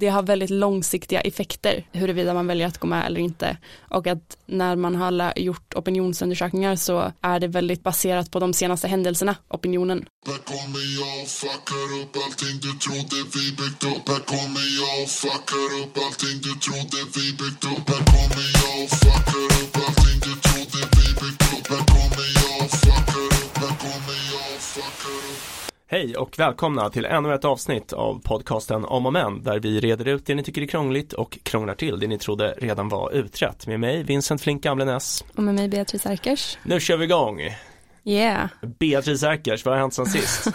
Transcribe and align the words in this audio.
det 0.00 0.08
har 0.08 0.22
väldigt 0.22 0.50
långsiktiga 0.50 1.20
effekter 1.20 1.86
huruvida 1.92 2.34
man 2.34 2.46
väljer 2.46 2.66
att 2.66 2.78
gå 2.78 2.86
med 2.86 3.06
eller 3.06 3.20
inte. 3.20 3.56
Och 3.78 4.06
att 4.06 4.36
när 4.46 4.76
man 4.76 4.94
har 4.96 5.38
gjort 5.38 5.74
opinionsundersökningar 5.74 6.76
så 6.76 7.12
är 7.20 7.40
det 7.40 7.48
väldigt 7.48 7.82
baserat 7.82 8.30
på 8.30 8.40
de 8.40 8.52
senaste 8.52 8.88
händelserna, 8.88 9.34
opinionen. 9.48 10.04
Här 10.26 10.38
kommer 10.52 10.84
jag 11.00 11.22
och 11.22 11.28
fuckar 11.28 11.88
upp 12.00 12.16
allting 12.24 12.56
du 12.64 12.72
trodde 12.84 13.16
vi 13.34 13.44
byggt 13.60 13.82
upp. 13.92 14.08
Här 14.12 14.22
kommer 14.32 14.66
jag 14.80 15.02
och 15.02 15.10
fuckar 15.20 15.68
upp 15.80 15.94
allting 16.04 16.36
du 16.46 16.52
trodde 16.64 16.98
vi 17.14 17.24
byggt 17.40 17.64
upp. 17.64 17.86
Här 17.92 18.02
kommer 18.12 18.46
jag 18.60 18.74
och 18.84 18.90
fuckar 19.00 19.62
upp 19.62 19.69
Hej 25.92 26.16
och 26.16 26.38
välkomna 26.38 26.90
till 26.90 27.04
ännu 27.04 27.34
ett 27.34 27.44
avsnitt 27.44 27.92
av 27.92 28.20
podcasten 28.24 28.84
Om 28.84 29.06
och 29.06 29.12
Men 29.12 29.42
där 29.42 29.60
vi 29.60 29.80
reder 29.80 30.08
ut 30.08 30.26
det 30.26 30.34
ni 30.34 30.42
tycker 30.42 30.62
är 30.62 30.66
krångligt 30.66 31.12
och 31.12 31.38
krånglar 31.42 31.74
till 31.74 32.00
det 32.00 32.06
ni 32.06 32.18
trodde 32.18 32.54
redan 32.58 32.88
var 32.88 33.12
utrett 33.12 33.66
med 33.66 33.80
mig 33.80 34.02
Vincent 34.02 34.42
Flink 34.42 34.62
Gamlenäs 34.62 35.24
och 35.36 35.42
med 35.42 35.54
mig 35.54 35.68
Beatrice 35.68 36.06
Erkers. 36.06 36.58
Nu 36.62 36.80
kör 36.80 36.96
vi 36.96 37.04
igång! 37.04 37.40
Yeah! 38.04 38.48
Beatrice 38.60 39.22
Erkers, 39.22 39.64
vad 39.64 39.74
har 39.74 39.80
hänt 39.80 39.94
sen 39.94 40.06
sist? 40.06 40.46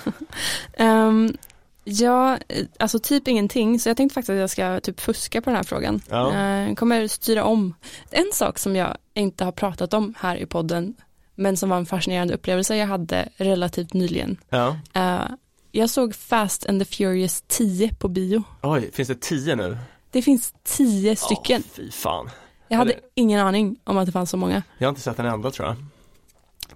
um, 0.79 1.37
ja, 1.83 2.37
alltså 2.79 2.99
typ 2.99 3.27
ingenting 3.27 3.79
så 3.79 3.89
jag 3.89 3.97
tänkte 3.97 4.13
faktiskt 4.13 4.29
att 4.29 4.37
jag 4.37 4.49
ska 4.49 4.79
typ 4.79 4.99
fuska 4.99 5.41
på 5.41 5.49
den 5.49 5.57
här 5.57 5.63
frågan. 5.63 6.01
Ja. 6.09 6.65
Uh, 6.67 6.75
kommer 6.75 7.07
styra 7.07 7.43
om. 7.43 7.73
En 8.11 8.29
sak 8.33 8.59
som 8.59 8.75
jag 8.75 8.97
inte 9.13 9.45
har 9.45 9.51
pratat 9.51 9.93
om 9.93 10.13
här 10.17 10.37
i 10.37 10.45
podden 10.45 10.95
men 11.35 11.57
som 11.57 11.69
var 11.69 11.77
en 11.77 11.85
fascinerande 11.85 12.33
upplevelse 12.33 12.75
jag 12.75 12.87
hade 12.87 13.29
relativt 13.37 13.93
nyligen. 13.93 14.37
Ja. 14.49 14.77
Uh, 14.97 15.35
jag 15.71 15.89
såg 15.89 16.15
Fast 16.15 16.65
and 16.65 16.81
the 16.81 16.85
Furious 16.85 17.43
10 17.47 17.93
på 17.99 18.07
bio. 18.07 18.43
Oj, 18.61 18.91
finns 18.93 19.07
det 19.07 19.21
10 19.21 19.55
nu? 19.55 19.77
Det 20.11 20.21
finns 20.21 20.53
10 20.63 21.15
stycken. 21.15 21.61
Oh, 21.61 21.67
fy 21.73 21.91
fan. 21.91 22.29
Jag 22.67 22.77
hade 22.77 22.91
Eller... 22.91 23.03
ingen 23.13 23.39
aning 23.39 23.75
om 23.83 23.97
att 23.97 24.05
det 24.05 24.11
fanns 24.11 24.29
så 24.29 24.37
många. 24.37 24.63
Jag 24.77 24.87
har 24.87 24.89
inte 24.89 25.01
sett 25.01 25.19
en 25.19 25.25
enda 25.25 25.51
tror 25.51 25.67
jag. 25.67 25.77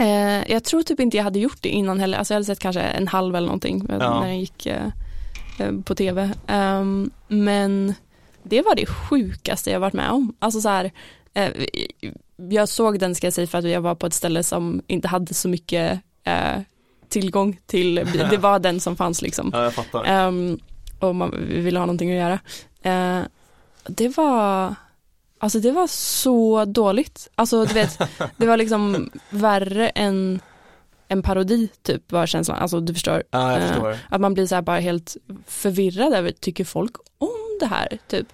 Uh, 0.02 0.52
jag 0.52 0.64
tror 0.64 0.84
typ 0.84 1.00
inte 1.00 1.18
jag 1.18 1.24
hade 1.24 1.40
gjort 1.40 1.58
det 1.62 1.70
innan 1.70 2.00
heller, 2.00 2.18
alltså 2.18 2.34
jag 2.34 2.36
hade 2.36 2.46
sett 2.46 2.60
kanske 2.60 2.82
en 2.82 3.08
halv 3.08 3.36
eller 3.36 3.48
någonting 3.48 3.86
ja. 3.90 3.98
när 3.98 4.28
den 4.28 4.40
gick 4.40 4.68
uh, 4.68 5.82
på 5.82 5.96
tv. 5.96 6.32
Um, 6.48 7.12
men 7.28 7.94
det 8.44 8.62
var 8.62 8.76
det 8.76 8.86
sjukaste 8.86 9.72
jag 9.72 9.80
varit 9.80 9.94
med 9.94 10.12
om. 10.12 10.34
Alltså 10.40 10.62
så 10.62 10.70
här, 10.70 10.92
jag 12.50 12.70
såg 12.70 13.00
den 13.00 13.16
ska 13.16 13.28
jag 13.28 13.34
säga 13.34 13.48
för 13.48 13.58
att 13.58 13.70
jag 13.70 13.82
var 13.82 13.96
på 13.96 14.08
ett 14.08 14.14
ställe 14.14 14.44
som 14.44 14.82
inte 14.88 15.08
hade 15.08 15.34
så 15.34 15.50
mycket 15.50 16.02
eh, 16.24 16.62
tillgång 17.10 17.60
till, 17.66 17.96
det 18.30 18.38
var 18.38 18.60
den 18.60 18.80
som 18.80 18.96
fanns 18.96 19.22
liksom. 19.22 19.50
Ja, 19.54 19.64
jag 19.64 19.74
fattar. 19.74 20.28
Um, 20.28 20.60
och 21.00 21.16
man 21.16 21.48
ville 21.48 21.80
ha 21.80 21.86
någonting 21.86 22.12
att 22.12 22.18
göra. 22.18 22.40
Uh, 23.20 23.26
det 23.88 24.18
var, 24.18 24.76
alltså 25.40 25.60
det 25.60 25.72
var 25.72 25.88
så 25.88 26.66
dåligt. 26.66 27.30
Alltså 27.36 27.66
du 27.66 27.74
vet, 27.74 28.00
det 28.38 28.46
var 28.46 28.58
liksom 28.58 29.10
värre 29.30 29.90
än 29.90 30.40
en 31.08 31.24
parodi 31.24 31.70
typ 31.84 32.12
var 32.12 32.28
känslan, 32.28 32.60
alltså 32.60 32.80
du 32.80 32.94
förstår. 32.94 33.24
Ja, 33.32 33.60
jag 33.60 33.70
förstår. 33.70 33.92
Uh, 33.92 33.98
att 34.10 34.22
man 34.22 34.34
blir 34.34 34.48
så 34.48 34.56
här 34.56 34.62
bara 34.62 34.80
helt 34.80 35.18
förvirrad 35.48 36.14
över, 36.14 36.32
tycker 36.32 36.66
folk 36.66 36.96
om 37.18 37.58
det 37.60 37.66
här 37.66 37.98
typ? 38.08 38.28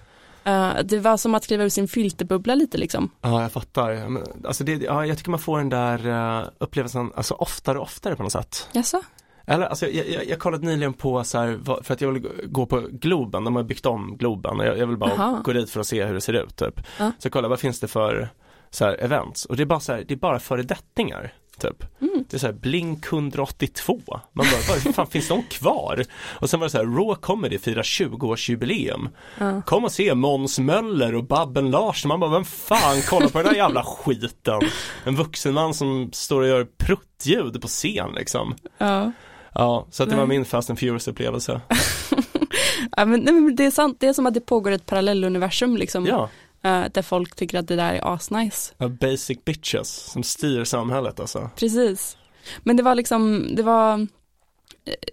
Uh, 0.48 0.78
det 0.84 0.98
var 0.98 1.16
som 1.16 1.34
att 1.34 1.44
skriva 1.44 1.64
ur 1.64 1.68
sin 1.68 1.88
filterbubbla 1.88 2.54
lite 2.54 2.78
liksom. 2.78 3.10
Ja, 3.20 3.42
jag 3.42 3.52
fattar. 3.52 4.18
alltså 4.44 4.64
det, 4.64 4.72
ja, 4.72 5.06
jag 5.06 5.18
tycker 5.18 5.30
man 5.30 5.40
får 5.40 5.58
den 5.58 5.68
där 5.68 6.06
uh, 6.06 6.48
upplevelsen 6.58 7.12
alltså 7.16 7.34
oftare 7.34 7.78
och 7.78 7.84
oftare 7.84 8.16
på 8.16 8.22
något 8.22 8.32
sätt. 8.32 8.68
Jaså? 8.72 9.02
Eller, 9.46 9.66
alltså, 9.66 9.86
jag, 9.86 10.08
jag, 10.08 10.26
jag 10.26 10.38
kollade 10.38 10.66
nyligen 10.66 10.92
på 10.92 11.24
så 11.24 11.38
här, 11.38 11.82
för 11.82 11.94
att 11.94 12.00
jag 12.00 12.12
vill 12.12 12.28
gå 12.44 12.66
på 12.66 12.88
Globen, 12.90 13.44
de 13.44 13.56
har 13.56 13.62
byggt 13.62 13.86
om 13.86 14.16
Globen 14.16 14.60
och 14.60 14.66
jag, 14.66 14.78
jag 14.78 14.86
vill 14.86 14.96
bara 14.96 15.12
Aha. 15.12 15.40
gå 15.44 15.52
dit 15.52 15.70
för 15.70 15.80
att 15.80 15.86
se 15.86 16.04
hur 16.04 16.14
det 16.14 16.20
ser 16.20 16.32
ut 16.32 16.56
typ. 16.56 16.78
Uh. 16.78 17.08
Så 17.18 17.26
jag 17.26 17.32
kollade, 17.32 17.48
vad 17.48 17.60
finns 17.60 17.80
det 17.80 17.88
för 17.88 18.28
så 18.70 18.84
här, 18.84 19.04
events? 19.04 19.44
Och 19.44 19.56
det 19.56 19.62
är 19.62 19.66
bara 19.66 19.80
så 19.80 19.92
här, 19.92 20.04
det 20.08 20.14
är 20.14 20.18
bara 20.18 20.38
föredettingar 20.38 21.32
typ. 21.60 22.00
Mm. 22.00 22.24
Det 22.30 22.36
är 22.36 22.38
såhär 22.38 22.54
Blink 22.54 23.06
182. 23.06 24.00
Man 24.08 24.46
bara, 24.52 24.84
vad 24.84 24.94
fan 24.94 25.06
finns 25.06 25.28
de 25.28 25.42
kvar? 25.42 26.04
Och 26.40 26.50
sen 26.50 26.60
var 26.60 26.66
det 26.66 26.70
såhär 26.70 26.84
Raw 26.84 27.14
Comedy 27.20 27.58
firar 27.58 27.82
20-årsjubileum. 27.82 29.08
Mm. 29.38 29.62
Kom 29.62 29.84
och 29.84 29.92
se 29.92 30.14
Måns 30.14 30.58
Möller 30.58 31.14
och 31.14 31.24
Babben 31.24 31.70
Larsson. 31.70 32.08
Man 32.08 32.20
bara, 32.20 32.30
vem 32.30 32.44
fan 32.44 33.02
kollar 33.02 33.28
på 33.28 33.38
den 33.38 33.46
där 33.46 33.54
jävla 33.54 33.84
skiten? 33.84 34.60
En 35.04 35.16
vuxen 35.16 35.54
man 35.54 35.74
som 35.74 36.10
står 36.12 36.40
och 36.40 36.48
gör 36.48 36.66
pruttljud 36.78 37.62
på 37.62 37.68
scen 37.68 38.12
liksom. 38.14 38.54
Ja. 38.78 39.12
Ja, 39.58 39.86
så 39.90 40.02
att 40.02 40.10
det 40.10 40.16
var 40.16 40.26
min 40.26 40.44
Fast 40.44 40.70
and 40.70 40.78
Furious 40.78 41.08
upplevelse. 41.08 41.60
ja 42.96 43.04
men, 43.04 43.20
nej, 43.20 43.34
men 43.34 43.56
det 43.56 43.64
är 43.64 43.70
sant, 43.70 43.96
det 44.00 44.06
är 44.06 44.12
som 44.12 44.26
att 44.26 44.34
det 44.34 44.40
pågår 44.40 44.70
ett 44.70 44.86
parallelluniversum 44.86 45.76
liksom. 45.76 46.06
Ja. 46.06 46.30
Uh, 46.66 46.86
där 46.92 47.02
folk 47.02 47.36
tycker 47.36 47.58
att 47.58 47.68
det 47.68 47.76
där 47.76 47.94
är 47.94 48.14
asnice. 48.14 48.74
Basic 49.00 49.44
bitches 49.44 49.88
som 49.88 50.22
styr 50.22 50.64
samhället 50.64 51.20
alltså. 51.20 51.50
Precis. 51.56 52.16
Men 52.58 52.76
det 52.76 52.82
var 52.82 52.94
liksom, 52.94 53.46
det 53.56 53.62
var, 53.62 54.06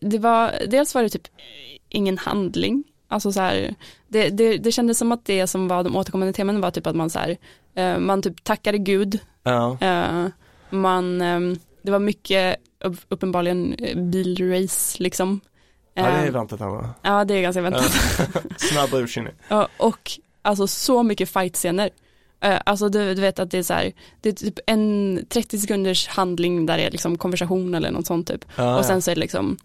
det 0.02 0.20
var, 0.20 0.54
dels 0.68 0.96
var 0.96 1.04
det 1.04 1.10
typ 1.10 1.28
ingen 1.90 2.18
handling. 2.18 2.84
Alltså 3.08 3.32
så 3.32 3.42
här, 3.42 3.76
det, 4.08 4.30
det, 4.30 4.58
det 4.58 4.72
kändes 4.72 4.98
som 4.98 5.12
att 5.12 5.26
det 5.26 5.48
som 5.48 5.68
var 5.68 5.84
de 5.84 5.96
återkommande 5.96 6.34
teman 6.34 6.62
var 6.62 6.72
typ 6.72 6.88
att 6.88 6.96
man 6.96 7.10
så 7.10 7.20
här, 7.20 7.38
uh, 7.80 8.00
man 8.00 8.22
typ 8.22 8.44
tackade 8.44 8.78
gud. 8.78 9.20
Ja. 9.44 9.78
Man, 10.70 11.22
um, 11.22 11.60
det 11.82 11.92
var 11.92 12.00
mycket 12.00 12.56
uppenbarligen 13.10 13.76
bilrace 14.12 15.04
liksom. 15.04 15.42
Ja 15.94 16.04
det 16.04 16.10
är 16.10 16.32
väntat 16.32 16.62
Anna. 16.62 16.94
Ja 17.02 17.26
det 17.26 17.34
är 17.34 17.42
ganska 17.42 17.62
väntat. 17.62 17.92
Snabba 18.58 18.98
ursinnig. 18.98 19.34
Ja 19.48 19.68
och 19.78 20.12
alltså 20.44 20.68
så 20.68 21.04
mycket 21.04 21.30
fightscener. 21.30 21.90
Uh, 22.46 22.60
alltså 22.66 22.90
du, 22.90 23.16
du, 23.16 23.22
vet 23.22 23.40
att 23.40 23.52
det 23.52 23.58
är 23.58 23.64
så 23.64 23.74
här, 23.74 23.94
det 24.22 24.30
är 24.30 24.34
typ 24.34 24.60
en 24.66 25.26
30 25.30 25.58
sekunders 25.58 26.08
handling 26.08 26.66
där 26.66 26.78
det 26.78 26.84
är 26.84 26.92
liksom 26.92 27.18
konversation 27.18 27.76
eller 27.76 27.92
något 27.92 28.08
sånt 28.08 28.28
typ. 28.28 28.46
Ah, 28.56 28.78
och 28.78 28.86
sen 28.86 29.02
så 29.02 29.12
är 29.12 29.16
det 29.16 29.22
liksom 29.22 29.58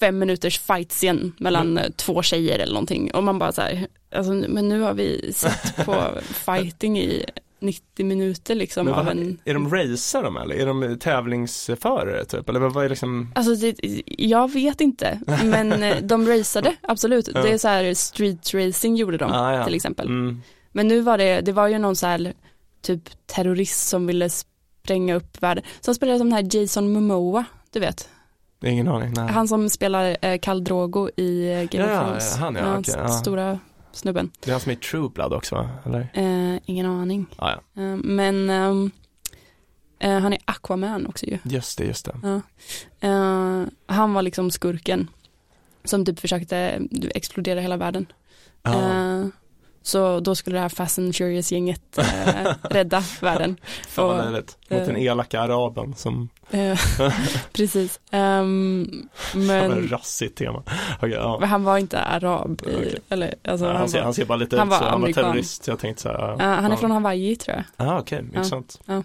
fem 0.00 0.18
minuters 0.18 0.58
fightscen 0.58 1.32
mellan 1.38 1.78
mm. 1.78 1.92
två 1.92 2.22
tjejer 2.22 2.58
eller 2.58 2.72
någonting. 2.72 3.10
Och 3.14 3.24
man 3.24 3.38
bara 3.38 3.52
så 3.52 3.62
här, 3.62 3.86
alltså, 4.12 4.32
men 4.32 4.68
nu 4.68 4.80
har 4.80 4.94
vi 4.94 5.32
sett 5.32 5.76
på 5.84 6.10
fighting 6.22 6.98
i 6.98 7.24
90 7.60 8.06
minuter 8.06 8.54
liksom 8.54 8.86
vad, 8.86 8.98
av 8.98 9.08
en 9.08 9.38
Är 9.44 9.54
de 9.54 9.74
racer 9.74 10.22
de 10.22 10.36
eller? 10.36 10.54
Är 10.54 10.66
de 10.66 10.98
tävlingsförare 10.98 12.24
typ? 12.24 12.48
Eller 12.48 12.60
vad 12.60 12.84
är 12.84 12.88
liksom 12.88 13.32
Alltså 13.34 13.54
det, 13.54 13.74
jag 14.06 14.52
vet 14.52 14.80
inte 14.80 15.20
men 15.44 15.82
eh, 15.82 15.96
de 16.02 16.26
raceade 16.26 16.76
absolut. 16.82 17.28
Ja. 17.34 17.42
Det 17.42 17.52
är 17.52 17.58
så 17.58 17.68
här 17.68 17.94
street 17.94 18.54
racing 18.54 18.96
gjorde 18.96 19.16
de 19.16 19.32
ah, 19.32 19.54
ja. 19.54 19.64
till 19.64 19.74
exempel. 19.74 20.06
Mm. 20.06 20.42
Men 20.72 20.88
nu 20.88 21.00
var 21.00 21.18
det, 21.18 21.40
det 21.40 21.52
var 21.52 21.68
ju 21.68 21.78
någon 21.78 21.96
så 21.96 22.06
här 22.06 22.32
typ 22.82 23.26
terrorist 23.26 23.88
som 23.88 24.06
ville 24.06 24.30
spränga 24.30 25.14
upp 25.14 25.42
världen. 25.42 25.64
Som 25.80 25.94
spelade 25.94 26.18
som 26.18 26.30
den 26.30 26.36
här 26.36 26.56
Jason 26.56 26.92
Momoa, 26.92 27.44
du 27.72 27.80
vet. 27.80 28.08
Ingen 28.64 28.88
aning, 28.88 29.12
nej. 29.16 29.32
Han 29.32 29.48
som 29.48 29.70
spelar 29.70 30.16
eh, 30.22 30.38
Khal 30.38 30.64
Drogo 30.64 31.10
i 31.16 31.52
eh, 31.52 31.54
Game 31.54 31.92
ja, 31.92 32.00
of 32.00 32.06
Thrones. 32.06 32.36
Han 32.36 32.54
ja, 32.54 32.78
okay, 32.78 32.94
ja. 32.98 33.08
Stora 33.08 33.58
snubben. 33.92 34.30
Det 34.40 34.50
är 34.50 34.52
han 34.52 34.60
som 34.60 34.72
är 34.72 34.76
True 34.76 35.08
Blood 35.14 35.32
också 35.32 35.54
va? 35.54 35.68
Eller? 35.84 36.08
Eh, 36.14 36.60
ingen 36.64 36.86
aning. 36.86 37.26
Ah, 37.36 37.50
ja. 37.50 37.82
eh, 37.82 37.96
men 37.96 38.50
ehm, 38.50 38.90
eh, 39.98 40.18
han 40.18 40.32
är 40.32 40.38
Aquaman 40.44 41.06
också 41.06 41.26
ju. 41.26 41.38
Just 41.42 41.78
det, 41.78 41.84
just 41.84 42.04
det. 42.04 42.20
Ja. 42.22 42.40
Eh, 43.08 43.64
han 43.86 44.12
var 44.14 44.22
liksom 44.22 44.50
skurken 44.50 45.10
som 45.84 46.04
typ 46.04 46.20
försökte 46.20 46.80
explodera 47.14 47.60
hela 47.60 47.76
världen. 47.76 48.06
Ah. 48.62 49.24
Så 49.88 50.20
då 50.20 50.34
skulle 50.34 50.56
det 50.56 50.60
här 50.60 50.68
Fast 50.68 50.98
and 50.98 51.16
Furious-gänget 51.16 51.98
eh, 51.98 52.54
rädda 52.62 53.02
världen. 53.20 53.56
Fan 53.88 54.06
vad 54.06 54.24
löjligt. 54.24 54.58
Mot 54.70 54.86
den 54.86 54.96
elaka 54.96 55.40
araben 55.40 55.94
som 55.94 56.28
eh, 56.50 56.78
Precis. 57.52 58.00
Um, 58.12 59.08
men 59.34 59.88
Rassigt 59.88 60.38
tema. 60.38 60.62
Okay, 60.96 61.10
ja. 61.10 61.44
han 61.44 61.64
var 61.64 61.78
inte 61.78 62.00
arab. 62.00 62.62
I, 62.66 62.76
okay. 62.76 62.94
eller, 63.08 63.34
alltså, 63.44 63.66
ja, 63.66 63.72
han, 63.72 63.80
han, 63.80 63.88
ser, 63.88 63.98
var, 63.98 64.04
han 64.04 64.14
ser 64.14 64.24
bara 64.24 64.38
lite 64.38 64.58
han 64.58 64.68
ut 64.68 64.74
så, 64.74 64.84
han 64.84 65.00
var 65.00 65.12
terrorist. 65.12 65.68
Jag 65.68 65.78
tänkte 65.78 66.02
så 66.02 66.08
här, 66.08 66.32
uh, 66.32 66.38
han 66.38 66.72
är 66.72 66.76
från 66.76 66.90
Hawaii 66.90 67.36
tror 67.36 67.56
jag. 67.56 67.88
Ah, 67.88 67.98
okej, 67.98 68.18
okay. 68.18 68.28
intressant. 68.28 68.80
Ja, 68.86 69.02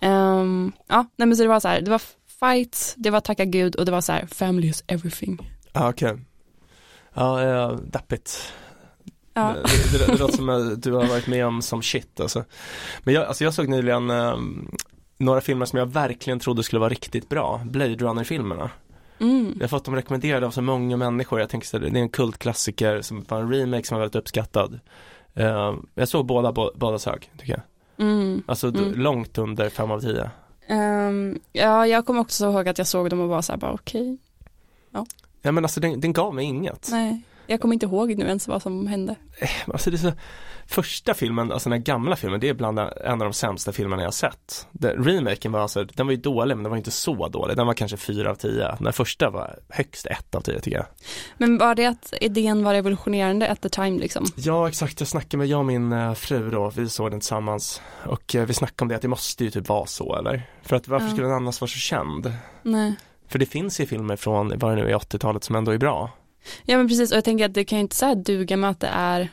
um, 0.00 0.72
ja, 0.86 1.06
nej 1.16 1.28
men 1.28 1.36
så 1.36 1.42
det 1.42 1.48
var 1.48 1.60
så 1.60 1.68
här, 1.68 1.80
det 1.80 1.90
var 1.90 2.02
fights, 2.40 2.94
det 2.96 3.10
var 3.10 3.20
tacka 3.20 3.44
gud 3.44 3.76
och 3.76 3.84
det 3.84 3.92
var 3.92 4.00
så 4.00 4.12
här, 4.12 4.26
family 4.26 4.68
is 4.68 4.84
everything. 4.86 5.50
Ah, 5.72 5.88
okej. 5.88 6.18
Ja, 7.14 7.42
ja, 7.42 7.78
deppigt. 7.84 8.52
Ja. 9.34 9.54
Det, 9.92 9.98
det, 9.98 10.06
det, 10.06 10.18
låter 10.18 10.36
som 10.36 10.48
att 10.48 10.82
du 10.82 10.92
har 10.92 11.06
varit 11.06 11.26
med 11.26 11.46
om 11.46 11.62
som 11.62 11.82
shit 11.82 12.20
alltså. 12.20 12.44
Men 13.02 13.14
jag, 13.14 13.24
alltså 13.24 13.44
jag 13.44 13.54
såg 13.54 13.68
nyligen 13.68 14.10
um, 14.10 14.70
några 15.18 15.40
filmer 15.40 15.66
som 15.66 15.78
jag 15.78 15.86
verkligen 15.86 16.40
trodde 16.40 16.62
skulle 16.62 16.80
vara 16.80 16.90
riktigt 16.90 17.28
bra, 17.28 17.60
Blade 17.64 17.94
Runner-filmerna. 17.94 18.70
Mm. 19.18 19.52
Jag 19.54 19.62
har 19.62 19.68
fått 19.68 19.84
dem 19.84 19.94
rekommenderade 19.94 20.46
av 20.46 20.50
så 20.50 20.62
många 20.62 20.96
människor, 20.96 21.40
jag 21.40 21.48
tänker 21.48 21.76
att 21.76 21.92
det 21.92 21.98
är 21.98 22.02
en 22.02 22.08
kultklassiker 22.08 23.02
som 23.02 23.24
var 23.28 23.40
en 23.40 23.52
remake 23.52 23.86
som 23.86 23.94
var 23.94 24.00
väldigt 24.00 24.16
uppskattad. 24.16 24.80
Uh, 25.38 25.74
jag 25.94 26.08
såg 26.08 26.26
båda, 26.26 26.52
båda 26.52 26.98
sög, 26.98 27.30
tycker 27.38 27.52
jag. 27.52 27.62
Mm. 28.06 28.42
Alltså 28.46 28.68
mm. 28.68 28.92
långt 28.94 29.38
under 29.38 29.68
fem 29.68 29.90
av 29.90 30.00
tio. 30.00 30.30
Um, 30.70 31.40
ja, 31.52 31.86
jag 31.86 32.06
kommer 32.06 32.20
också 32.20 32.44
ihåg 32.44 32.68
att 32.68 32.78
jag 32.78 32.86
såg 32.86 33.10
dem 33.10 33.20
och 33.20 33.28
var 33.28 33.42
så 33.42 33.52
här 33.52 33.58
bara 33.58 33.72
okej. 33.72 34.00
Okay. 34.00 34.18
Ja. 34.90 35.06
ja 35.42 35.52
men 35.52 35.64
alltså 35.64 35.80
den, 35.80 36.00
den 36.00 36.12
gav 36.12 36.34
mig 36.34 36.44
inget. 36.44 36.88
Nej. 36.90 37.22
Jag 37.50 37.60
kommer 37.60 37.74
inte 37.74 37.86
ihåg 37.86 38.18
nu 38.18 38.26
ens 38.26 38.48
vad 38.48 38.62
som 38.62 38.86
hände. 38.86 39.16
Eh, 39.38 39.48
alltså 39.66 39.90
det 39.90 39.96
är 39.96 39.98
så, 39.98 40.12
första 40.66 41.14
filmen, 41.14 41.52
alltså 41.52 41.70
den 41.70 41.82
gamla 41.82 42.16
filmen, 42.16 42.40
det 42.40 42.48
är 42.48 42.54
bland 42.54 42.78
en 42.78 43.12
av 43.12 43.18
de 43.18 43.32
sämsta 43.32 43.72
filmerna 43.72 44.02
jag 44.02 44.14
sett. 44.14 44.66
Den, 44.72 45.04
remaken 45.04 45.52
var 45.52 45.60
alltså, 45.60 45.84
den 45.84 46.06
var 46.06 46.12
ju 46.12 46.20
dålig 46.20 46.56
men 46.56 46.62
den 46.62 46.70
var 46.70 46.76
inte 46.76 46.90
så 46.90 47.28
dålig, 47.28 47.56
den 47.56 47.66
var 47.66 47.74
kanske 47.74 47.96
fyra 47.96 48.30
av 48.30 48.34
tio. 48.34 48.76
Den 48.80 48.92
första 48.92 49.30
var 49.30 49.58
högst 49.68 50.06
ett 50.06 50.34
av 50.34 50.40
tio 50.40 50.60
tycker 50.60 50.76
jag. 50.76 50.86
Men 51.38 51.58
var 51.58 51.74
det 51.74 51.86
att 51.86 52.14
idén 52.20 52.64
var 52.64 52.74
revolutionerande 52.74 53.48
at 53.48 53.60
the 53.60 53.68
time 53.68 53.98
liksom? 53.98 54.26
Ja 54.36 54.68
exakt, 54.68 55.00
jag 55.00 55.08
snackade 55.08 55.36
med, 55.36 55.46
jag 55.46 55.58
och 55.58 55.66
min 55.66 55.92
uh, 55.92 56.14
fru 56.14 56.50
då, 56.50 56.72
vi 56.76 56.88
såg 56.88 57.10
den 57.10 57.20
tillsammans 57.20 57.82
och 58.06 58.34
uh, 58.34 58.44
vi 58.44 58.54
snackade 58.54 58.84
om 58.84 58.88
det 58.88 58.94
att 58.96 59.02
det 59.02 59.08
måste 59.08 59.44
ju 59.44 59.50
typ 59.50 59.68
vara 59.68 59.86
så 59.86 60.16
eller? 60.16 60.42
För 60.62 60.76
att 60.76 60.88
varför 60.88 61.06
ja. 61.06 61.12
skulle 61.12 61.26
den 61.26 61.36
annars 61.36 61.60
vara 61.60 61.68
så 61.68 61.78
känd? 61.78 62.32
Nej. 62.62 62.94
För 63.28 63.38
det 63.38 63.46
finns 63.46 63.80
ju 63.80 63.86
filmer 63.86 64.16
från, 64.16 64.52
vad 64.58 64.72
det 64.72 64.82
nu 64.82 64.90
är, 64.90 64.94
80-talet 64.94 65.44
som 65.44 65.56
ändå 65.56 65.72
är 65.72 65.78
bra. 65.78 66.10
Ja 66.64 66.76
men 66.76 66.88
precis 66.88 67.10
och 67.10 67.16
jag 67.16 67.24
tänker 67.24 67.44
att 67.44 67.54
det 67.54 67.64
kan 67.64 67.78
ju 67.78 67.80
inte 67.80 67.96
så 67.96 68.14
duga 68.14 68.56
med 68.56 68.70
att 68.70 68.80
det 68.80 68.90
är 68.92 69.28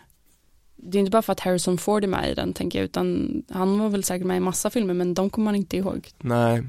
det 0.75 0.97
är 0.97 0.99
inte 0.99 1.11
bara 1.11 1.21
för 1.21 1.33
att 1.33 1.39
Harrison 1.39 1.77
Ford 1.77 2.03
är 2.03 2.07
med 2.07 2.31
i 2.31 2.33
den 2.33 2.53
tänker 2.53 2.79
jag 2.79 2.83
utan 2.85 3.31
han 3.49 3.79
var 3.79 3.89
väl 3.89 4.03
säkert 4.03 4.27
med 4.27 4.37
i 4.37 4.39
massa 4.39 4.69
filmer 4.69 4.93
men 4.93 5.13
de 5.13 5.29
kommer 5.29 5.45
man 5.45 5.55
inte 5.55 5.77
ihåg. 5.77 6.09
Nej, 6.17 6.63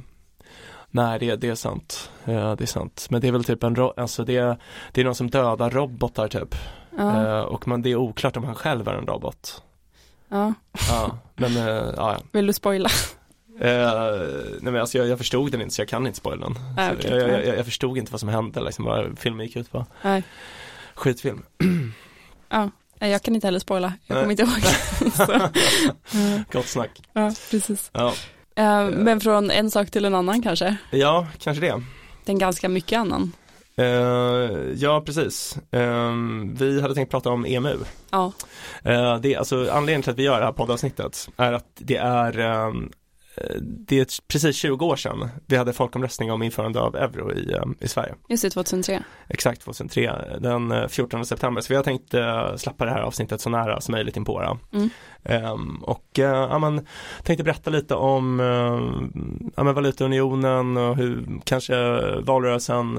nej 0.90 1.18
det, 1.18 1.36
det 1.36 1.48
är 1.48 1.54
sant. 1.54 2.10
Ja, 2.24 2.56
det 2.56 2.64
är 2.64 2.66
sant. 2.66 3.06
Men 3.10 3.20
det 3.20 3.28
är 3.28 3.32
väl 3.32 3.44
typ 3.44 3.62
en, 3.62 3.76
alltså 3.96 4.24
det, 4.24 4.58
det 4.92 5.00
är 5.00 5.04
någon 5.04 5.14
som 5.14 5.30
dödar 5.30 5.70
robotar 5.70 6.28
typ. 6.28 6.54
Ja. 6.98 7.38
Uh, 7.38 7.40
och 7.40 7.68
man, 7.68 7.82
det 7.82 7.90
är 7.90 7.96
oklart 7.96 8.36
om 8.36 8.44
han 8.44 8.54
själv 8.54 8.88
är 8.88 8.94
en 8.94 9.06
robot. 9.06 9.62
Ja. 10.28 10.54
Ja, 10.88 11.18
men 11.36 11.56
uh, 11.56 11.94
ja. 11.96 12.18
Vill 12.32 12.46
du 12.46 12.52
spoila? 12.52 12.88
Uh, 13.60 13.64
nej 14.60 14.72
men 14.72 14.76
alltså 14.76 14.98
jag, 14.98 15.08
jag, 15.08 15.18
förstod 15.18 15.52
den 15.52 15.60
inte 15.60 15.74
så 15.74 15.80
jag 15.80 15.88
kan 15.88 16.06
inte 16.06 16.18
spoila 16.18 16.46
den. 16.46 16.58
Ah, 16.76 16.92
okay. 16.92 17.18
jag, 17.18 17.46
jag, 17.46 17.58
jag, 17.58 17.64
förstod 17.64 17.98
inte 17.98 18.12
vad 18.12 18.20
som 18.20 18.28
hände 18.28 18.60
liksom, 18.60 18.84
vad 18.84 19.18
filmen 19.18 19.46
gick 19.46 19.56
ut 19.56 19.72
på. 19.72 19.86
Nej. 20.02 20.22
Skitfilm. 20.94 21.42
ja. 22.48 22.70
Jag 22.98 23.22
kan 23.22 23.34
inte 23.34 23.46
heller 23.46 23.58
spoila, 23.58 23.92
jag 24.06 24.18
kommer 24.18 24.30
inte 24.30 24.42
ihåg. 24.42 24.52
Gott 26.52 26.66
snack. 26.66 27.02
Ja, 27.12 27.32
precis. 27.50 27.90
Ja. 27.92 28.14
Uh, 28.58 28.90
men 28.90 29.20
från 29.20 29.50
en 29.50 29.70
sak 29.70 29.90
till 29.90 30.04
en 30.04 30.14
annan 30.14 30.42
kanske? 30.42 30.76
Ja, 30.90 31.26
kanske 31.38 31.66
det. 31.66 31.82
Den 32.24 32.38
ganska 32.38 32.68
mycket 32.68 32.98
annan. 32.98 33.32
Uh, 33.78 34.72
ja, 34.76 35.02
precis. 35.06 35.58
Uh, 35.76 36.12
vi 36.58 36.80
hade 36.80 36.94
tänkt 36.94 37.10
prata 37.10 37.30
om 37.30 37.46
EMU. 37.46 37.76
Ja. 38.10 38.32
Uh, 38.86 39.16
det, 39.20 39.36
alltså, 39.36 39.56
anledningen 39.56 40.02
till 40.02 40.12
att 40.12 40.18
vi 40.18 40.22
gör 40.22 40.38
det 40.40 40.44
här 40.44 40.52
poddavsnittet 40.52 41.28
är 41.36 41.52
att 41.52 41.66
det 41.74 41.96
är 41.96 42.38
um, 42.38 42.90
det 43.60 44.00
är 44.00 44.06
precis 44.28 44.56
20 44.56 44.86
år 44.86 44.96
sedan 44.96 45.28
vi 45.46 45.56
hade 45.56 45.72
folkomröstning 45.72 46.32
om 46.32 46.42
införande 46.42 46.80
av 46.80 46.96
euro 46.96 47.32
i, 47.32 47.52
eh, 47.52 47.62
i 47.80 47.88
Sverige. 47.88 48.14
Just 48.28 48.42
det, 48.42 48.50
2003. 48.50 49.02
Exakt, 49.28 49.62
2003, 49.62 50.38
den 50.40 50.88
14 50.88 51.20
eh, 51.20 51.24
september. 51.24 51.60
Så 51.60 51.68
vi 51.68 51.76
har 51.76 51.82
tänkt 51.82 52.14
uh, 52.14 52.56
släppa 52.56 52.84
det 52.84 52.90
här 52.90 53.00
avsnittet 53.00 53.40
så 53.40 53.50
nära 53.50 53.80
som 53.80 53.92
möjligt 53.92 54.16
in 54.16 54.24
på 54.24 54.40
det. 54.40 54.78
Mm. 54.78 54.90
Um, 55.52 55.84
och 55.84 56.18
uh, 56.18 56.24
ja, 56.24 56.58
man 56.58 56.86
tänkte 57.22 57.44
berätta 57.44 57.70
lite 57.70 57.94
om 57.94 58.40
uh, 58.40 59.52
ja, 59.56 59.72
valutaunionen 59.72 60.76
och 60.76 60.96
hur 60.96 61.40
kanske 61.44 61.74
valrörelsen 62.20 62.98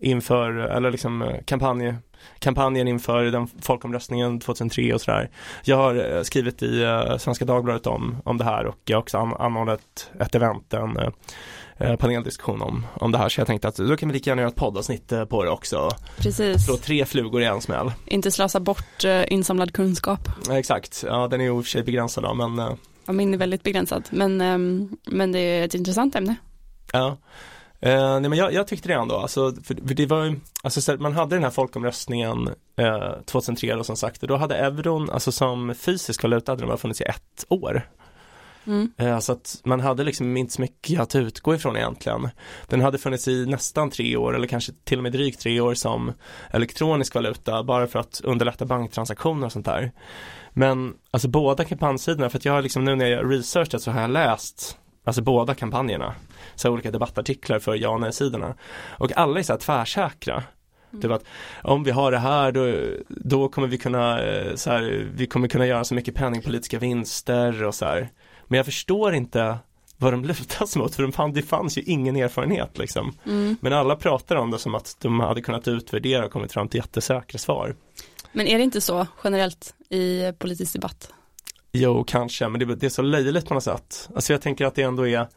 inför, 0.00 0.52
eller 0.52 0.90
liksom 0.90 1.32
kampanj 1.44 1.94
kampanjen 2.38 2.88
inför 2.88 3.24
den 3.24 3.46
folkomröstningen 3.46 4.40
2003 4.40 4.94
och 4.94 5.00
sådär. 5.00 5.30
Jag 5.64 5.76
har 5.76 6.16
eh, 6.16 6.22
skrivit 6.22 6.62
i 6.62 6.84
Svenska 7.18 7.44
Dagbladet 7.44 7.86
om, 7.86 8.16
om 8.24 8.38
det 8.38 8.44
här 8.44 8.66
och 8.66 8.78
jag 8.84 8.96
har 8.96 9.02
också 9.02 9.18
an 9.18 9.34
anordnat 9.38 10.10
ett 10.20 10.34
event, 10.34 10.74
en 10.74 11.12
paneldiskussion 11.98 12.62
om, 12.62 12.86
om 12.94 13.12
det 13.12 13.18
här 13.18 13.28
så 13.28 13.40
jag 13.40 13.46
tänkte 13.46 13.68
att 13.68 13.76
då 13.76 13.96
kan 13.96 14.08
vi 14.08 14.12
lika 14.12 14.30
gärna 14.30 14.42
göra 14.42 14.50
ett 14.50 14.56
poddavsnitt 14.56 15.12
på 15.28 15.44
det 15.44 15.50
också. 15.50 15.88
Precis. 16.18 16.64
Slå 16.64 16.76
tre 16.76 17.04
flugor 17.04 17.42
i 17.42 17.44
en 17.44 17.60
smäll. 17.60 17.92
Inte 18.06 18.30
slösa 18.30 18.60
bort 18.60 19.04
insamlad 19.28 19.72
kunskap. 19.72 20.28
exakt, 20.50 21.04
ja 21.06 21.28
den 21.28 21.40
är 21.40 21.44
ju 21.44 21.50
i 21.50 21.60
och 21.60 21.64
för 21.64 21.70
sig 21.70 21.82
begränsad 21.82 22.24
då 22.24 22.34
men 22.34 22.76
Ja 23.10 23.12
min 23.12 23.34
är 23.34 23.38
väldigt 23.38 23.62
begränsad 23.62 24.08
men, 24.10 24.40
um, 24.40 24.96
men 25.06 25.32
det 25.32 25.38
är 25.38 25.64
ett 25.64 25.74
intressant 25.74 26.14
ämne. 26.14 26.36
Ja. 26.92 27.16
Eh, 27.82 28.20
nej 28.20 28.28
men 28.28 28.38
jag, 28.38 28.52
jag, 28.52 28.66
tyckte 28.66 28.88
det 28.88 28.94
ändå, 28.94 29.16
alltså, 29.16 29.52
för, 29.64 29.74
för 29.74 29.94
det 29.94 30.06
var 30.06 30.36
alltså 30.62 30.96
man 30.96 31.12
hade 31.12 31.36
den 31.36 31.42
här 31.42 31.50
folkomröstningen 31.50 32.50
eh, 32.76 33.12
2003 33.24 33.74
och 33.74 33.86
som 33.86 33.96
sagt, 33.96 34.22
och 34.22 34.28
då 34.28 34.36
hade 34.36 34.56
euron, 34.56 35.10
alltså 35.10 35.32
som 35.32 35.74
fysisk 35.74 36.22
valuta 36.22 36.52
hade 36.52 36.62
den 36.62 36.68
bara 36.68 36.78
funnits 36.78 37.00
i 37.00 37.04
ett 37.04 37.44
år. 37.48 37.88
Mm. 38.66 38.92
Eh, 38.96 39.18
så 39.18 39.32
att 39.32 39.60
man 39.64 39.80
hade 39.80 40.04
liksom 40.04 40.36
inte 40.36 40.52
så 40.52 40.60
mycket 40.60 41.00
att 41.00 41.14
utgå 41.14 41.54
ifrån 41.54 41.76
egentligen. 41.76 42.28
Den 42.66 42.80
hade 42.80 42.98
funnits 42.98 43.28
i 43.28 43.46
nästan 43.46 43.90
tre 43.90 44.16
år 44.16 44.36
eller 44.36 44.46
kanske 44.46 44.72
till 44.84 44.98
och 44.98 45.02
med 45.02 45.12
drygt 45.12 45.40
tre 45.40 45.60
år 45.60 45.74
som 45.74 46.12
elektronisk 46.50 47.14
valuta 47.14 47.62
bara 47.62 47.86
för 47.86 47.98
att 47.98 48.20
underlätta 48.24 48.64
banktransaktioner 48.64 49.46
och 49.46 49.52
sånt 49.52 49.66
där. 49.66 49.92
Men 50.52 50.94
alltså 51.10 51.28
båda 51.28 51.64
kampanjsidorna, 51.64 52.30
för 52.30 52.38
att 52.38 52.44
jag 52.44 52.52
har 52.52 52.62
liksom 52.62 52.84
nu 52.84 52.96
när 52.96 53.06
jag 53.06 53.32
researchat 53.32 53.82
så 53.82 53.90
har 53.90 54.00
jag 54.00 54.10
läst 54.10 54.76
Alltså 55.04 55.22
båda 55.22 55.54
kampanjerna. 55.54 56.14
Så 56.54 56.70
olika 56.70 56.90
debattartiklar 56.90 57.58
för 57.58 57.74
ja 57.74 57.88
och 57.88 58.00
nej-sidorna. 58.00 58.54
Och 58.98 59.16
alla 59.16 59.38
är 59.38 59.42
så 59.42 59.52
här 59.52 59.60
tvärsäkra. 59.60 60.42
Mm. 60.90 61.02
Typ 61.02 61.10
att 61.10 61.24
om 61.62 61.84
vi 61.84 61.90
har 61.90 62.12
det 62.12 62.18
här 62.18 62.52
då, 62.52 62.74
då 63.08 63.48
kommer 63.48 63.68
vi 63.68 63.78
kunna 63.78 64.22
eh, 64.22 64.54
så 64.54 64.70
här, 64.70 65.08
vi 65.14 65.26
kommer 65.26 65.48
kunna 65.48 65.66
göra 65.66 65.84
så 65.84 65.94
mycket 65.94 66.14
penningpolitiska 66.14 66.78
vinster 66.78 67.64
och 67.64 67.74
så 67.74 67.84
här. 67.84 68.08
Men 68.46 68.56
jag 68.56 68.66
förstår 68.66 69.14
inte 69.14 69.58
vad 69.96 70.12
de 70.12 70.24
lutas 70.24 70.76
mot 70.76 70.94
för 70.94 71.02
de 71.02 71.12
fann, 71.12 71.32
det 71.32 71.42
fanns 71.42 71.78
ju 71.78 71.82
ingen 71.82 72.16
erfarenhet 72.16 72.78
liksom. 72.78 73.14
Mm. 73.26 73.56
Men 73.60 73.72
alla 73.72 73.96
pratar 73.96 74.36
om 74.36 74.50
det 74.50 74.58
som 74.58 74.74
att 74.74 74.96
de 75.00 75.20
hade 75.20 75.42
kunnat 75.42 75.68
utvärdera 75.68 76.24
och 76.24 76.32
kommit 76.32 76.52
fram 76.52 76.68
till 76.68 76.78
jättesäkra 76.78 77.38
svar. 77.38 77.76
Men 78.32 78.46
är 78.46 78.58
det 78.58 78.64
inte 78.64 78.80
så 78.80 79.06
generellt 79.24 79.74
i 79.88 80.32
politisk 80.38 80.72
debatt? 80.72 81.12
Jo, 81.72 82.04
kanske, 82.06 82.48
men 82.48 82.60
det, 82.60 82.74
det, 82.74 82.86
är 82.86 82.90
så 82.90 83.02
löjligt 83.02 83.48
på 83.48 83.54
något 83.54 83.64
sätt. 83.64 84.08
Alltså 84.14 84.32
jag 84.32 84.42
tänker 84.42 84.64
att 84.64 84.74
det 84.74 84.82
ändå 84.82 85.08
är, 85.08 85.28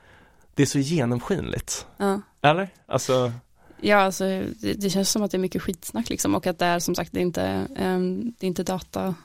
det 0.56 0.62
är 0.62 0.68
så 0.68 0.80
genomskinligt. 0.80 1.88
Ja. 1.98 2.22
Eller? 2.42 2.70
Alltså 2.86 3.32
Ja, 3.86 3.98
alltså 3.98 4.24
det, 4.62 4.74
det, 4.74 4.90
känns 4.90 5.12
som 5.12 5.24
att 5.24 5.32
det 5.32 5.38
är 5.38 5.40
mycket 5.40 5.62
skitsnack 5.62 6.10
liksom 6.10 6.36
och 6.36 6.48
att 6.48 6.60
det 6.60 6.66
är 6.66 6.80
som 6.80 6.96
sagt 6.96 7.12
det 7.12 7.20
är 7.20 7.22
inte, 7.22 7.68
um, 7.80 8.34
det 8.40 8.46
är 8.46 8.48
inte 8.48 8.64
data 8.64 9.16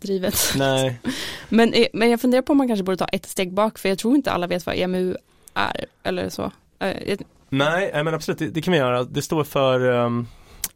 drivet. 0.00 0.54
Nej. 0.56 1.00
men, 1.48 1.72
eh, 1.72 1.86
men 1.92 2.10
jag 2.10 2.20
funderar 2.20 2.42
på 2.42 2.52
om 2.52 2.58
man 2.58 2.68
kanske 2.68 2.84
borde 2.84 2.96
ta 2.96 3.04
ett 3.04 3.26
steg 3.26 3.52
bak 3.52 3.78
för 3.78 3.88
jag 3.88 3.98
tror 3.98 4.16
inte 4.16 4.32
alla 4.32 4.46
vet 4.46 4.66
vad 4.66 4.74
EMU 4.74 5.16
är 5.54 5.84
eller 6.02 6.28
så. 6.28 6.44
Uh, 6.84 7.16
Nej, 7.48 8.04
men 8.04 8.14
absolut, 8.14 8.38
det, 8.38 8.48
det, 8.48 8.62
kan 8.62 8.72
vi 8.72 8.78
göra. 8.78 9.04
Det 9.04 9.22
står 9.22 9.44
för 9.44 9.80
um, 9.80 10.26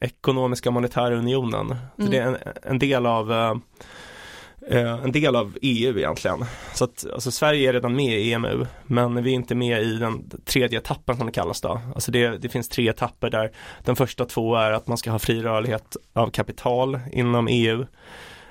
Ekonomiska 0.01 0.71
monetära 0.71 1.15
unionen. 1.15 1.77
Mm. 1.99 2.11
det 2.11 2.19
är 2.19 2.27
en, 2.27 2.37
en 2.63 2.79
del 2.79 3.07
av 3.07 3.31
uh, 3.31 3.55
Eh, 3.55 3.59
Eh, 4.69 5.05
en 5.05 5.13
del 5.13 5.37
av 5.37 5.57
EU 5.63 5.99
egentligen. 5.99 6.45
Så 6.75 6.85
att 6.85 7.07
alltså, 7.15 7.31
Sverige 7.31 7.69
är 7.69 7.73
redan 7.73 7.97
med 7.97 8.21
i 8.21 8.33
EMU 8.33 8.67
men 8.87 9.23
vi 9.23 9.31
är 9.31 9.35
inte 9.35 9.55
med 9.55 9.83
i 9.83 9.97
den 9.97 10.31
tredje 10.45 10.79
etappen 10.79 11.17
som 11.17 11.27
det 11.27 11.33
kallas 11.33 11.61
då. 11.61 11.81
Alltså 11.95 12.13
det, 12.13 12.39
det 12.39 12.49
finns 12.49 12.69
tre 12.69 12.89
etapper 12.89 13.31
där 13.31 13.53
den 13.85 13.97
första 13.97 14.25
två 14.25 14.57
är 14.57 14.73
att 14.73 14.87
man 14.87 14.99
ska 14.99 15.11
ha 15.11 15.19
fri 15.19 15.43
rörlighet 15.43 15.97
av 16.13 16.31
kapital 16.31 17.01
inom 17.13 17.49
EU. 17.49 17.87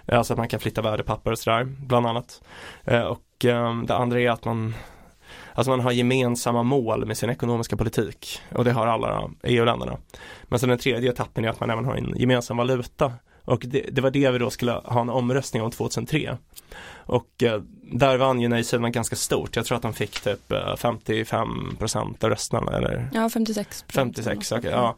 Eh, 0.06 0.18
alltså 0.18 0.34
att 0.34 0.38
man 0.38 0.48
kan 0.48 0.60
flytta 0.60 0.82
värdepapper 0.82 1.32
och 1.32 1.40
sådär 1.40 1.64
bland 1.64 2.08
annat. 2.08 2.42
Eh, 2.84 3.02
och 3.02 3.46
ehm, 3.46 3.86
det 3.86 3.96
andra 3.96 4.22
är 4.22 4.30
att 4.30 4.46
man 4.46 4.74
Alltså 5.56 5.70
man 5.72 5.80
har 5.80 5.92
gemensamma 5.92 6.64
mål 6.64 7.06
med 7.06 7.18
sin 7.18 7.30
ekonomiska 7.30 7.78
politik 7.78 8.42
och 8.56 8.64
det 8.64 8.72
har 8.72 8.88
alla 8.88 9.30
EU-länderna. 9.44 9.98
Men 10.44 10.60
sen 10.60 10.70
den 10.70 10.78
tredje 10.78 11.12
etappen 11.12 11.46
är 11.46 11.50
att 11.50 11.60
man 11.60 11.70
även 11.70 11.86
har 11.86 11.96
en 11.96 12.14
gemensam 12.18 12.58
valuta 12.58 13.14
och 13.46 13.64
det, 13.68 13.82
det, 13.92 14.02
var 14.02 14.12
det 14.12 14.32
vi 14.32 14.38
då 14.38 14.50
skulle 14.50 14.72
ha 14.72 15.02
en 15.02 15.10
omröstning 15.10 15.64
om 15.64 15.72
2003. 15.72 16.38
Och 17.06 17.44
eh, 17.44 17.62
där 17.82 18.18
vann 18.18 18.42
ju 18.42 18.48
nej-sidan 18.48 18.92
ganska 18.92 19.16
stort. 19.16 19.56
Jag 19.56 19.66
tror 19.66 19.76
att 19.76 19.82
de 19.82 19.94
fick 19.94 20.22
typ 20.22 20.52
eh, 20.52 20.76
55 20.76 21.76
procent 21.80 22.24
av 22.24 22.30
rösterna 22.30 22.78
eller? 22.78 23.10
Ja, 23.14 23.30
56. 23.30 23.86
56, 23.88 24.52
okej, 24.52 24.60
okay, 24.60 24.72
ja. 24.72 24.96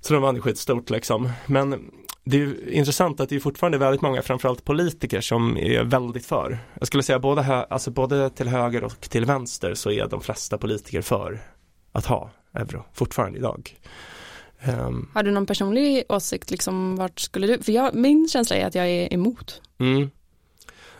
Så 0.00 0.14
de 0.14 0.22
vann 0.22 0.34
ju 0.34 0.40
skitstort 0.40 0.90
liksom. 0.90 1.32
Men 1.46 1.90
det 2.24 2.42
är 2.42 2.70
intressant 2.70 3.20
att 3.20 3.28
det 3.28 3.36
är 3.36 3.40
fortfarande 3.40 3.78
väldigt 3.78 4.02
många, 4.02 4.22
framförallt 4.22 4.64
politiker, 4.64 5.20
som 5.20 5.56
är 5.56 5.84
väldigt 5.84 6.26
för. 6.26 6.58
Jag 6.78 6.86
skulle 6.86 7.02
säga 7.02 7.18
både, 7.18 7.42
hö- 7.42 7.66
alltså 7.70 7.90
både 7.90 8.30
till 8.30 8.48
höger 8.48 8.84
och 8.84 9.00
till 9.00 9.24
vänster 9.24 9.74
så 9.74 9.90
är 9.90 10.06
de 10.06 10.20
flesta 10.20 10.58
politiker 10.58 11.02
för 11.02 11.40
att 11.92 12.06
ha 12.06 12.30
euro 12.54 12.84
fortfarande 12.92 13.38
idag. 13.38 13.76
Um, 14.68 15.10
har 15.14 15.22
du 15.22 15.30
någon 15.30 15.46
personlig 15.46 16.04
åsikt, 16.08 16.50
liksom 16.50 16.96
vart 16.96 17.20
skulle 17.20 17.46
du, 17.46 17.62
för 17.62 17.72
jag, 17.72 17.94
min 17.94 18.28
känsla 18.28 18.56
är 18.56 18.66
att 18.66 18.74
jag 18.74 18.88
är 18.88 19.14
emot. 19.14 19.60
Mm. 19.78 20.10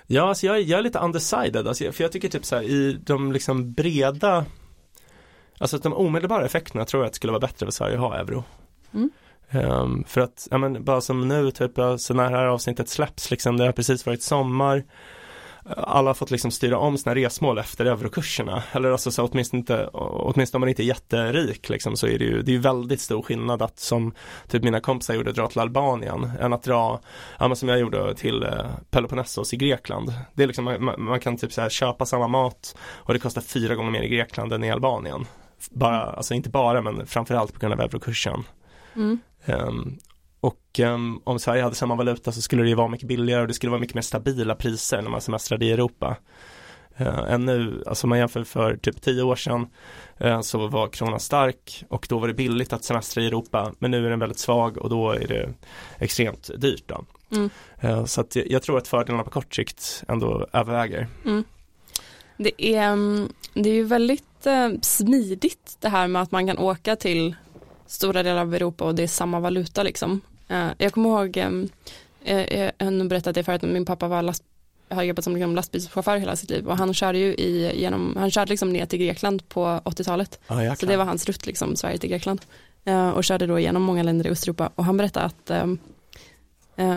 Ja, 0.06 0.28
alltså 0.28 0.46
jag, 0.46 0.62
jag 0.62 0.78
är 0.78 0.82
lite 0.82 0.98
undecided, 0.98 1.68
alltså, 1.68 1.92
för 1.92 2.04
jag 2.04 2.12
tycker 2.12 2.28
typ 2.28 2.44
så 2.44 2.56
här 2.56 2.62
i 2.62 2.98
de 3.00 3.32
liksom 3.32 3.72
breda, 3.72 4.44
alltså 5.58 5.78
de 5.78 5.92
omedelbara 5.92 6.44
effekterna 6.44 6.84
tror 6.84 7.02
jag 7.02 7.06
att 7.06 7.12
det 7.12 7.16
skulle 7.16 7.32
vara 7.32 7.40
bättre 7.40 7.66
för 7.66 7.72
Sverige 7.72 7.94
att 7.94 8.00
ha 8.00 8.16
euro. 8.16 8.44
Mm. 8.94 9.10
Um, 9.52 10.04
för 10.08 10.20
att, 10.20 10.48
ja 10.50 10.58
men 10.58 10.84
bara 10.84 11.00
som 11.00 11.28
nu, 11.28 11.50
typ 11.50 11.72
så 11.98 12.14
när 12.14 12.30
det 12.30 12.36
här 12.36 12.46
avsnittet 12.46 12.88
släpps 12.88 13.30
liksom, 13.30 13.56
det 13.56 13.64
har 13.64 13.72
precis 13.72 14.06
varit 14.06 14.22
sommar 14.22 14.84
alla 15.76 16.10
har 16.10 16.14
fått 16.14 16.30
liksom 16.30 16.50
styra 16.50 16.78
om 16.78 16.98
sina 16.98 17.14
resmål 17.14 17.58
efter 17.58 17.84
eurokurserna. 17.84 18.62
Eller 18.72 18.90
alltså 18.90 19.10
så 19.10 19.26
åtminstone, 19.26 19.58
inte, 19.58 19.86
åtminstone 19.92 20.58
om 20.58 20.60
man 20.60 20.68
inte 20.68 20.82
är 20.82 20.86
jätterik 20.86 21.68
liksom, 21.68 21.96
så 21.96 22.06
är 22.06 22.18
det 22.18 22.24
ju 22.24 22.42
det 22.42 22.54
är 22.54 22.58
väldigt 22.58 23.00
stor 23.00 23.22
skillnad 23.22 23.62
att 23.62 23.78
som 23.78 24.14
typ 24.48 24.62
mina 24.62 24.80
kompisar 24.80 25.14
gjorde 25.14 25.32
dra 25.32 25.48
till 25.48 25.60
Albanien 25.60 26.30
än 26.40 26.52
att 26.52 26.62
dra, 26.62 27.00
ja, 27.38 27.48
men 27.48 27.56
som 27.56 27.68
jag 27.68 27.78
gjorde 27.78 28.14
till 28.14 28.42
eh, 28.42 28.66
Peloponnesos 28.90 29.54
i 29.54 29.56
Grekland. 29.56 30.12
Det 30.34 30.42
är 30.42 30.46
liksom, 30.46 30.64
man, 30.64 30.94
man 30.98 31.20
kan 31.20 31.36
typ 31.36 31.52
så 31.52 31.60
här, 31.60 31.68
köpa 31.68 32.06
samma 32.06 32.28
mat 32.28 32.76
och 32.94 33.14
det 33.14 33.20
kostar 33.20 33.40
fyra 33.40 33.74
gånger 33.74 33.90
mer 33.90 34.02
i 34.02 34.08
Grekland 34.08 34.52
än 34.52 34.64
i 34.64 34.70
Albanien. 34.70 35.26
Bara, 35.70 36.02
alltså 36.02 36.34
inte 36.34 36.50
bara 36.50 36.82
men 36.82 37.06
framförallt 37.06 37.52
på 37.52 37.60
grund 37.60 37.74
av 37.74 37.80
eurokursen. 37.80 38.44
Mm. 38.94 39.18
Um, 39.46 39.98
och 40.46 40.78
um, 40.78 41.20
om 41.24 41.38
Sverige 41.38 41.62
hade 41.62 41.74
samma 41.74 41.94
valuta 41.94 42.32
så 42.32 42.42
skulle 42.42 42.62
det 42.62 42.68
ju 42.68 42.74
vara 42.74 42.88
mycket 42.88 43.08
billigare 43.08 43.42
och 43.42 43.48
det 43.48 43.54
skulle 43.54 43.70
vara 43.70 43.80
mycket 43.80 43.94
mer 43.94 44.02
stabila 44.02 44.54
priser 44.54 45.02
när 45.02 45.10
man 45.10 45.20
semestrade 45.20 45.64
i 45.64 45.72
Europa. 45.72 46.16
Uh, 47.00 47.32
än 47.32 47.44
nu, 47.44 47.82
alltså 47.86 48.06
man 48.06 48.18
jämför 48.18 48.44
för 48.44 48.76
typ 48.76 49.02
tio 49.02 49.22
år 49.22 49.36
sedan 49.36 49.66
uh, 50.24 50.40
så 50.40 50.66
var 50.66 50.88
kronan 50.88 51.20
stark 51.20 51.84
och 51.88 52.06
då 52.08 52.18
var 52.18 52.28
det 52.28 52.34
billigt 52.34 52.72
att 52.72 52.84
semestra 52.84 53.22
i 53.22 53.26
Europa 53.26 53.72
men 53.78 53.90
nu 53.90 54.06
är 54.06 54.10
den 54.10 54.18
väldigt 54.18 54.38
svag 54.38 54.78
och 54.78 54.90
då 54.90 55.10
är 55.10 55.28
det 55.28 55.48
extremt 55.98 56.50
dyrt 56.56 56.84
då. 56.86 57.04
Mm. 57.32 57.50
Uh, 57.84 58.04
så 58.04 58.20
att 58.20 58.36
jag 58.36 58.62
tror 58.62 58.78
att 58.78 58.88
fördelarna 58.88 59.24
på 59.24 59.30
kort 59.30 59.54
sikt 59.54 60.04
ändå 60.08 60.46
överväger. 60.52 61.08
Mm. 61.24 61.44
Det, 62.36 62.64
är, 62.64 62.92
mm, 62.92 63.32
det 63.54 63.70
är 63.70 63.74
ju 63.74 63.84
väldigt 63.84 64.22
smidigt 64.82 65.76
det 65.80 65.88
här 65.88 66.08
med 66.08 66.22
att 66.22 66.30
man 66.30 66.46
kan 66.46 66.58
åka 66.58 66.96
till 66.96 67.36
stora 67.86 68.22
delar 68.22 68.40
av 68.40 68.54
Europa 68.54 68.84
och 68.84 68.94
det 68.94 69.02
är 69.02 69.06
samma 69.06 69.40
valuta 69.40 69.82
liksom. 69.82 70.20
Uh, 70.50 70.70
jag 70.78 70.92
kommer 70.92 71.08
ihåg, 71.08 71.36
um, 71.36 71.68
jag 72.24 72.72
har 72.78 73.08
berättat 73.08 73.34
det 73.34 73.44
förut, 73.44 73.62
min 73.62 73.84
pappa 73.84 74.08
var 74.08 74.22
last, 74.22 74.42
har 74.88 75.02
jobbat 75.02 75.24
som 75.24 75.34
liksom 75.34 75.56
lastbilschaufför 75.56 76.16
hela 76.16 76.36
sitt 76.36 76.50
liv 76.50 76.68
och 76.68 76.76
han 76.76 76.94
körde 76.94 77.18
ju 77.18 77.34
i, 77.34 77.80
genom, 77.80 78.16
han 78.16 78.30
körde 78.30 78.50
liksom 78.50 78.70
ner 78.70 78.86
till 78.86 78.98
Grekland 78.98 79.48
på 79.48 79.64
80-talet. 79.84 80.40
Ah, 80.46 80.74
så 80.74 80.86
det 80.86 80.96
var 80.96 81.04
hans 81.04 81.26
rutt 81.26 81.46
liksom, 81.46 81.76
Sverige 81.76 81.98
till 81.98 82.10
Grekland. 82.10 82.40
Uh, 82.88 83.08
och 83.08 83.24
körde 83.24 83.46
då 83.46 83.58
genom 83.58 83.82
många 83.82 84.02
länder 84.02 84.26
i 84.26 84.30
Östeuropa 84.30 84.70
och 84.74 84.84
han 84.84 84.96
berättade 84.96 85.26
att 85.26 85.50
um, 85.50 85.78
uh, 86.80 86.96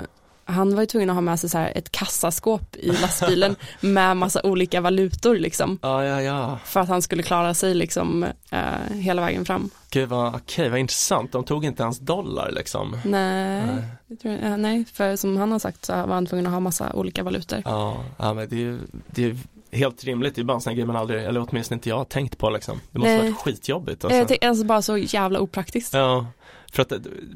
han 0.50 0.76
var 0.76 0.82
ju 0.82 0.86
tvungen 0.86 1.10
att 1.10 1.16
ha 1.16 1.22
med 1.22 1.40
sig 1.40 1.50
så 1.50 1.58
här 1.58 1.72
ett 1.76 1.92
kassaskåp 1.92 2.76
i 2.76 2.88
lastbilen 2.88 3.56
med 3.80 4.18
massa 4.18 4.42
olika 4.44 4.82
valutor 4.82 5.36
liksom. 5.36 5.80
Ja, 5.82 6.06
ja, 6.06 6.22
ja. 6.22 6.60
För 6.66 6.80
att 6.80 6.90
han 6.90 7.02
skulle 7.02 7.24
klara 7.24 7.54
sig 7.54 7.74
liksom 7.74 8.26
eh, 8.52 8.96
hela 8.96 9.22
vägen 9.22 9.46
fram. 9.46 9.70
Gud 9.90 10.10
vad, 10.10 10.36
okej, 10.36 10.70
vad 10.70 10.80
intressant. 10.80 11.32
De 11.32 11.44
tog 11.44 11.66
inte 11.66 11.84
ens 11.84 12.00
dollar 12.00 12.52
liksom. 12.52 12.98
Nej, 13.06 13.64
nej. 13.66 14.40
Jag, 14.42 14.60
nej, 14.60 14.86
för 14.94 15.16
som 15.16 15.38
han 15.38 15.52
har 15.52 15.60
sagt 15.60 15.86
så 15.86 15.94
var 15.94 16.14
han 16.14 16.26
tvungen 16.26 16.48
att 16.48 16.54
ha 16.54 16.60
massa 16.60 16.94
olika 16.94 17.24
valutor. 17.24 17.62
Ja, 17.66 18.04
ja 18.18 18.34
men 18.34 18.50
det 18.50 18.56
är 18.56 18.60
ju 18.60 18.80
det 19.08 19.24
är 19.24 19.38
helt 19.72 20.04
rimligt, 20.04 20.36
det 20.36 20.42
är 20.42 20.44
bara 20.44 20.54
en 20.54 20.62
sån 20.62 20.76
grej 20.76 20.86
man 20.86 20.96
aldrig, 20.96 21.24
eller 21.24 21.48
åtminstone 21.50 21.76
inte 21.76 21.90
jag 21.90 21.98
har 21.98 22.06
tänkt 22.06 22.38
på 22.38 22.50
liksom. 22.50 22.82
Det 22.92 23.00
måste 23.00 23.18
nej. 23.18 23.22
varit 23.22 23.38
skitjobbigt. 23.38 24.06
Alltså. 24.06 24.26
Det 24.26 24.44
är 24.46 24.50
alltså 24.50 24.66
bara 24.66 24.82
så 24.82 24.98
jävla 24.98 25.40
opraktiskt. 25.40 25.94
Ja, 25.94 26.26
för 26.72 26.82
att 26.82 26.92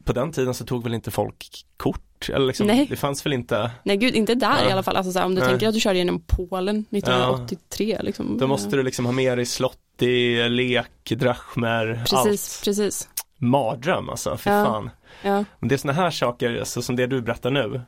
på 0.06 0.14
den 0.14 0.32
tiden 0.32 0.54
så 0.54 0.66
tog 0.66 0.84
väl 0.84 0.94
inte 0.94 1.12
folk 1.12 1.66
kort? 1.78 2.02
Eller 2.30 2.48
liksom, 2.48 2.68
Nej. 2.68 2.88
Det 2.90 2.96
fanns 2.96 3.26
väl 3.26 3.34
inte? 3.34 3.72
Nej 3.84 3.98
gud, 3.98 4.16
inte 4.16 4.36
där 4.36 4.64
ja. 4.64 4.70
i 4.70 4.72
alla 4.72 4.84
fall. 4.84 4.96
Alltså, 4.96 5.12
såhär, 5.12 5.26
om 5.26 5.36
du 5.36 5.42
Nej. 5.42 5.50
tänker 5.50 5.68
att 5.68 5.74
du 5.74 5.80
körde 5.80 5.98
genom 5.98 6.24
Polen 6.28 6.86
1983 6.90 7.96
ja. 7.98 8.04
liksom. 8.04 8.38
Då 8.38 8.48
måste 8.48 8.76
du 8.76 8.84
liksom 8.84 9.06
ha 9.06 9.12
med 9.12 9.38
dig 9.38 9.46
slotti, 9.46 10.50
lek, 10.50 11.10
drachmer, 11.10 11.94
precis, 11.94 12.14
allt. 12.14 12.62
Precis, 12.66 13.10
Mardröm 13.38 14.10
alltså, 14.10 14.38
för 14.38 14.52
ja. 14.52 14.66
fan. 14.66 14.90
Ja. 15.22 15.44
Det 15.60 15.76
är 15.76 15.78
sådana 15.78 16.02
här 16.02 16.12
saker, 16.12 16.60
alltså, 16.60 16.82
som 16.82 16.96
det 16.96 17.08
du 17.08 17.22
berättar 17.22 17.52
nu, 17.52 17.82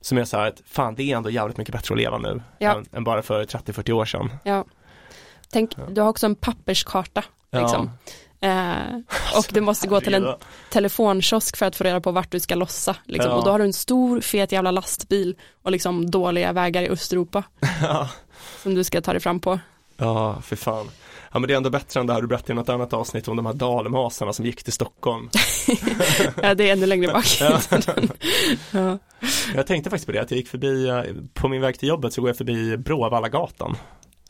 som 0.00 0.18
är 0.18 0.24
så 0.24 0.36
här 0.36 0.48
att 0.48 0.62
fan 0.66 0.94
det 0.94 1.02
är 1.02 1.16
ändå 1.16 1.30
jävligt 1.30 1.56
mycket 1.56 1.72
bättre 1.72 1.94
att 1.94 1.98
leva 1.98 2.18
nu 2.18 2.42
ja. 2.58 2.76
än, 2.76 2.86
än 2.92 3.04
bara 3.04 3.22
för 3.22 3.44
30-40 3.44 3.92
år 3.92 4.04
sedan. 4.04 4.30
Ja. 4.44 4.64
Tänk, 5.50 5.76
du 5.88 6.00
har 6.00 6.08
också 6.08 6.26
en 6.26 6.34
papperskarta. 6.34 7.24
Liksom. 7.52 7.90
Ja. 8.06 8.12
Eh, 8.40 8.96
och 9.36 9.46
du 9.52 9.60
måste 9.60 9.86
gå 9.86 10.00
till 10.00 10.14
en 10.14 10.34
telefonkiosk 10.70 11.56
för 11.56 11.66
att 11.66 11.76
få 11.76 11.84
reda 11.84 12.00
på 12.00 12.12
vart 12.12 12.30
du 12.30 12.40
ska 12.40 12.54
lossa. 12.54 12.96
Liksom. 13.04 13.30
Ja. 13.30 13.36
Och 13.36 13.44
då 13.44 13.50
har 13.50 13.58
du 13.58 13.64
en 13.64 13.72
stor 13.72 14.20
fet 14.20 14.52
jävla 14.52 14.70
lastbil 14.70 15.36
och 15.62 15.72
liksom 15.72 16.10
dåliga 16.10 16.52
vägar 16.52 16.82
i 16.82 16.88
Östeuropa. 16.88 17.42
Ja. 17.82 18.08
Som 18.62 18.74
du 18.74 18.84
ska 18.84 19.00
ta 19.00 19.12
dig 19.12 19.20
fram 19.20 19.40
på. 19.40 19.58
Ja, 19.96 20.40
för 20.42 20.56
fan. 20.56 20.90
Ja 21.32 21.38
men 21.38 21.48
det 21.48 21.54
är 21.54 21.56
ändå 21.56 21.70
bättre 21.70 22.00
än 22.00 22.06
det 22.06 22.12
här 22.12 22.20
du 22.20 22.26
berättade 22.26 22.52
i 22.52 22.56
något 22.56 22.68
annat 22.68 22.92
avsnitt 22.92 23.28
om 23.28 23.36
de 23.36 23.46
här 23.46 23.52
dalmasarna 23.52 24.32
som 24.32 24.46
gick 24.46 24.62
till 24.62 24.72
Stockholm. 24.72 25.30
ja 26.42 26.54
det 26.54 26.68
är 26.68 26.72
ännu 26.72 26.86
längre 26.86 27.12
bak. 27.12 27.26
ja. 27.40 27.60
ja. 28.70 28.98
Jag 29.54 29.66
tänkte 29.66 29.90
faktiskt 29.90 30.06
på 30.06 30.12
det, 30.12 30.22
att 30.22 30.30
jag 30.30 30.38
gick 30.38 30.48
förbi, 30.48 30.88
eh, 30.88 31.02
på 31.34 31.48
min 31.48 31.60
väg 31.60 31.78
till 31.78 31.88
jobbet 31.88 32.12
så 32.12 32.20
går 32.20 32.30
jag 32.30 32.36
förbi 32.36 32.76
Bråvallagatan. 32.76 33.76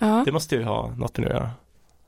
Ja. 0.00 0.22
Det 0.24 0.32
måste 0.32 0.56
ju 0.56 0.64
ha 0.64 0.94
något 0.96 1.18
att 1.18 1.24
göra. 1.24 1.50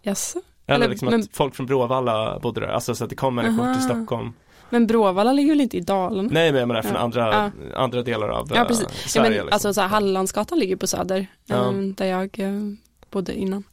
Jaså? 0.02 0.40
Eller, 0.68 0.88
liksom 0.88 1.08
men, 1.08 1.20
att 1.20 1.28
folk 1.32 1.54
från 1.54 1.66
Bråvalla 1.66 2.38
bodde 2.38 2.60
där, 2.60 2.68
alltså 2.68 2.94
så 2.94 3.04
att 3.04 3.10
det 3.10 3.16
kom 3.16 3.34
människor 3.34 3.72
till 3.74 3.82
Stockholm. 3.82 4.32
Men 4.70 4.86
Bråvalla 4.86 5.32
ligger 5.32 5.50
väl 5.50 5.60
inte 5.60 5.76
i 5.76 5.80
Dalarna? 5.80 6.28
Nej 6.32 6.52
men 6.52 6.58
jag 6.58 6.68
menar 6.68 6.82
från 6.82 6.94
ja. 6.94 7.00
andra, 7.00 7.52
ja. 7.72 7.76
andra 7.76 8.02
delar 8.02 8.28
av 8.28 8.48
ja, 8.54 8.64
precis. 8.64 8.86
Sverige. 8.88 9.08
Ja, 9.14 9.22
men, 9.22 9.32
liksom. 9.32 9.48
Alltså 9.52 9.74
så 9.74 9.80
här, 9.80 9.88
Hallandsgatan 9.88 10.58
ligger 10.58 10.76
på 10.76 10.86
Söder, 10.86 11.26
um, 11.50 11.94
där 11.94 12.06
jag 12.06 12.38
uh, 12.38 12.74
bodde 13.10 13.34
innan. 13.34 13.64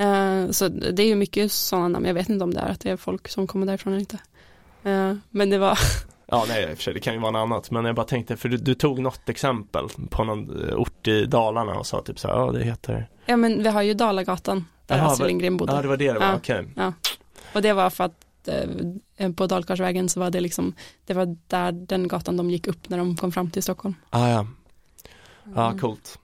Uh, 0.00 0.50
så 0.50 0.68
det 0.68 1.02
är 1.02 1.06
ju 1.06 1.14
mycket 1.14 1.52
sådana 1.52 1.88
namn, 1.88 2.06
jag 2.06 2.14
vet 2.14 2.28
inte 2.28 2.44
om 2.44 2.54
det 2.54 2.60
är 2.60 2.68
att 2.68 2.80
det 2.80 2.90
är 2.90 2.96
folk 2.96 3.28
som 3.28 3.46
kommer 3.46 3.66
därifrån 3.66 3.92
eller 3.92 4.00
inte. 4.00 4.18
Uh, 4.86 5.18
men 5.30 5.50
det 5.50 5.58
var 5.58 5.78
Ja 6.26 6.44
nej 6.48 6.62
i 6.62 6.72
och 6.72 6.76
för 6.76 6.82
sig 6.82 6.94
det 6.94 7.00
kan 7.00 7.14
ju 7.14 7.20
vara 7.20 7.30
något 7.30 7.40
annat 7.40 7.70
men 7.70 7.84
jag 7.84 7.94
bara 7.94 8.06
tänkte 8.06 8.36
för 8.36 8.48
du, 8.48 8.56
du, 8.56 8.74
tog 8.74 8.98
något 8.98 9.28
exempel 9.28 9.84
på 10.10 10.24
någon 10.24 10.72
ort 10.74 11.08
i 11.08 11.24
Dalarna 11.24 11.74
och 11.74 11.86
sa 11.86 12.02
typ 12.02 12.18
så 12.18 12.28
här, 12.28 12.34
ja 12.34 12.52
det 12.52 12.64
heter 12.64 13.08
Ja 13.26 13.36
men 13.36 13.62
vi 13.62 13.68
har 13.68 13.82
ju 13.82 13.94
Dalagatan 13.94 14.64
där 14.92 15.02
Aha, 15.02 15.12
Astrid 15.12 15.26
Lindgren 15.26 15.56
bodde. 15.56 15.72
Ja 15.72 15.82
det 15.82 15.88
var 15.88 15.96
det 15.96 16.12
det 16.12 16.18
var, 16.18 16.26
ja, 16.26 16.36
okej. 16.36 16.66
Ja. 16.76 16.92
Och 17.52 17.62
det 17.62 17.72
var 17.72 17.90
för 17.90 18.04
att 18.04 18.48
eh, 19.16 19.32
på 19.32 19.46
Dalkarsvägen 19.46 20.08
så 20.08 20.20
var 20.20 20.30
det 20.30 20.40
liksom, 20.40 20.74
det 21.06 21.14
var 21.14 21.36
där 21.46 21.72
den 21.72 22.08
gatan 22.08 22.36
de 22.36 22.50
gick 22.50 22.66
upp 22.66 22.88
när 22.88 22.98
de 22.98 23.16
kom 23.16 23.32
fram 23.32 23.50
till 23.50 23.62
Stockholm. 23.62 23.94
Ah, 24.10 24.28
ja, 24.28 24.46
ja 25.54 25.66
mm. 25.66 25.78
coolt. 25.78 26.18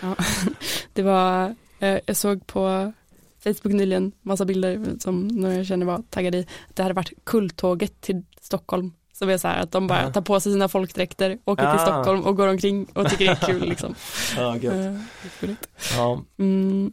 Ja. 0.00 0.16
det 0.92 1.02
var, 1.02 1.54
eh, 1.78 1.98
jag 2.06 2.16
såg 2.16 2.46
på 2.46 2.92
Facebook 3.44 3.74
nyligen 3.74 4.12
massa 4.22 4.44
bilder 4.44 4.98
som 4.98 5.28
några 5.28 5.54
jag 5.54 5.66
känner 5.66 5.86
var 5.86 6.02
taggade 6.10 6.38
i. 6.38 6.46
Det 6.74 6.82
hade 6.82 6.94
varit 6.94 7.12
kulltåget 7.24 8.00
till 8.00 8.22
Stockholm. 8.40 8.92
Som 9.12 9.28
är 9.28 9.38
så 9.38 9.48
här 9.48 9.62
att 9.62 9.72
de 9.72 9.86
bara 9.86 10.12
tar 10.12 10.20
på 10.20 10.40
sig 10.40 10.52
sina 10.52 10.68
folkdräkter, 10.68 11.38
åker 11.44 11.64
ja. 11.64 11.72
till 11.72 11.80
Stockholm 11.80 12.22
och 12.22 12.36
går 12.36 12.48
omkring 12.48 12.84
och 12.94 13.10
tycker 13.10 13.24
det 13.24 13.30
är 13.30 13.46
kul 13.46 13.68
liksom. 13.68 13.94
Ja, 14.36 14.56
gött. 14.56 14.96
Ja. 15.96 16.22
Mm. 16.38 16.92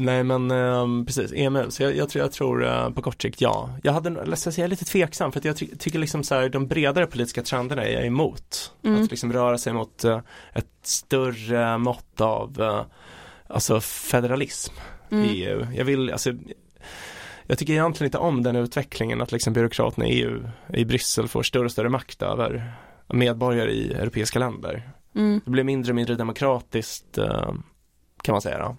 Nej 0.00 0.24
men 0.24 0.50
eh, 0.50 1.04
precis, 1.04 1.32
EMU, 1.32 1.70
så 1.70 1.82
jag, 1.82 1.96
jag, 1.96 2.08
tror, 2.08 2.22
jag 2.24 2.32
tror 2.32 2.66
eh, 2.66 2.90
på 2.90 3.02
kort 3.02 3.22
sikt 3.22 3.40
ja. 3.40 3.70
Jag 3.82 3.92
hade, 3.92 4.10
jag 4.26 4.38
säga, 4.38 4.66
lite 4.66 4.84
tveksam 4.84 5.32
för 5.32 5.38
att 5.38 5.44
jag 5.44 5.56
ty 5.56 5.66
tycker 5.66 5.98
liksom 5.98 6.24
så 6.24 6.34
här, 6.34 6.48
de 6.48 6.66
bredare 6.66 7.06
politiska 7.06 7.42
trenderna 7.42 7.84
är 7.84 7.92
jag 7.92 8.06
emot. 8.06 8.72
Mm. 8.84 9.02
Att 9.02 9.10
liksom 9.10 9.32
röra 9.32 9.58
sig 9.58 9.72
mot 9.72 10.04
eh, 10.04 10.20
ett 10.52 10.66
större 10.82 11.78
mått 11.78 12.20
av 12.20 12.60
eh, 12.60 12.82
alltså 13.46 13.80
federalism 13.80 14.74
mm. 15.10 15.24
i 15.24 15.28
EU. 15.28 15.66
Jag 15.74 15.84
vill, 15.84 16.10
alltså 16.12 16.32
jag 17.46 17.58
tycker 17.58 17.72
egentligen 17.72 18.08
inte 18.08 18.18
om 18.18 18.42
den 18.42 18.56
utvecklingen 18.56 19.20
att 19.20 19.32
liksom 19.32 19.52
byråkraterna 19.52 20.06
i 20.06 20.22
EU, 20.22 20.48
i 20.74 20.84
Bryssel 20.84 21.28
får 21.28 21.42
större 21.42 21.64
och 21.64 21.72
större 21.72 21.88
makt 21.88 22.22
över 22.22 22.72
medborgare 23.08 23.70
i 23.70 23.92
europeiska 23.92 24.38
länder. 24.38 24.90
Mm. 25.14 25.40
Det 25.44 25.50
blir 25.50 25.64
mindre 25.64 25.90
och 25.92 25.96
mindre 25.96 26.14
demokratiskt 26.14 27.18
eh, 27.18 27.52
kan 28.22 28.32
man 28.32 28.42
säga 28.42 28.58
då. 28.58 28.76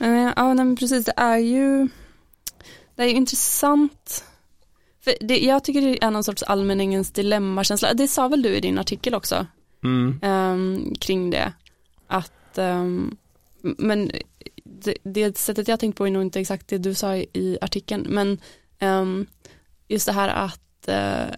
Uh, 0.00 0.32
ja, 0.36 0.54
nej, 0.54 0.64
men 0.64 0.76
precis, 0.76 1.04
det 1.04 1.12
är 1.16 1.38
ju 1.38 1.88
det 2.94 3.02
är 3.02 3.06
ju 3.06 3.14
intressant. 3.14 4.24
För 5.00 5.14
det, 5.20 5.38
jag 5.38 5.64
tycker 5.64 5.80
det 5.80 6.04
är 6.04 6.10
någon 6.10 6.24
sorts 6.24 6.42
allmänningens 6.42 7.12
dilemmakänsla. 7.12 7.94
Det 7.94 8.08
sa 8.08 8.28
väl 8.28 8.42
du 8.42 8.56
i 8.56 8.60
din 8.60 8.78
artikel 8.78 9.14
också? 9.14 9.46
Mm. 9.84 10.20
Um, 10.22 10.94
kring 10.94 11.30
det. 11.30 11.52
Att, 12.06 12.58
um, 12.58 13.16
men 13.60 14.10
det, 14.64 14.96
det, 15.02 15.38
sättet 15.38 15.68
jag 15.68 15.80
tänkt 15.80 15.98
på 15.98 16.06
är 16.06 16.10
nog 16.10 16.22
inte 16.22 16.40
exakt 16.40 16.68
det 16.68 16.78
du 16.78 16.94
sa 16.94 17.16
i, 17.16 17.26
i 17.32 17.58
artikeln. 17.60 18.06
Men 18.08 18.38
um, 18.80 19.26
just 19.88 20.06
det 20.06 20.12
här 20.12 20.28
att 20.28 20.88
uh, 20.88 21.34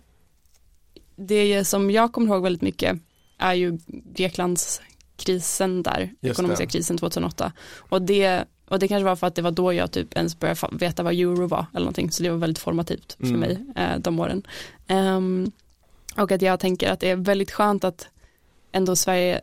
det 1.16 1.64
som 1.64 1.90
jag 1.90 2.12
kommer 2.12 2.35
ihåg 2.35 2.42
väldigt 2.42 2.62
mycket 2.62 2.99
är 3.38 3.54
ju 3.54 3.78
Greklands 3.87 4.80
krisen 5.16 5.82
där, 5.82 6.12
Just 6.20 6.38
ekonomiska 6.38 6.64
det. 6.64 6.70
krisen 6.70 6.99
2008. 6.99 7.52
Och 7.76 8.02
det, 8.02 8.44
och 8.68 8.78
det 8.78 8.88
kanske 8.88 9.04
var 9.04 9.16
för 9.16 9.26
att 9.26 9.35
det 9.35 9.42
var 9.42 9.50
då 9.50 9.73
jag 9.73 9.92
typ 9.92 10.16
ens 10.16 10.40
började 10.40 10.68
veta 10.73 11.02
vad 11.02 11.12
euro 11.14 11.46
var 11.46 11.66
eller 11.73 11.85
någonting, 11.85 12.11
så 12.11 12.23
det 12.23 12.30
var 12.30 12.37
väldigt 12.37 12.58
formativt 12.58 13.16
för 13.18 13.26
mm. 13.26 13.40
mig 13.40 13.64
eh, 13.76 13.99
de 13.99 14.20
åren. 14.20 14.42
Um, 14.88 15.52
och 16.16 16.32
att 16.32 16.42
jag 16.42 16.61
tänker 16.61 16.90
att 16.90 17.00
det 17.00 17.11
är 17.11 17.16
väldigt 17.16 17.50
skönt 17.50 17.85
att 17.85 18.08
ändå 18.73 18.96
Sverige 18.96 19.40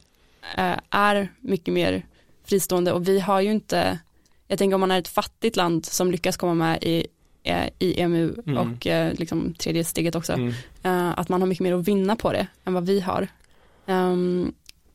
eh, 0.58 0.78
är 0.90 1.34
mycket 1.40 1.74
mer 1.74 2.06
fristående 2.46 2.92
och 2.92 3.08
vi 3.08 3.20
har 3.20 3.42
ju 3.42 3.52
inte, 3.52 4.00
jag 4.48 4.60
tänker 4.60 4.76
om 4.76 4.82
man 4.82 4.92
är 4.92 5.00
ett 5.00 5.08
fattigt 5.08 5.56
land 5.56 5.86
som 5.86 6.12
lyckas 6.12 6.38
komma 6.38 6.54
med 6.54 6.84
i 6.84 7.08
eh, 7.44 7.70
i 7.80 8.02
EMU 8.02 8.36
mm. 8.46 8.58
och 8.58 8.88
eh, 8.88 9.14
liksom 9.14 9.54
tredje 9.54 9.84
steget 9.84 10.16
också, 10.16 10.34
mm. 10.34 10.48
uh, 10.86 11.20
att 11.20 11.30
man 11.30 11.42
har 11.42 11.48
mycket 11.48 11.64
mer 11.64 11.74
att 11.74 11.88
vinna 11.88 12.16
på 12.16 12.32
det 12.32 12.48
än 12.66 12.74
vad 12.74 12.86
vi 12.86 13.00
har. 13.00 13.28
Um, 13.86 14.54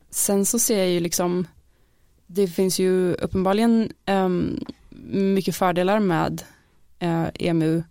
Sen 0.09 0.45
så 0.45 0.59
ser 0.59 0.77
jag 0.77 0.89
ju 0.89 0.99
liksom 0.99 1.47
det 2.31 2.47
finns 2.47 2.79
ju 2.79 3.13
uppenbarligen 3.13 3.91
um, 4.07 4.59
mycket 5.11 5.55
fördelar 5.55 5.99
med 5.99 6.43
uh, 7.03 7.27
EMU 7.33 7.83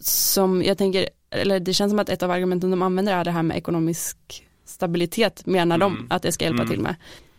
som 0.00 0.62
jag 0.62 0.78
tänker, 0.78 1.08
eller 1.30 1.60
det 1.60 1.74
känns 1.74 1.90
som 1.92 1.98
att 1.98 2.08
ett 2.08 2.22
av 2.22 2.30
argumenten 2.30 2.70
de 2.70 2.82
använder 2.82 3.12
är 3.12 3.24
det 3.24 3.30
här 3.30 3.42
med 3.42 3.56
ekonomisk 3.56 4.46
stabilitet 4.64 5.46
menar 5.46 5.76
mm. 5.76 5.88
de 5.88 6.14
att 6.14 6.22
det 6.22 6.32
ska 6.32 6.44
hjälpa 6.44 6.62
mm. 6.62 6.70
till 6.70 6.80
med. 6.80 6.94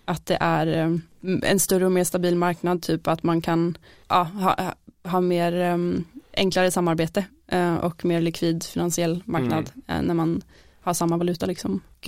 Att 0.06 0.26
det 0.26 0.38
är 0.40 0.86
um, 0.86 1.02
en 1.44 1.60
större 1.60 1.86
och 1.86 1.92
mer 1.92 2.04
stabil 2.04 2.36
marknad, 2.36 2.82
typ 2.82 3.08
att 3.08 3.24
man 3.24 3.42
kan 3.42 3.78
ja, 4.08 4.24
ha, 4.24 4.74
ha 5.04 5.22
mer 5.22 5.74
um, 5.74 6.06
enklare 6.34 6.72
samarbete 6.72 7.26
uh, 7.54 7.76
och 7.76 8.06
mer 8.06 8.22
likvid 8.22 8.64
finansiell 8.64 9.24
marknad 9.26 9.72
mm. 9.88 10.02
uh, 10.02 10.08
när 10.08 10.14
man 10.14 10.42
har 10.82 10.94
samma 10.94 11.18
valuta 11.18 11.46
liksom. 11.46 11.82
Och, 12.00 12.08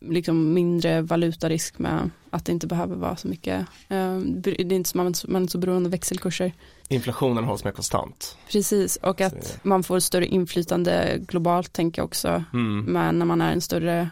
liksom 0.00 0.54
mindre 0.54 1.02
valutarisk 1.02 1.78
med 1.78 2.10
att 2.30 2.44
det 2.44 2.52
inte 2.52 2.66
behöver 2.66 2.96
vara 2.96 3.16
så 3.16 3.28
mycket, 3.28 3.60
uh, 3.90 4.18
det 4.18 4.60
är 4.60 4.72
inte, 4.72 4.96
man, 4.96 5.14
man 5.28 5.36
är 5.36 5.40
inte 5.40 5.52
så 5.52 5.58
beroende 5.58 5.86
av 5.86 5.90
växelkurser. 5.90 6.52
Inflationen 6.88 7.44
hålls 7.44 7.64
mer 7.64 7.72
konstant. 7.72 8.36
Precis, 8.52 8.96
och 8.96 9.20
att 9.20 9.58
man 9.62 9.82
får 9.82 10.00
större 10.00 10.26
inflytande 10.26 11.18
globalt 11.18 11.72
tänker 11.72 12.02
jag 12.02 12.06
också, 12.06 12.44
mm. 12.52 12.80
med 12.80 13.14
när 13.14 13.26
man 13.26 13.40
är 13.40 13.52
en 13.52 13.60
större 13.60 14.10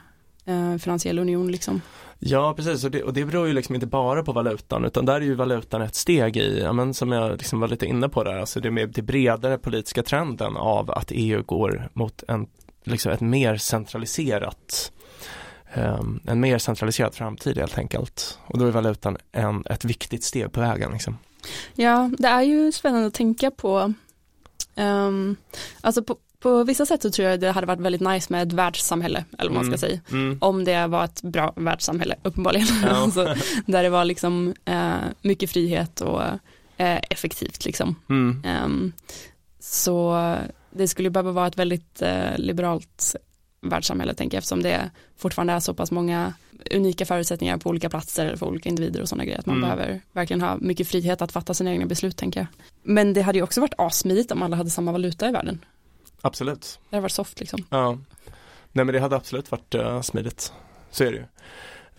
uh, 0.48 0.76
finansiell 0.78 1.18
union 1.18 1.52
liksom. 1.52 1.80
Ja, 2.18 2.54
precis 2.56 2.84
och 2.84 2.90
det, 2.90 3.02
och 3.02 3.12
det 3.12 3.24
beror 3.24 3.46
ju 3.46 3.52
liksom 3.52 3.74
inte 3.74 3.86
bara 3.86 4.22
på 4.22 4.32
valutan 4.32 4.84
utan 4.84 5.06
där 5.06 5.14
är 5.14 5.20
ju 5.20 5.34
valutan 5.34 5.82
ett 5.82 5.94
steg 5.94 6.36
i, 6.36 6.60
ja, 6.60 6.72
men 6.72 6.94
som 6.94 7.12
jag 7.12 7.32
liksom 7.32 7.60
var 7.60 7.68
lite 7.68 7.86
inne 7.86 8.08
på 8.08 8.24
där, 8.24 8.38
alltså 8.38 8.60
det 8.60 8.70
med 8.70 8.88
det 8.88 9.02
bredare 9.02 9.58
politiska 9.58 10.02
trenden 10.02 10.56
av 10.56 10.90
att 10.90 11.12
EU 11.14 11.42
går 11.42 11.88
mot 11.92 12.22
en, 12.28 12.46
liksom 12.84 13.12
ett 13.12 13.20
mer 13.20 13.56
centraliserat 13.56 14.92
en 15.74 16.40
mer 16.40 16.58
centraliserad 16.58 17.14
framtid 17.14 17.58
helt 17.58 17.78
enkelt. 17.78 18.38
Och 18.46 18.58
då 18.58 18.66
är 18.66 18.70
valutan 18.70 19.16
en, 19.32 19.66
ett 19.66 19.84
viktigt 19.84 20.24
steg 20.24 20.52
på 20.52 20.60
vägen. 20.60 20.92
Liksom. 20.92 21.18
Ja, 21.74 22.10
det 22.18 22.28
är 22.28 22.42
ju 22.42 22.72
spännande 22.72 23.06
att 23.06 23.14
tänka 23.14 23.50
på. 23.50 23.94
Um, 24.74 25.36
alltså 25.80 26.02
på, 26.02 26.16
på 26.40 26.64
vissa 26.64 26.86
sätt 26.86 27.02
så 27.02 27.10
tror 27.10 27.28
jag 27.28 27.40
det 27.40 27.50
hade 27.50 27.66
varit 27.66 27.80
väldigt 27.80 28.00
nice 28.00 28.32
med 28.32 28.48
ett 28.48 28.52
världssamhälle, 28.52 29.24
eller 29.38 29.50
vad 29.50 29.64
man 29.64 29.78
ska 29.78 29.86
mm. 29.86 30.00
säga. 30.00 30.00
Mm. 30.10 30.38
Om 30.40 30.64
det 30.64 30.86
var 30.86 31.04
ett 31.04 31.22
bra 31.22 31.52
världssamhälle, 31.56 32.14
uppenbarligen. 32.22 32.68
Ja. 32.82 32.88
alltså, 32.90 33.34
där 33.66 33.82
det 33.82 33.88
var 33.88 34.04
liksom 34.04 34.54
uh, 34.68 34.94
mycket 35.22 35.50
frihet 35.50 36.00
och 36.00 36.20
uh, 36.80 36.98
effektivt 37.10 37.64
liksom. 37.64 37.96
Mm. 38.08 38.42
Um, 38.64 38.92
så 39.60 40.36
det 40.70 40.88
skulle 40.88 41.10
behöva 41.10 41.32
vara 41.32 41.46
ett 41.46 41.58
väldigt 41.58 42.02
uh, 42.02 42.38
liberalt 42.38 43.16
världssamhälle 43.60 44.14
tänker 44.14 44.36
jag 44.36 44.38
eftersom 44.38 44.62
det 44.62 44.90
fortfarande 45.16 45.52
är 45.52 45.60
så 45.60 45.74
pass 45.74 45.90
många 45.90 46.34
unika 46.70 47.06
förutsättningar 47.06 47.56
på 47.58 47.70
olika 47.70 47.88
platser 47.88 48.36
för 48.36 48.46
olika 48.46 48.68
individer 48.68 49.02
och 49.02 49.08
sådana 49.08 49.24
grejer 49.24 49.38
att 49.38 49.46
man 49.46 49.56
mm. 49.56 49.68
behöver 49.68 50.00
verkligen 50.12 50.40
ha 50.40 50.56
mycket 50.56 50.88
frihet 50.88 51.22
att 51.22 51.32
fatta 51.32 51.54
sina 51.54 51.70
egna 51.70 51.86
beslut 51.86 52.16
tänker 52.16 52.40
jag. 52.40 52.46
Men 52.82 53.12
det 53.12 53.22
hade 53.22 53.38
ju 53.38 53.44
också 53.44 53.60
varit 53.60 53.74
asmidigt 53.78 54.32
om 54.32 54.42
alla 54.42 54.56
hade 54.56 54.70
samma 54.70 54.92
valuta 54.92 55.28
i 55.28 55.32
världen. 55.32 55.64
Absolut. 56.20 56.80
Det 56.90 56.96
hade 56.96 57.02
varit 57.02 57.12
soft 57.12 57.40
liksom. 57.40 57.64
Ja. 57.70 57.98
Nej 58.72 58.84
men 58.84 58.94
det 58.94 59.00
hade 59.00 59.16
absolut 59.16 59.50
varit 59.50 59.74
uh, 59.74 60.00
smidigt. 60.00 60.52
Så 60.90 61.04
är 61.04 61.12
det 61.12 61.16
ju. 61.16 61.24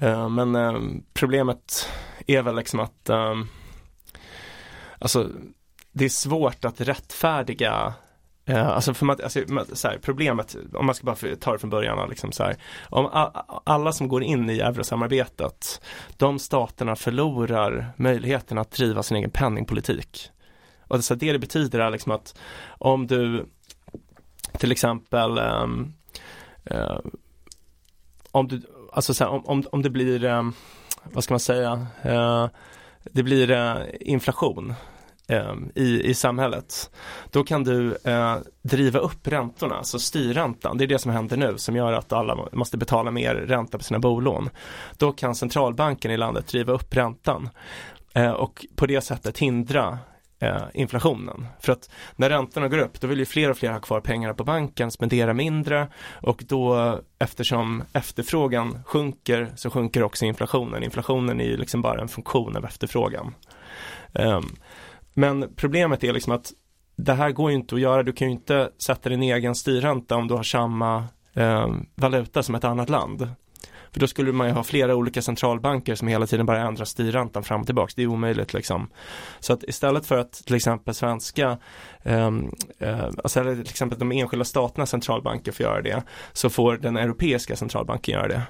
Uh, 0.08 0.30
men 0.30 0.56
uh, 0.56 0.82
problemet 1.14 1.90
är 2.28 2.42
väl 2.42 2.56
liksom 2.56 2.80
att 2.80 3.10
alltså 5.00 5.30
det 5.92 6.06
är 6.06 6.10
svårt 6.10 6.66
att 6.66 6.82
rättfärdiga 6.82 7.94
Eh, 8.50 8.68
alltså, 8.68 8.94
för 8.94 9.06
man, 9.06 9.18
alltså 9.24 9.40
så 9.74 9.88
här, 9.88 9.98
problemet, 9.98 10.56
om 10.74 10.86
man 10.86 10.96
ska 10.96 11.06
bara 11.06 11.36
ta 11.40 11.52
det 11.52 11.60
från 11.60 11.70
början, 11.70 12.10
liksom 12.10 12.32
så 12.32 12.44
här, 12.44 12.56
om 12.90 13.06
a, 13.06 13.46
alla 13.64 13.92
som 13.92 14.08
går 14.08 14.24
in 14.24 14.50
i 14.50 14.60
eurosamarbetet, 14.60 15.82
de 16.18 16.40
staterna 16.40 16.96
förlorar 16.96 17.94
möjligheten 17.98 18.58
att 18.58 18.72
driva 18.72 19.04
sin 19.04 19.18
egen 19.18 19.30
penningpolitik. 19.30 20.30
Och 20.88 21.04
så 21.04 21.16
det 21.16 21.32
det 21.32 21.40
betyder 21.40 21.80
är 21.80 21.90
liksom 21.90 22.12
att 22.12 22.40
om 22.68 23.08
du 23.08 23.46
till 24.58 24.72
exempel 24.72 25.40
um, 25.40 25.94
uh, 26.72 27.00
om 28.32 28.48
du, 28.48 28.62
alltså 28.94 29.14
så 29.14 29.24
här, 29.24 29.32
om, 29.32 29.46
om, 29.46 29.64
om 29.72 29.82
det 29.82 29.90
blir, 29.90 30.24
um, 30.24 30.54
vad 31.04 31.24
ska 31.24 31.34
man 31.34 31.40
säga, 31.40 31.88
uh, 32.06 32.48
det 33.04 33.24
blir 33.24 33.86
inflation 34.02 34.74
Ehm, 35.30 35.72
i, 35.76 36.04
i 36.04 36.14
samhället. 36.14 36.92
Då 37.32 37.44
kan 37.44 37.64
du 37.64 37.98
eh, 38.04 38.38
driva 38.62 39.00
upp 39.00 39.28
räntorna, 39.28 39.76
alltså 39.76 40.00
styrräntan. 40.00 40.78
Det 40.78 40.86
är 40.86 40.88
det 40.88 41.00
som 41.00 41.12
händer 41.12 41.38
nu 41.38 41.58
som 41.58 41.76
gör 41.76 41.94
att 41.94 42.14
alla 42.14 42.38
måste 42.52 42.78
betala 42.78 43.12
mer 43.12 43.36
ränta 43.36 43.78
på 43.78 43.84
sina 43.84 44.00
bolån. 44.00 44.50
Då 44.98 45.12
kan 45.12 45.36
centralbanken 45.36 46.12
i 46.12 46.18
landet 46.18 46.48
driva 46.48 46.74
upp 46.74 46.96
räntan 46.96 47.50
eh, 48.14 48.32
och 48.32 48.66
på 48.76 48.86
det 48.86 49.02
sättet 49.02 49.38
hindra 49.38 50.00
eh, 50.40 50.62
inflationen. 50.74 51.46
För 51.60 51.72
att 51.72 51.90
när 52.16 52.30
räntorna 52.30 52.68
går 52.68 52.78
upp 52.78 53.02
då 53.02 53.08
vill 53.08 53.20
ju 53.20 53.26
fler 53.26 53.50
och 53.50 53.58
fler 53.58 53.72
ha 53.72 53.80
kvar 53.80 54.02
pengarna 54.02 54.34
på 54.34 54.44
banken, 54.44 54.92
spendera 54.92 55.34
mindre 55.34 55.88
och 56.22 56.44
då 56.48 57.00
eftersom 57.20 57.84
efterfrågan 57.94 58.84
sjunker 58.86 59.52
så 59.56 59.70
sjunker 59.70 60.04
också 60.04 60.26
inflationen. 60.26 60.84
Inflationen 60.84 61.42
är 61.42 61.46
ju 61.46 61.58
liksom 61.58 61.82
bara 61.82 62.02
en 62.02 62.08
funktion 62.08 62.58
av 62.58 62.66
efterfrågan. 62.66 63.34
Um, 64.14 64.56
men 65.18 65.54
problemet 65.56 66.04
är 66.04 66.14
liksom 66.14 66.34
att 66.34 66.52
det 66.96 67.14
här 67.14 67.32
går 67.32 67.52
ju 67.52 67.58
inte 67.58 67.76
att 67.76 67.82
göra. 67.82 68.04
Du 68.04 68.14
kan 68.14 68.28
ju 68.28 68.34
inte 68.34 68.70
sätta 68.78 69.10
din 69.10 69.24
egen 69.24 69.56
styrränta 69.56 70.16
om 70.16 70.28
du 70.28 70.34
har 70.34 70.44
samma 70.44 71.08
eh, 71.34 71.68
valuta 71.96 72.44
som 72.44 72.56
ett 72.56 72.64
annat 72.64 72.90
land. 72.90 73.30
För 73.92 74.00
då 74.00 74.08
skulle 74.08 74.32
man 74.32 74.48
ju 74.48 74.54
ha 74.54 74.64
flera 74.64 74.96
olika 74.96 75.22
centralbanker 75.22 75.96
som 75.96 76.08
hela 76.08 76.28
tiden 76.28 76.46
bara 76.46 76.62
ändrar 76.68 76.86
styrräntan 76.86 77.44
fram 77.44 77.62
och 77.62 77.66
tillbaka. 77.66 77.94
Det 77.96 78.04
är 78.04 78.08
omöjligt 78.08 78.54
liksom. 78.54 78.90
Så 79.40 79.54
att 79.54 79.64
istället 79.64 80.06
för 80.06 80.18
att 80.18 80.32
till 80.32 80.56
exempel 80.56 80.94
svenska, 80.94 81.58
eh, 82.04 82.32
eh, 82.80 83.06
alltså 83.06 83.44
till 83.44 83.62
exempel 83.62 84.00
de 84.00 84.12
enskilda 84.12 84.46
staternas 84.46 84.90
centralbanker 84.90 85.52
får 85.52 85.64
göra 85.64 85.82
det, 85.82 86.04
så 86.34 86.50
får 86.50 86.78
den 86.78 86.98
europeiska 86.98 87.56
centralbanken 87.56 88.14
göra 88.14 88.28
det. 88.28 88.42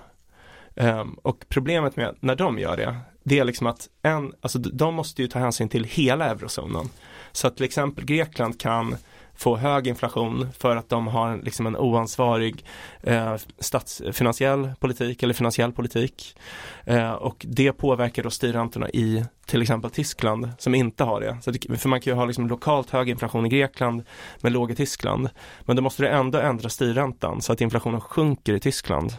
Um, 0.79 1.19
och 1.21 1.45
problemet 1.49 1.95
med 1.95 2.15
när 2.19 2.35
de 2.35 2.59
gör 2.59 2.77
det, 2.77 2.97
det 3.23 3.39
är 3.39 3.43
liksom 3.43 3.67
att 3.67 3.89
en, 4.01 4.33
alltså 4.41 4.59
de 4.59 4.95
måste 4.95 5.21
ju 5.21 5.27
ta 5.27 5.39
hänsyn 5.39 5.69
till 5.69 5.83
hela 5.83 6.25
eurozonen. 6.25 6.89
Så 7.31 7.47
att 7.47 7.55
till 7.55 7.65
exempel 7.65 8.05
Grekland 8.05 8.59
kan 8.59 8.95
få 9.37 9.57
hög 9.57 9.87
inflation 9.87 10.47
för 10.57 10.75
att 10.75 10.89
de 10.89 11.07
har 11.07 11.37
liksom 11.43 11.67
en 11.67 11.77
oansvarig 11.77 12.65
eh, 13.03 13.35
statsfinansiell 13.59 14.71
politik 14.79 15.23
eller 15.23 15.33
finansiell 15.33 15.71
politik. 15.71 16.37
Eh, 16.85 17.11
och 17.11 17.45
det 17.49 17.71
påverkar 17.71 18.23
då 18.23 18.29
styrräntorna 18.29 18.89
i 18.89 19.25
till 19.45 19.61
exempel 19.61 19.91
Tyskland 19.91 20.49
som 20.57 20.75
inte 20.75 21.03
har 21.03 21.21
det. 21.21 21.37
Så 21.41 21.51
det, 21.51 21.79
för 21.79 21.89
man 21.89 22.01
kan 22.01 22.13
ju 22.13 22.17
ha 22.17 22.25
liksom 22.25 22.47
lokalt 22.47 22.89
hög 22.89 23.09
inflation 23.09 23.45
i 23.45 23.49
Grekland 23.49 24.03
men 24.41 24.53
låg 24.53 24.71
i 24.71 24.75
Tyskland. 24.75 25.29
Men 25.61 25.75
då 25.75 25.81
måste 25.81 26.03
du 26.03 26.09
ändå 26.09 26.39
ändra 26.39 26.69
styrräntan 26.69 27.41
så 27.41 27.53
att 27.53 27.61
inflationen 27.61 28.01
sjunker 28.01 28.53
i 28.53 28.59
Tyskland. 28.59 29.13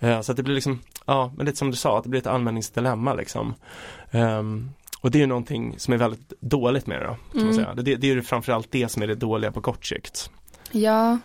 Eh, 0.00 0.20
så 0.20 0.32
att 0.32 0.36
det 0.36 0.42
blir 0.42 0.54
liksom, 0.54 0.80
ja, 1.06 1.32
men 1.36 1.46
lite 1.46 1.58
som 1.58 1.70
du 1.70 1.76
sa, 1.76 1.98
att 1.98 2.04
det 2.04 2.10
blir 2.10 2.20
ett 2.20 2.26
användningsdilemma 2.26 3.14
liksom. 3.14 3.54
Um, 4.10 4.70
och 5.00 5.10
det 5.10 5.18
är 5.18 5.20
ju 5.20 5.26
någonting 5.26 5.74
som 5.78 5.94
är 5.94 5.98
väldigt 5.98 6.32
dåligt 6.40 6.86
med 6.86 7.00
det 7.00 7.06
då, 7.06 7.16
kan 7.32 7.40
mm. 7.40 7.44
man 7.44 7.54
säga. 7.54 7.74
Det, 7.74 7.96
det 7.96 8.10
är 8.10 8.14
ju 8.14 8.22
framförallt 8.22 8.70
det 8.70 8.88
som 8.88 9.02
är 9.02 9.06
det 9.06 9.14
dåliga 9.14 9.52
på 9.52 9.60
kort 9.60 9.86
sikt. 9.86 10.30
Ja, 10.70 11.18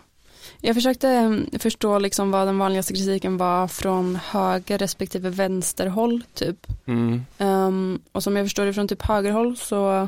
jag 0.60 0.74
försökte 0.74 1.08
ehm, 1.08 1.46
förstå 1.58 1.98
liksom 1.98 2.30
vad 2.30 2.48
den 2.48 2.58
vanligaste 2.58 2.94
kritiken 2.94 3.36
var 3.36 3.68
från 3.68 4.16
höger 4.16 4.78
respektive 4.78 5.30
vänsterhåll 5.30 6.22
typ. 6.34 6.66
Mm. 6.86 7.24
Um, 7.38 8.00
och 8.12 8.22
som 8.22 8.36
jag 8.36 8.46
förstår 8.46 8.64
det 8.64 8.72
från 8.72 8.88
typ 8.88 9.02
högerhåll 9.02 9.56
så 9.56 10.02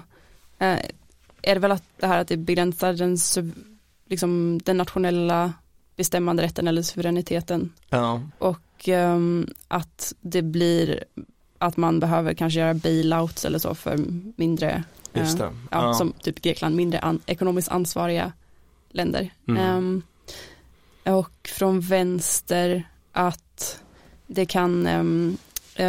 uh, 0.63 0.79
är 1.43 1.55
det 1.55 1.59
väl 1.59 1.73
att 1.73 1.85
det 1.97 2.07
här 2.07 2.19
att 2.19 2.29
det 2.29 2.37
begränsar 2.37 2.93
den, 2.93 3.17
liksom, 4.07 4.61
den 4.65 4.77
nationella 4.77 5.53
bestämmanderätten 5.99 6.69
eller 6.69 6.83
suveräniteten. 6.83 7.73
Ja. 7.89 8.23
Och 8.39 8.89
um, 8.89 9.47
att 9.69 10.15
det 10.21 10.43
blir 10.43 11.05
att 11.59 11.77
man 11.77 12.01
behöver 12.01 12.35
kanske 12.35 12.61
göra 12.61 12.75
bailouts 12.75 13.45
eller 13.45 13.59
så 13.59 13.75
för 13.75 13.99
mindre, 14.37 14.85
uh, 15.17 15.23
ja, 15.39 15.51
ja. 15.71 15.95
som 15.95 16.13
typ 16.13 16.43
Grekland, 16.43 16.77
mindre 16.77 16.99
an 16.99 17.21
ekonomiskt 17.27 17.69
ansvariga 17.69 18.33
länder. 18.89 19.31
Mm. 19.49 19.77
Um, 19.77 20.03
och 21.17 21.49
från 21.49 21.81
vänster 21.81 22.89
att 23.13 23.81
det 24.27 24.47
kan 24.47 24.87
um, 24.87 25.37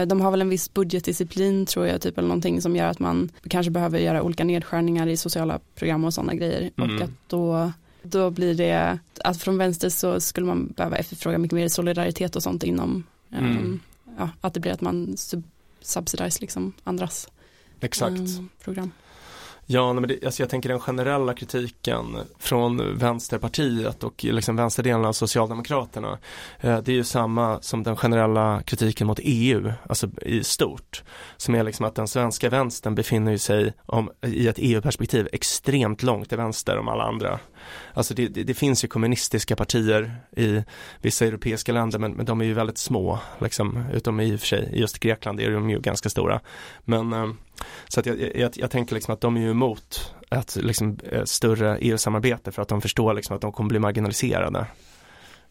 de 0.07 0.21
har 0.21 0.31
väl 0.31 0.41
en 0.41 0.49
viss 0.49 0.73
budgetdisciplin 0.73 1.65
tror 1.65 1.87
jag, 1.87 2.01
typ 2.01 2.17
eller 2.17 2.27
någonting 2.27 2.61
som 2.61 2.75
gör 2.75 2.87
att 2.87 2.99
man 2.99 3.29
kanske 3.49 3.71
behöver 3.71 3.99
göra 3.99 4.21
olika 4.21 4.43
nedskärningar 4.43 5.07
i 5.07 5.17
sociala 5.17 5.59
program 5.75 6.05
och 6.05 6.13
sådana 6.13 6.33
grejer. 6.33 6.71
Mm. 6.77 6.95
Och 6.95 7.03
att 7.03 7.11
då 7.27 7.71
då 8.03 8.29
blir 8.29 8.53
det 8.53 8.99
att 9.23 9.37
från 9.37 9.57
vänster 9.57 9.89
så 9.89 10.19
skulle 10.19 10.47
man 10.47 10.67
behöva 10.67 10.97
efterfråga 10.97 11.37
mycket 11.37 11.55
mer 11.55 11.67
solidaritet 11.67 12.35
och 12.35 12.43
sånt 12.43 12.63
inom 12.63 13.03
mm. 13.31 13.57
um, 13.57 13.79
ja, 14.17 14.29
att 14.41 14.53
det 14.53 14.59
blir 14.59 14.71
att 14.71 14.81
man 14.81 15.17
sub 15.17 15.43
subsidize 15.81 16.41
liksom 16.41 16.73
andras 16.83 17.29
Exakt. 17.79 18.19
Um, 18.19 18.49
program. 18.63 18.91
Ja, 19.71 19.93
men 19.93 20.07
det, 20.07 20.25
alltså 20.25 20.43
jag 20.43 20.49
tänker 20.49 20.69
den 20.69 20.79
generella 20.79 21.33
kritiken 21.33 22.17
från 22.39 22.97
Vänsterpartiet 22.97 24.03
och 24.03 24.23
liksom 24.23 24.55
vänsterdelen 24.55 25.05
av 25.05 25.13
Socialdemokraterna. 25.13 26.17
Eh, 26.59 26.77
det 26.77 26.91
är 26.91 26.95
ju 26.95 27.03
samma 27.03 27.61
som 27.61 27.83
den 27.83 27.95
generella 27.95 28.61
kritiken 28.65 29.07
mot 29.07 29.19
EU, 29.23 29.71
alltså 29.89 30.09
i 30.21 30.43
stort. 30.43 31.03
Som 31.37 31.55
är 31.55 31.63
liksom 31.63 31.85
att 31.85 31.95
den 31.95 32.07
svenska 32.07 32.49
vänstern 32.49 32.95
befinner 32.95 33.37
sig 33.37 33.73
om, 33.85 34.11
i 34.21 34.47
ett 34.47 34.59
EU-perspektiv 34.59 35.29
extremt 35.31 36.03
långt 36.03 36.29
till 36.29 36.37
vänster 36.37 36.77
om 36.77 36.87
alla 36.87 37.03
andra. 37.03 37.39
Alltså 37.93 38.13
det, 38.13 38.27
det, 38.27 38.43
det, 38.43 38.53
finns 38.53 38.83
ju 38.83 38.87
kommunistiska 38.87 39.55
partier 39.55 40.15
i 40.37 40.63
vissa 41.01 41.25
europeiska 41.25 41.71
länder 41.71 41.99
men, 41.99 42.11
men 42.11 42.25
de 42.25 42.41
är 42.41 42.45
ju 42.45 42.53
väldigt 42.53 42.77
små, 42.77 43.19
liksom, 43.39 43.83
utom 43.93 44.19
i 44.19 44.35
och 44.35 44.39
för 44.39 44.47
sig, 44.47 44.69
i 44.73 44.79
just 44.79 44.99
Grekland 44.99 45.39
är 45.39 45.51
de 45.51 45.69
ju 45.69 45.79
ganska 45.79 46.09
stora. 46.09 46.39
Men 46.85 47.13
eh, 47.13 47.29
så 47.87 47.99
att 47.99 48.05
jag, 48.05 48.35
jag, 48.35 48.51
jag 48.55 48.71
tänker 48.71 48.95
liksom 48.95 49.13
att 49.13 49.21
de 49.21 49.37
är 49.37 49.41
ju 49.41 49.51
emot 49.51 50.13
ett 50.29 50.55
liksom, 50.55 50.97
större 51.25 51.77
EU-samarbete 51.81 52.51
för 52.51 52.61
att 52.61 52.67
de 52.67 52.81
förstår 52.81 53.13
liksom 53.13 53.35
att 53.35 53.41
de 53.41 53.51
kommer 53.51 53.69
bli 53.69 53.79
marginaliserade. 53.79 54.65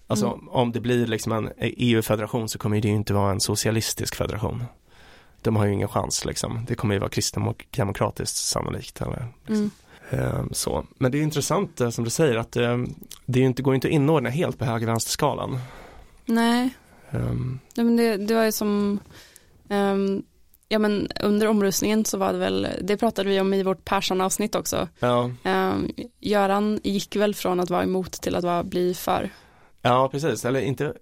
Alltså 0.06 0.26
mm. 0.26 0.48
om 0.48 0.72
det 0.72 0.80
blir 0.80 1.06
liksom 1.06 1.32
en 1.32 1.50
EU-federation 1.58 2.48
så 2.48 2.58
kommer 2.58 2.80
det 2.80 2.88
ju 2.88 2.94
inte 2.94 3.14
vara 3.14 3.30
en 3.30 3.40
socialistisk 3.40 4.14
federation. 4.14 4.64
De 5.42 5.56
har 5.56 5.66
ju 5.66 5.72
ingen 5.72 5.88
chans 5.88 6.24
liksom. 6.24 6.64
Det 6.68 6.74
kommer 6.74 6.94
ju 6.94 7.00
vara 7.00 7.10
kristdemokratiskt 7.10 8.36
sannolikt. 8.36 9.00
Eller, 9.00 9.26
liksom. 9.46 9.56
mm. 9.56 9.70
Ehm, 10.10 10.48
så. 10.52 10.86
Men 10.98 11.12
det 11.12 11.18
är 11.18 11.22
intressant 11.22 11.80
eh, 11.80 11.90
som 11.90 12.04
du 12.04 12.10
säger 12.10 12.36
att 12.36 12.56
ehm, 12.56 12.94
det 13.26 13.40
inte, 13.40 13.62
går 13.62 13.74
inte 13.74 13.88
att 13.88 13.92
inordna 13.92 14.30
helt 14.30 14.58
på 14.58 14.64
höger-vänster-skalan. 14.64 15.58
Nej. 16.24 16.70
Um. 17.10 17.60
Nej 17.74 17.84
men 17.84 17.96
det, 17.96 18.16
det 18.16 18.34
var 18.34 18.44
ju 18.44 18.52
som 18.52 19.00
um, 19.68 20.22
Ja 20.70 20.78
men 20.78 21.08
under 21.20 21.46
omröstningen 21.46 22.04
så 22.04 22.18
var 22.18 22.32
det 22.32 22.38
väl, 22.38 22.68
det 22.82 22.96
pratade 22.96 23.28
vi 23.28 23.40
om 23.40 23.54
i 23.54 23.62
vårt 23.62 23.84
Persson-avsnitt 23.84 24.54
också. 24.54 24.88
Ja. 24.98 25.30
Um, 25.44 25.90
Göran 26.20 26.80
gick 26.82 27.16
väl 27.16 27.34
från 27.34 27.60
att 27.60 27.70
vara 27.70 27.82
emot 27.82 28.12
till 28.12 28.36
att 28.36 28.44
vara, 28.44 28.64
bli 28.64 28.94
för. 28.94 29.30
Ja 29.82 30.08
precis, 30.08 30.44
eller 30.44 30.60
inte, 30.60 30.92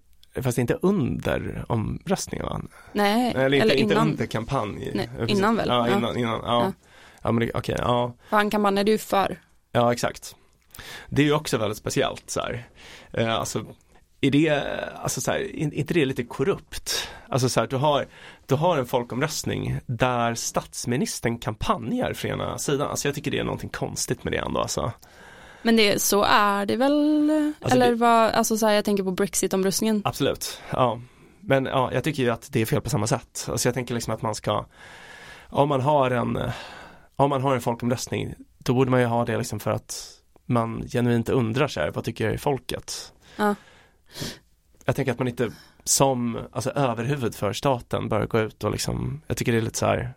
fast 0.42 0.59
inte 0.59 0.79
under 0.83 1.64
omröstningen 1.68 2.46
va? 2.46 2.61
Nej, 2.92 3.33
eller, 3.37 3.44
inte, 3.44 3.64
eller 3.64 3.74
innan. 3.74 4.09
Inte 4.09 4.12
under 4.12 4.26
kampanj. 4.26 4.92
Nej, 4.94 5.09
innan 5.29 5.57
väl? 5.57 5.68
Ja, 5.68 5.88
innan, 5.88 6.16
innan 6.16 6.33
ja. 6.33 6.40
ja. 6.44 6.72
Ja 7.22 7.33
men 7.33 7.42
okej, 7.42 7.59
okay, 7.59 7.76
ja. 7.79 8.12
För 8.29 8.37
han 8.37 8.50
kampanjade 8.50 8.90
ju 8.90 8.98
för. 8.98 9.40
Ja 9.72 9.92
exakt. 9.92 10.37
Det 11.09 11.22
är 11.22 11.26
ju 11.26 11.35
också 11.35 11.59
väldigt 11.59 11.79
speciellt 11.79 12.31
så 12.31 12.40
här. 12.40 12.68
Eh, 13.12 13.35
alltså 13.35 13.64
är 14.20 14.31
det, 14.31 14.50
alltså 15.02 15.20
så 15.20 15.31
här, 15.31 15.57
inte 15.57 15.94
det 15.94 16.05
lite 16.05 16.22
korrupt? 16.24 17.09
Alltså 17.29 17.48
så 17.48 17.61
här, 17.61 17.66
du 17.66 17.76
har, 17.76 18.07
du 18.46 18.55
har 18.55 18.79
en 18.79 18.87
folkomröstning 18.87 19.81
där 19.87 20.35
statsministern 20.35 21.38
kampanjar 21.38 22.12
för 22.12 22.29
ena 22.29 22.59
sidan. 22.59 22.90
Alltså 22.90 23.09
jag 23.09 23.14
tycker 23.14 23.31
det 23.31 23.38
är 23.38 23.44
någonting 23.44 23.70
konstigt 23.70 24.24
med 24.24 24.33
det 24.33 24.38
ändå 24.38 24.61
alltså. 24.61 24.92
Men 25.62 25.76
det, 25.76 26.02
så 26.02 26.22
är 26.22 26.66
det 26.66 26.76
väl, 26.76 27.31
alltså 27.61 27.76
eller 27.76 27.90
det, 27.90 27.94
vad, 27.94 28.31
alltså 28.31 28.59
så 28.59 28.66
här, 28.66 28.74
jag 28.74 28.85
tänker 28.85 29.05
på 29.05 29.11
Brexit-omröstningen. 29.11 30.02
Absolut, 30.05 30.61
ja. 30.70 31.00
Men 31.40 31.64
ja, 31.64 31.90
jag 31.92 32.05
tycker 32.05 32.22
ju 32.22 32.31
att 32.31 32.52
det 32.52 32.61
är 32.61 32.66
fel 32.66 32.81
på 32.81 32.90
samma 32.90 33.07
sätt. 33.07 33.46
Alltså 33.50 33.68
jag 33.68 33.74
tänker 33.74 33.94
liksom 33.94 34.14
att 34.14 34.22
man 34.22 34.35
ska, 34.35 34.66
om 35.48 35.68
man 35.68 35.81
har 35.81 36.11
en 36.11 36.38
om 37.16 37.31
man 37.31 37.42
har 37.42 37.55
en 37.55 37.61
folkomröstning, 37.61 38.35
då 38.59 38.74
borde 38.74 38.90
man 38.90 39.00
ju 39.00 39.07
ha 39.07 39.24
det 39.24 39.38
liksom 39.38 39.61
för 39.61 39.70
att 39.70 40.20
man 40.46 40.88
genuint 40.88 41.29
undrar 41.29 41.68
sig, 41.68 41.90
vad 41.90 42.05
tycker 42.05 42.37
folket? 42.37 43.12
Ja. 43.37 43.55
Jag 44.84 44.96
tänker 44.96 45.12
att 45.12 45.18
man 45.18 45.28
inte 45.28 45.52
som, 45.84 46.38
alltså 46.52 46.70
överhuvud 46.70 47.34
för 47.34 47.52
staten 47.52 48.08
bör 48.08 48.26
gå 48.26 48.40
ut 48.40 48.64
och 48.64 48.70
liksom, 48.70 49.20
jag 49.26 49.36
tycker 49.36 49.52
det 49.52 49.58
är 49.58 49.62
lite 49.62 49.78
så 49.78 49.86
här, 49.86 50.14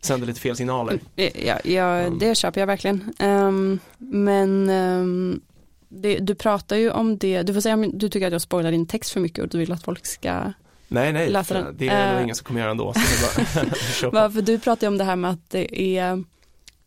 sänder 0.00 0.26
lite 0.26 0.40
fel 0.40 0.56
signaler. 0.56 1.00
Ja, 1.34 1.58
ja 1.64 2.10
det 2.20 2.34
köper 2.34 2.60
jag 2.60 2.66
verkligen. 2.66 3.14
Um, 3.18 3.78
men 3.98 4.70
um, 4.70 5.40
det, 5.88 6.18
du 6.18 6.34
pratar 6.34 6.76
ju 6.76 6.90
om 6.90 7.18
det, 7.18 7.42
du 7.42 7.54
får 7.54 7.60
säga 7.60 7.74
om 7.74 7.98
du 7.98 8.08
tycker 8.08 8.26
att 8.26 8.32
jag 8.32 8.42
spoilar 8.42 8.70
din 8.70 8.86
text 8.86 9.10
för 9.10 9.20
mycket 9.20 9.44
och 9.44 9.48
du 9.48 9.58
vill 9.58 9.72
att 9.72 9.82
folk 9.82 10.06
ska 10.06 10.52
Nej, 10.88 11.12
nej, 11.12 11.30
läsa 11.30 11.54
den. 11.54 11.76
det 11.78 11.88
är 11.88 12.08
uh, 12.08 12.14
nog 12.14 12.24
ingen 12.24 12.36
som 12.36 12.44
kommer 12.44 12.60
göra 12.60 12.70
ändå. 12.70 12.94
Så 14.00 14.10
bara, 14.10 14.30
för 14.30 14.42
du 14.42 14.58
pratar 14.58 14.86
ju 14.86 14.88
om 14.88 14.98
det 14.98 15.04
här 15.04 15.16
med 15.16 15.30
att 15.30 15.50
det 15.50 15.96
är 15.98 16.24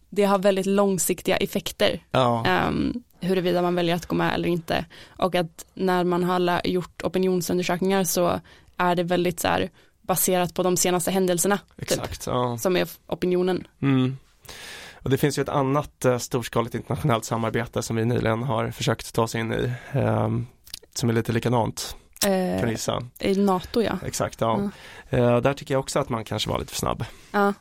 det 0.09 0.23
har 0.23 0.39
väldigt 0.39 0.65
långsiktiga 0.65 1.37
effekter. 1.37 2.03
Ja. 2.11 2.45
Um, 2.67 3.03
huruvida 3.21 3.61
man 3.61 3.75
väljer 3.75 3.95
att 3.95 4.05
gå 4.05 4.15
med 4.15 4.33
eller 4.33 4.49
inte. 4.49 4.85
Och 5.07 5.35
att 5.35 5.65
när 5.73 6.03
man 6.03 6.23
har 6.23 6.67
gjort 6.67 7.03
opinionsundersökningar 7.03 8.03
så 8.03 8.39
är 8.77 8.95
det 8.95 9.03
väldigt 9.03 9.39
så 9.39 9.47
här 9.47 9.69
baserat 10.01 10.53
på 10.53 10.63
de 10.63 10.77
senaste 10.77 11.11
händelserna. 11.11 11.57
Typ, 11.57 11.81
Exakt, 11.81 12.21
typ, 12.21 12.27
ja. 12.27 12.57
Som 12.57 12.75
är 12.77 12.87
opinionen. 13.07 13.67
Mm. 13.81 14.17
Och 15.03 15.09
det 15.09 15.17
finns 15.17 15.37
ju 15.39 15.41
ett 15.41 15.49
annat 15.49 16.05
uh, 16.05 16.17
storskaligt 16.17 16.75
internationellt 16.75 17.25
samarbete 17.25 17.81
som 17.81 17.95
vi 17.95 18.05
nyligen 18.05 18.43
har 18.43 18.71
försökt 18.71 19.13
ta 19.13 19.21
oss 19.23 19.35
in 19.35 19.53
i. 19.53 19.71
Um, 19.97 20.47
som 20.93 21.09
är 21.09 21.13
lite 21.13 21.31
likadant. 21.31 21.95
Eh, 22.25 22.59
kan 22.59 22.69
gissa? 22.69 23.03
I 23.19 23.35
NATO 23.35 23.81
ja. 23.81 23.99
Exakt, 24.05 24.41
ja. 24.41 24.55
Mm. 25.09 25.23
Uh, 25.25 25.41
där 25.41 25.53
tycker 25.53 25.73
jag 25.73 25.79
också 25.79 25.99
att 25.99 26.09
man 26.09 26.23
kanske 26.23 26.49
var 26.49 26.59
lite 26.59 26.71
för 26.71 26.79
snabb. 26.79 27.05
Ja. 27.31 27.53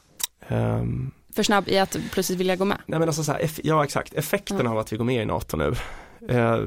För 1.40 1.44
snabb 1.44 1.68
i 1.68 1.78
att 1.78 1.96
plötsligt 2.12 2.38
vilja 2.38 2.56
gå 2.56 2.64
med? 2.64 2.78
Nej 2.86 2.98
men 2.98 3.08
alltså 3.08 3.24
så 3.24 3.32
här, 3.32 3.50
ja 3.62 3.84
exakt, 3.84 4.14
effekten 4.14 4.60
mm. 4.60 4.72
av 4.72 4.78
att 4.78 4.92
vi 4.92 4.96
går 4.96 5.04
med 5.04 5.22
i 5.22 5.24
NATO 5.24 5.56
nu 5.56 5.74
eh, 6.28 6.58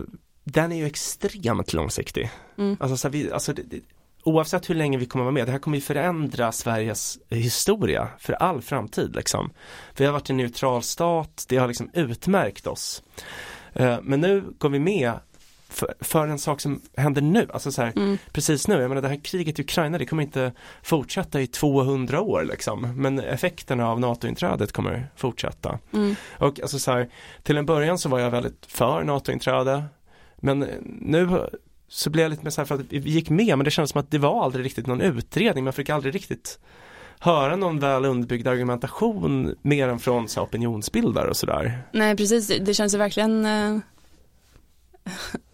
den 0.43 0.71
är 0.71 0.75
ju 0.75 0.85
extremt 0.85 1.73
långsiktig. 1.73 2.31
Mm. 2.57 2.77
Alltså, 2.79 2.97
så 2.97 3.07
här, 3.07 3.11
vi, 3.11 3.31
alltså 3.31 3.53
det, 3.53 3.61
det, 3.61 3.79
oavsett 4.23 4.69
hur 4.69 4.75
länge 4.75 4.97
vi 4.97 5.05
kommer 5.05 5.23
vara 5.23 5.33
med, 5.33 5.47
det 5.47 5.51
här 5.51 5.59
kommer 5.59 5.77
ju 5.77 5.81
förändra 5.81 6.51
Sveriges 6.51 7.17
historia 7.29 8.07
för 8.19 8.33
all 8.33 8.61
framtid 8.61 9.15
liksom. 9.15 9.49
Vi 9.97 10.05
har 10.05 10.11
varit 10.11 10.29
en 10.29 10.37
neutral 10.37 10.83
stat, 10.83 11.45
det 11.49 11.57
har 11.57 11.67
liksom 11.67 11.89
utmärkt 11.93 12.67
oss. 12.67 13.03
Eh, 13.73 13.97
men 14.01 14.21
nu 14.21 14.43
går 14.57 14.69
vi 14.69 14.79
med 14.79 15.11
för, 15.69 15.93
för, 15.99 16.27
en 16.27 16.39
sak 16.39 16.61
som 16.61 16.81
händer 16.97 17.21
nu, 17.21 17.47
alltså 17.53 17.71
så 17.71 17.81
här, 17.81 17.93
mm. 17.95 18.17
precis 18.31 18.67
nu, 18.67 18.81
jag 18.81 18.89
menar 18.89 19.01
det 19.01 19.07
här 19.07 19.19
kriget 19.23 19.59
i 19.59 19.61
Ukraina 19.61 19.97
det 19.97 20.05
kommer 20.05 20.23
inte 20.23 20.51
fortsätta 20.83 21.41
i 21.41 21.47
200 21.47 22.21
år 22.21 22.43
liksom, 22.43 22.93
men 22.95 23.19
effekterna 23.19 23.89
av 23.89 23.99
NATO-inträdet 23.99 24.71
kommer 24.71 25.07
fortsätta. 25.15 25.79
Mm. 25.93 26.15
Och 26.31 26.59
alltså 26.61 26.79
så 26.79 26.91
här, 26.91 27.09
till 27.43 27.57
en 27.57 27.65
början 27.65 27.97
så 27.97 28.09
var 28.09 28.19
jag 28.19 28.31
väldigt 28.31 28.65
för 28.65 29.03
NATO-inträde, 29.03 29.83
men 30.35 30.59
nu 31.01 31.47
så 31.87 32.09
blev 32.09 32.23
jag 32.23 32.29
lite 32.29 32.43
mer 32.43 32.49
så 32.49 32.61
här 32.61 32.65
för 32.65 32.75
att 32.75 32.81
vi 32.89 33.09
gick 33.11 33.29
med, 33.29 33.57
men 33.57 33.65
det 33.65 33.71
kändes 33.71 33.91
som 33.91 33.99
att 33.99 34.11
det 34.11 34.17
var 34.17 34.43
aldrig 34.43 34.65
riktigt 34.65 34.87
någon 34.87 35.01
utredning, 35.01 35.63
man 35.63 35.73
fick 35.73 35.89
aldrig 35.89 36.15
riktigt 36.15 36.59
höra 37.19 37.55
någon 37.55 37.79
väl 37.79 38.05
underbyggd 38.05 38.47
argumentation 38.47 39.55
mer 39.61 39.87
än 39.87 39.99
från 39.99 40.27
så 40.27 40.41
opinionsbildare 40.41 41.29
och 41.29 41.37
sådär. 41.37 41.81
Nej 41.91 42.17
precis, 42.17 42.47
det 42.47 42.73
känns 42.73 42.93
ju 42.93 42.97
verkligen 42.97 43.45
eh, 43.45 43.77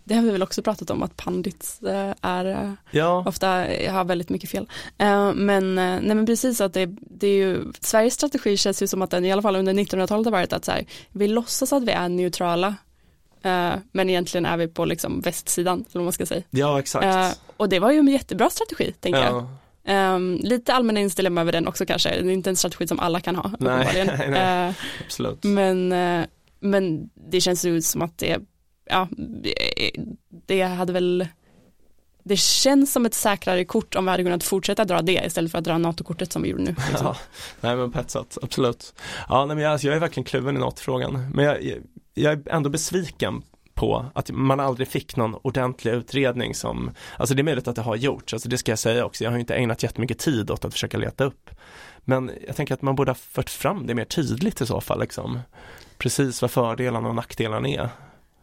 det 0.09 0.15
har 0.15 0.21
vi 0.21 0.31
väl 0.31 0.43
också 0.43 0.61
pratat 0.61 0.89
om 0.89 1.03
att 1.03 1.17
pandits 1.17 1.81
eh, 1.81 2.13
är 2.21 2.45
eh, 2.45 2.71
ja. 2.91 3.23
ofta 3.25 3.47
har 3.89 4.03
väldigt 4.03 4.29
mycket 4.29 4.49
fel. 4.49 4.69
Eh, 4.97 5.33
men, 5.33 5.75
nej 5.75 6.15
men 6.15 6.25
precis 6.25 6.61
att 6.61 6.73
det, 6.73 6.89
det 7.01 7.27
är 7.27 7.35
ju, 7.35 7.73
Sveriges 7.79 8.13
strategi 8.13 8.57
känns 8.57 8.83
ju 8.83 8.87
som 8.87 9.01
att 9.01 9.11
den 9.11 9.25
i 9.25 9.31
alla 9.31 9.41
fall 9.41 9.55
under 9.55 9.73
1900-talet 9.73 10.25
har 10.25 10.31
varit 10.31 10.53
att 10.53 10.65
så 10.65 10.71
här, 10.71 10.85
vi 11.11 11.27
låtsas 11.27 11.73
att 11.73 11.83
vi 11.83 11.91
är 11.91 12.09
neutrala 12.09 12.75
men 13.91 14.09
egentligen 14.09 14.45
är 14.45 14.57
vi 14.57 14.67
på 14.67 14.85
liksom 14.85 15.21
västsidan, 15.21 15.85
vad 15.91 16.03
man 16.03 16.13
ska 16.13 16.25
säga. 16.25 16.43
Ja, 16.49 16.79
exakt. 16.79 17.39
och 17.57 17.69
det 17.69 17.79
var 17.79 17.91
ju 17.91 17.99
en 17.99 18.07
jättebra 18.07 18.49
strategi, 18.49 18.91
tänker 18.91 19.19
ja. 19.19 19.47
jag. 19.85 20.15
Um, 20.15 20.39
lite 20.43 20.73
allmänna 20.73 20.99
inställningar 20.99 21.41
över 21.41 21.51
den 21.51 21.67
också 21.67 21.85
kanske, 21.85 22.09
det 22.09 22.15
är 22.15 22.33
inte 22.33 22.49
en 22.49 22.55
strategi 22.55 22.87
som 22.87 22.99
alla 22.99 23.19
kan 23.19 23.35
ha. 23.35 23.51
Nej, 23.59 24.05
nej, 24.17 24.29
nej. 24.29 24.67
Uh, 24.69 24.75
absolut. 25.05 25.43
Men, 25.43 25.91
uh, 25.91 26.25
men 26.59 27.09
det 27.29 27.41
känns 27.41 27.65
ju 27.65 27.81
som 27.81 28.01
att 28.01 28.17
det 28.17 28.37
ja, 28.89 29.07
det 30.47 30.61
hade 30.61 30.93
väl 30.93 31.27
det 32.23 32.37
känns 32.37 32.91
som 32.91 33.05
ett 33.05 33.13
säkrare 33.13 33.65
kort 33.65 33.95
om 33.95 34.05
vi 34.05 34.11
hade 34.11 34.23
kunnat 34.23 34.43
fortsätta 34.43 34.85
dra 34.85 35.01
det 35.01 35.25
istället 35.25 35.51
för 35.51 35.57
att 35.57 35.63
dra 35.63 35.77
NATO-kortet 35.77 36.31
som 36.31 36.41
vi 36.41 36.49
gjorde 36.49 36.63
nu. 36.63 36.75
Liksom. 36.89 37.05
Ja, 37.05 37.15
nej 37.61 37.75
men 37.75 37.91
petsat, 37.91 38.37
absolut. 38.41 38.93
Ja, 39.29 39.45
nej, 39.45 39.55
men 39.55 39.63
jag, 39.63 39.71
alltså, 39.71 39.87
jag 39.87 39.95
är 39.95 39.99
verkligen 39.99 40.25
kluven 40.25 40.57
i 40.57 40.59
NATO-frågan, 40.59 41.31
men 41.33 41.45
jag, 41.45 41.63
jag, 41.63 41.77
jag 42.13 42.33
är 42.33 42.53
ändå 42.53 42.69
besviken 42.69 43.43
på 43.73 44.05
att 44.13 44.31
man 44.31 44.59
aldrig 44.59 44.87
fick 44.87 45.15
någon 45.15 45.35
ordentlig 45.35 45.91
utredning 45.91 46.55
som, 46.55 46.91
alltså 47.17 47.35
det 47.35 47.41
är 47.41 47.43
möjligt 47.43 47.67
att 47.67 47.75
det 47.75 47.81
har 47.81 47.95
gjorts, 47.95 48.33
alltså 48.33 48.49
det 48.49 48.57
ska 48.57 48.71
jag 48.71 48.79
säga 48.79 49.05
också, 49.05 49.23
jag 49.23 49.31
har 49.31 49.37
inte 49.37 49.55
ägnat 49.55 49.83
jättemycket 49.83 50.19
tid 50.19 50.51
åt 50.51 50.65
att 50.65 50.73
försöka 50.73 50.97
leta 50.97 51.23
upp. 51.23 51.49
Men 51.99 52.31
jag 52.47 52.55
tänker 52.55 52.73
att 52.73 52.81
man 52.81 52.95
borde 52.95 53.11
ha 53.11 53.15
fört 53.15 53.49
fram 53.49 53.87
det 53.87 53.95
mer 53.95 54.05
tydligt 54.05 54.61
i 54.61 54.65
så 54.65 54.81
fall, 54.81 54.99
liksom. 54.99 55.39
precis 55.97 56.41
vad 56.41 56.51
fördelarna 56.51 57.09
och 57.09 57.15
nackdelarna 57.15 57.69
är. 57.69 57.89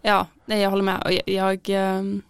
Ja, 0.07 0.27
nej, 0.45 0.63
jag 0.63 0.71
håller 0.71 0.83
med. 0.83 1.23
Jag, 1.27 1.35
jag, 1.35 1.61
ehm, 1.69 2.23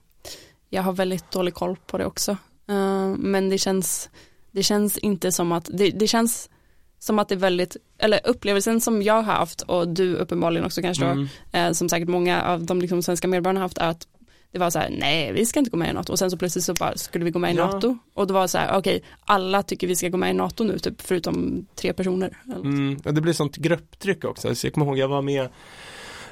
jag 0.71 0.83
har 0.83 0.93
väldigt 0.93 1.31
dålig 1.31 1.55
koll 1.55 1.77
på 1.87 1.99
det 1.99 2.07
också. 2.07 2.37
Ehm, 2.69 3.13
men 3.13 3.51
det 3.51 3.59
känns, 3.59 4.11
det 4.51 4.63
känns 4.63 4.99
inte 4.99 5.33
som 5.33 5.53
att, 5.53 5.71
det, 5.73 5.91
det 5.91 6.07
känns 6.07 6.51
som 6.99 7.19
att 7.19 7.29
det 7.29 7.35
är 7.35 7.39
väldigt, 7.39 7.77
eller 7.99 8.21
upplevelsen 8.25 8.81
som 8.81 9.03
jag 9.03 9.23
har 9.23 9.35
haft 9.35 9.61
och 9.61 9.89
du 9.89 10.15
uppenbarligen 10.15 10.67
också 10.67 10.83
kanske 10.83 11.05
mm. 11.05 11.29
då, 11.53 11.59
eh, 11.59 11.73
som 11.73 11.89
säkert 11.89 12.09
många 12.09 12.43
av 12.43 12.65
de 12.65 12.81
liksom 12.81 13.03
svenska 13.03 13.29
medborgarna 13.29 13.61
har 13.61 13.65
haft 13.65 13.79
är 13.79 13.89
att 13.89 14.09
det 14.53 14.59
var 14.59 14.71
så 14.71 14.79
här, 14.79 14.91
nej 14.91 15.33
vi 15.33 15.47
ska 15.47 15.59
inte 15.59 15.71
gå 15.71 15.77
med 15.77 15.91
i 15.91 15.93
NATO 15.93 16.13
och 16.13 16.19
sen 16.19 16.31
så 16.31 16.37
plötsligt 16.37 16.65
så 16.65 16.75
bara 16.75 16.97
skulle 16.97 17.25
vi 17.25 17.31
gå 17.31 17.39
med 17.39 17.55
i 17.55 17.57
ja. 17.57 17.67
NATO 17.67 17.99
och 18.15 18.27
det 18.27 18.33
var 18.33 18.47
så 18.47 18.59
här, 18.59 18.69
okej, 18.79 18.97
okay, 18.97 19.09
alla 19.25 19.63
tycker 19.63 19.87
vi 19.87 19.97
ska 19.97 20.09
gå 20.09 20.17
med 20.17 20.31
i 20.31 20.35
NATO 20.35 20.65
nu 20.65 20.79
typ 20.79 21.03
förutom 21.03 21.67
tre 21.75 21.93
personer. 21.93 22.39
Mm, 22.55 22.99
det 23.03 23.21
blir 23.21 23.33
sånt 23.33 23.57
grupptryck 23.57 24.25
också, 24.25 24.55
så 24.55 24.67
jag 24.67 24.75
kommer 24.75 24.87
ihåg 24.87 24.99
jag 24.99 25.09
var 25.09 25.23
med 25.23 25.49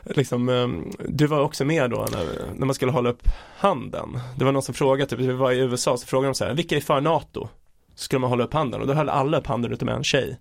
liksom, 0.04 0.48
ehm, 0.48 0.92
du 1.08 1.26
var 1.26 1.40
också 1.40 1.64
med 1.64 1.90
då 1.90 2.06
när, 2.12 2.54
när, 2.56 2.66
man 2.66 2.74
skulle 2.74 2.92
hålla 2.92 3.10
upp 3.10 3.28
handen. 3.56 4.18
Det 4.36 4.44
var 4.44 4.52
någon 4.52 4.62
som 4.62 4.74
frågade, 4.74 5.10
typ, 5.10 5.18
vi 5.18 5.32
var 5.32 5.52
i 5.52 5.58
USA, 5.58 5.96
så 5.96 6.06
frågade 6.06 6.28
de 6.28 6.34
så 6.34 6.44
här, 6.44 6.54
vilka 6.54 6.76
är 6.76 6.80
för 6.80 7.00
NATO? 7.00 7.48
Så 7.94 8.04
skulle 8.04 8.20
man 8.20 8.30
hålla 8.30 8.44
upp 8.44 8.54
handen 8.54 8.80
och 8.80 8.86
då 8.86 8.94
höll 8.94 9.08
alla 9.08 9.38
upp 9.38 9.46
handen 9.46 9.72
utom 9.72 9.88
en 9.88 10.04
tjej. 10.04 10.38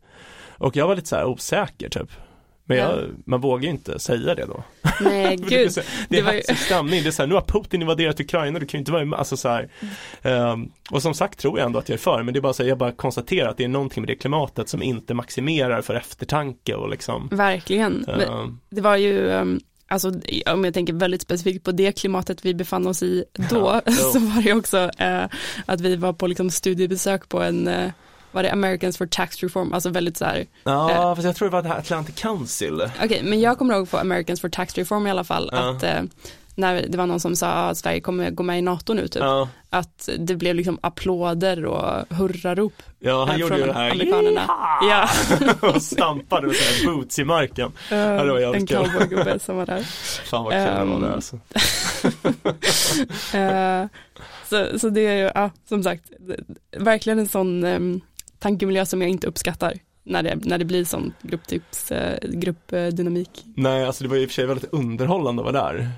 Och 0.58 0.76
jag 0.76 0.88
var 0.88 0.96
lite 0.96 1.08
så 1.08 1.16
här 1.16 1.26
osäker 1.26 1.90
typ. 1.90 2.12
Men 2.66 2.78
jag, 2.78 3.00
ja. 3.00 3.04
man 3.26 3.42
vågar 3.42 3.64
ju 3.64 3.70
inte 3.70 4.00
säga 4.00 4.36
det 4.36 4.46
då. 4.46 4.64
Nej, 5.02 5.36
gud. 5.50 5.72
det 6.10 6.20
är, 6.20 6.24
det 6.24 6.32
hetsig 6.32 6.58
stämning, 6.58 7.04
det 7.04 7.10
är 7.10 7.12
så 7.12 7.22
här, 7.22 7.28
nu 7.28 7.36
har 7.36 7.42
Putin 7.42 7.82
invaderat 7.82 8.20
Ukraina, 8.20 8.60
du 8.60 8.66
kan 8.66 8.78
ju 8.78 8.80
inte 8.80 8.92
vara 8.92 9.06
med, 9.06 9.20
alltså 9.20 9.38
så 9.38 9.50
här. 9.50 9.70
Um, 10.22 10.72
och 10.92 11.02
som 11.02 11.14
sagt 11.14 11.40
tror 11.40 11.60
jag 11.60 11.66
ändå 11.66 11.80
att 11.80 11.90
jag 11.90 11.94
är 11.94 12.00
för, 12.00 12.24
men 12.24 12.34
det 12.34 12.40
är 12.40 12.42
bara 12.42 12.54
så 12.54 12.64
här, 12.64 12.70
jag 12.70 12.78
bara 12.78 12.92
konstaterar 12.92 13.50
att 13.50 13.58
det 13.58 13.64
är 13.64 13.68
någonting 13.68 14.02
med 14.02 14.08
det 14.08 14.16
klimatet 14.16 14.70
som 14.70 14.84
inte 14.84 15.14
maximerar 15.14 15.82
för 15.82 15.96
eftertanke 15.96 16.76
och 16.76 16.90
liksom. 16.90 17.30
Verkligen. 17.32 18.06
Um, 18.10 18.60
det 18.70 18.82
var 18.82 18.96
ju 18.96 19.28
um, 19.28 19.60
Alltså 19.88 20.12
om 20.46 20.64
jag 20.66 20.74
tänker 20.74 20.94
väldigt 20.94 21.22
specifikt 21.22 21.66
på 21.66 21.72
det 21.72 21.92
klimatet 21.92 22.46
vi 22.46 22.54
befann 22.54 22.88
oss 22.88 23.04
i 23.04 23.26
då, 23.50 23.82
ja, 23.86 23.92
så 24.14 24.20
var 24.20 24.44
det 24.44 24.54
också 24.54 24.90
eh, 24.98 25.26
att 25.66 25.82
vi 25.82 25.96
var 25.96 26.14
på 26.14 26.28
liksom 26.28 26.50
studiebesök 26.50 27.30
på 27.30 27.42
en 27.42 27.68
eh, 27.68 27.92
var 28.34 28.44
det 28.44 28.52
Americans 28.52 28.98
for 28.98 29.06
Tax 29.06 29.44
Reform, 29.44 29.74
alltså 29.74 29.90
väldigt 29.90 30.18
så 30.18 30.26
här. 30.26 30.46
Ja, 30.64 30.92
eh, 30.92 31.16
fast 31.16 31.26
jag 31.26 31.36
tror 31.36 31.48
det 31.48 31.52
var 31.52 31.62
det 31.62 31.70
här 31.70 31.78
Atlantic 31.78 32.16
Council. 32.16 32.82
Okej, 32.82 33.06
okay, 33.06 33.24
men 33.24 33.40
jag 33.40 33.58
kommer 33.58 33.76
ihåg 33.76 33.90
på 33.90 33.98
Americans 33.98 34.42
for 34.42 34.50
Tax 34.50 34.76
Reform 34.76 35.08
i 35.08 35.12
alla 35.12 35.24
fall 35.24 35.50
ja. 35.52 35.70
att 35.70 35.84
eh, 35.84 36.02
när 36.56 36.86
det 36.88 36.98
var 36.98 37.06
någon 37.06 37.20
som 37.20 37.36
sa 37.36 37.52
att 37.52 37.78
Sverige 37.78 38.02
kommer 38.02 38.32
gå 38.32 38.44
med 38.44 38.60
i 38.60 38.62
NATO 38.62 38.94
nu 38.94 39.08
typ, 39.08 39.22
ja. 39.22 39.50
att 39.70 40.10
det 40.20 40.36
blev 40.36 40.56
liksom 40.56 40.80
applåder 40.82 41.66
och 41.66 42.16
hurrarop. 42.16 42.74
Ja, 43.00 43.26
han 43.26 43.40
gjorde 43.40 43.58
ju 43.58 43.66
det 43.66 43.74
här, 43.74 43.92
amerikanerna. 43.92 44.50
Ja. 44.82 45.10
och 45.70 45.82
stampade 45.82 46.48
med 46.48 46.56
sina 46.56 46.92
boots 46.92 47.20
i 47.20 47.24
marken. 47.24 47.72
Uh, 47.92 47.98
ja, 47.98 48.24
det 48.24 48.32
var 48.32 48.56
en 48.56 48.68
cowboygubbe 48.68 49.40
som 49.40 49.58
var 49.58 49.66
där. 49.66 49.82
Fan 50.30 50.44
vad 50.44 50.54
kul 50.54 50.62
um, 50.62 50.90
det 50.90 50.94
var 50.94 51.02
där 51.02 51.14
alltså. 51.16 51.36
uh, 53.36 53.88
så, 54.72 54.80
så 54.80 54.90
det 54.90 55.02
är 55.02 55.18
ju, 55.18 55.32
ja, 55.36 55.50
som 55.70 55.84
sagt, 55.84 56.04
verkligen 56.78 57.20
en 57.20 57.28
sån 57.28 57.64
um, 57.64 58.02
tankemiljö 58.44 58.86
som 58.86 59.02
jag 59.02 59.10
inte 59.10 59.28
uppskattar 59.28 59.74
när 60.04 60.24
det, 60.24 60.36
när 60.36 60.58
det 60.58 60.66
blir 60.66 60.86
sån 60.86 61.14
grupptips, 61.22 61.92
eh, 61.92 62.30
gruppdynamik. 62.30 63.30
Nej, 63.56 63.86
alltså 63.86 64.04
det 64.04 64.10
var 64.10 64.18
i 64.18 64.26
och 64.26 64.30
för 64.30 64.34
sig 64.34 64.46
väldigt 64.46 64.74
underhållande 64.74 65.42
att 65.42 65.54
vara 65.54 65.66
där. 65.66 65.90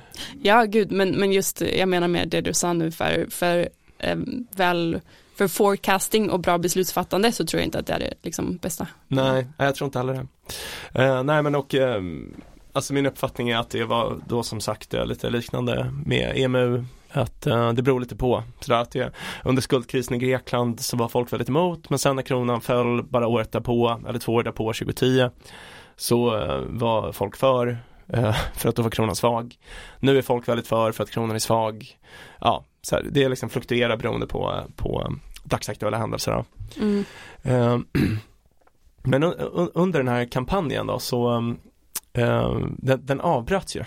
Ja, 0.42 0.64
gud, 0.64 0.92
men, 0.92 1.12
men 1.12 1.32
just, 1.32 1.62
jag 1.62 1.90
menar 1.90 2.08
med 2.08 2.30
det 2.30 2.42
du 2.42 2.54
sa 2.54 2.74
nu 2.74 2.92
för, 2.92 3.28
för 3.30 3.70
eh, 4.00 4.18
väl 4.56 5.02
för 5.38 5.48
forecasting 5.48 6.30
och 6.30 6.40
bra 6.40 6.58
beslutsfattande 6.58 7.32
så 7.32 7.46
tror 7.46 7.60
jag 7.60 7.68
inte 7.68 7.80
att 7.80 7.88
det 7.88 7.94
är 7.94 8.00
det 8.00 8.14
liksom 8.22 8.58
bästa. 8.58 8.88
Nej, 9.08 9.48
jag 9.58 9.76
tror 9.76 9.86
inte 9.86 10.00
heller 10.00 10.14
det. 10.14 11.02
Uh, 11.04 11.24
nej 11.24 11.44
men 11.44 11.56
och 11.56 11.74
uh, 11.74 12.02
Alltså 12.74 12.94
min 12.94 13.06
uppfattning 13.06 13.50
är 13.50 13.58
att 13.58 13.70
det 13.70 13.84
var 13.84 14.20
då 14.28 14.44
som 14.44 14.62
sagt 14.62 14.94
lite 15.06 15.30
liknande 15.30 15.94
med 16.06 16.38
EMU 16.38 16.86
att 17.16 17.48
uh, 17.48 17.74
det 17.74 17.82
beror 17.82 18.00
lite 18.00 18.16
på. 18.16 18.44
Så 18.60 18.74
att 18.74 18.92
det, 18.92 19.12
under 19.44 19.62
skuldkrisen 19.62 20.16
i 20.16 20.20
Grekland 20.20 20.80
så 20.80 20.98
var 20.98 21.08
folk 21.08 21.34
väldigt 21.34 21.50
emot 21.50 21.90
men 21.90 22.00
sen 22.00 22.16
när 22.16 22.24
kronan 22.24 22.62
föll 22.62 23.04
bara 23.04 23.28
året 23.28 23.52
därpå, 23.52 24.02
eller 24.08 24.20
två 24.20 24.34
år 24.34 24.44
därpå, 24.44 24.74
2010 24.74 25.30
så 25.96 26.38
uh, 26.38 26.64
var 26.68 27.12
folk 27.12 27.36
för 27.36 27.68
uh, 28.18 28.36
för 28.54 28.70
att 28.70 28.76
då 28.76 28.82
var 28.82 28.90
kronan 28.90 29.16
svag. 29.16 29.56
Nu 30.00 30.18
är 30.18 30.22
folk 30.22 30.48
väldigt 30.48 30.68
för 30.68 30.92
för 30.92 31.04
att 31.04 31.12
kronan 31.12 31.36
är 31.36 31.40
svag. 31.40 31.98
Ja, 32.40 32.66
så 32.82 32.96
här, 32.96 33.06
det 33.12 33.24
är 33.24 33.30
liksom 33.30 33.50
fluktuerar 33.50 33.98
beroende 33.98 34.28
på, 34.28 34.64
på 34.76 35.14
dagsaktuella 35.44 35.98
händelser. 35.98 36.44
Mm. 36.78 37.06
men 39.04 39.24
under 39.74 40.00
den 40.00 40.08
här 40.08 40.26
kampanjen 40.26 40.88
då 40.88 41.00
så 41.00 41.56
den, 42.78 43.06
den 43.06 43.22
avbröts 43.22 43.76
ju. 43.76 43.84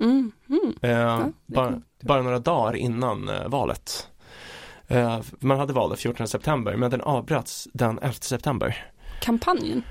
Mm. 0.00 0.32
Mm. 0.48 0.74
Ja, 0.80 1.28
bara, 1.46 1.80
bara 2.00 2.22
några 2.22 2.38
dagar 2.38 2.76
innan 2.76 3.28
eh, 3.28 3.48
valet. 3.48 4.08
Eh, 4.86 5.20
man 5.38 5.58
hade 5.58 5.72
val 5.72 5.88
den 5.88 5.98
14 5.98 6.28
september 6.28 6.76
men 6.76 6.90
den 6.90 7.00
avbröts 7.00 7.68
den 7.72 7.98
11 7.98 8.12
september. 8.12 8.86
Kampanjen? 9.20 9.82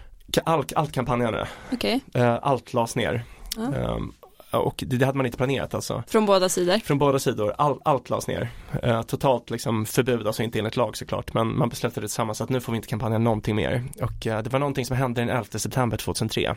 Allt, 0.43 0.73
allt 0.73 0.91
kampanjade. 0.91 1.47
Okay. 1.71 1.99
Eh, 2.13 2.37
allt 2.41 2.73
lades 2.73 2.95
ner. 2.95 3.23
Ah. 3.57 3.75
Ehm, 3.75 4.13
och 4.51 4.83
det, 4.87 4.97
det, 4.97 5.05
hade 5.05 5.17
man 5.17 5.25
inte 5.25 5.37
planerat 5.37 5.73
alltså. 5.73 6.03
Från 6.07 6.25
båda 6.25 6.49
sidor? 6.49 6.77
Från 6.77 6.97
båda 6.97 7.19
sidor, 7.19 7.53
All, 7.57 7.79
allt 7.85 8.09
lades 8.09 8.27
ner. 8.27 8.49
Eh, 8.83 9.01
totalt 9.01 9.49
liksom 9.49 9.85
förbud, 9.85 10.27
alltså 10.27 10.43
inte 10.43 10.59
enligt 10.59 10.75
lag 10.75 10.97
såklart, 10.97 11.33
men 11.33 11.57
man 11.57 11.69
beslutade 11.69 12.07
tillsammans 12.07 12.41
att 12.41 12.49
nu 12.49 12.61
får 12.61 12.71
vi 12.71 12.75
inte 12.75 12.87
kampanja 12.87 13.17
någonting 13.17 13.55
mer. 13.55 13.83
Och 14.01 14.27
eh, 14.27 14.43
det 14.43 14.49
var 14.49 14.59
någonting 14.59 14.85
som 14.85 14.97
hände 14.97 15.21
den 15.21 15.29
11 15.29 15.43
september 15.43 15.97
2003. 15.97 16.55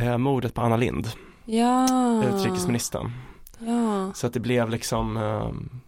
Eh, 0.00 0.18
mordet 0.18 0.54
på 0.54 0.60
Anna 0.60 0.76
Lind, 0.76 1.08
ja. 1.48 2.24
utrikesministern. 2.24 3.12
Ja. 3.58 4.12
Så 4.14 4.26
att 4.26 4.32
det 4.32 4.40
blev 4.40 4.70
liksom 4.70 5.16
um, 5.16 5.80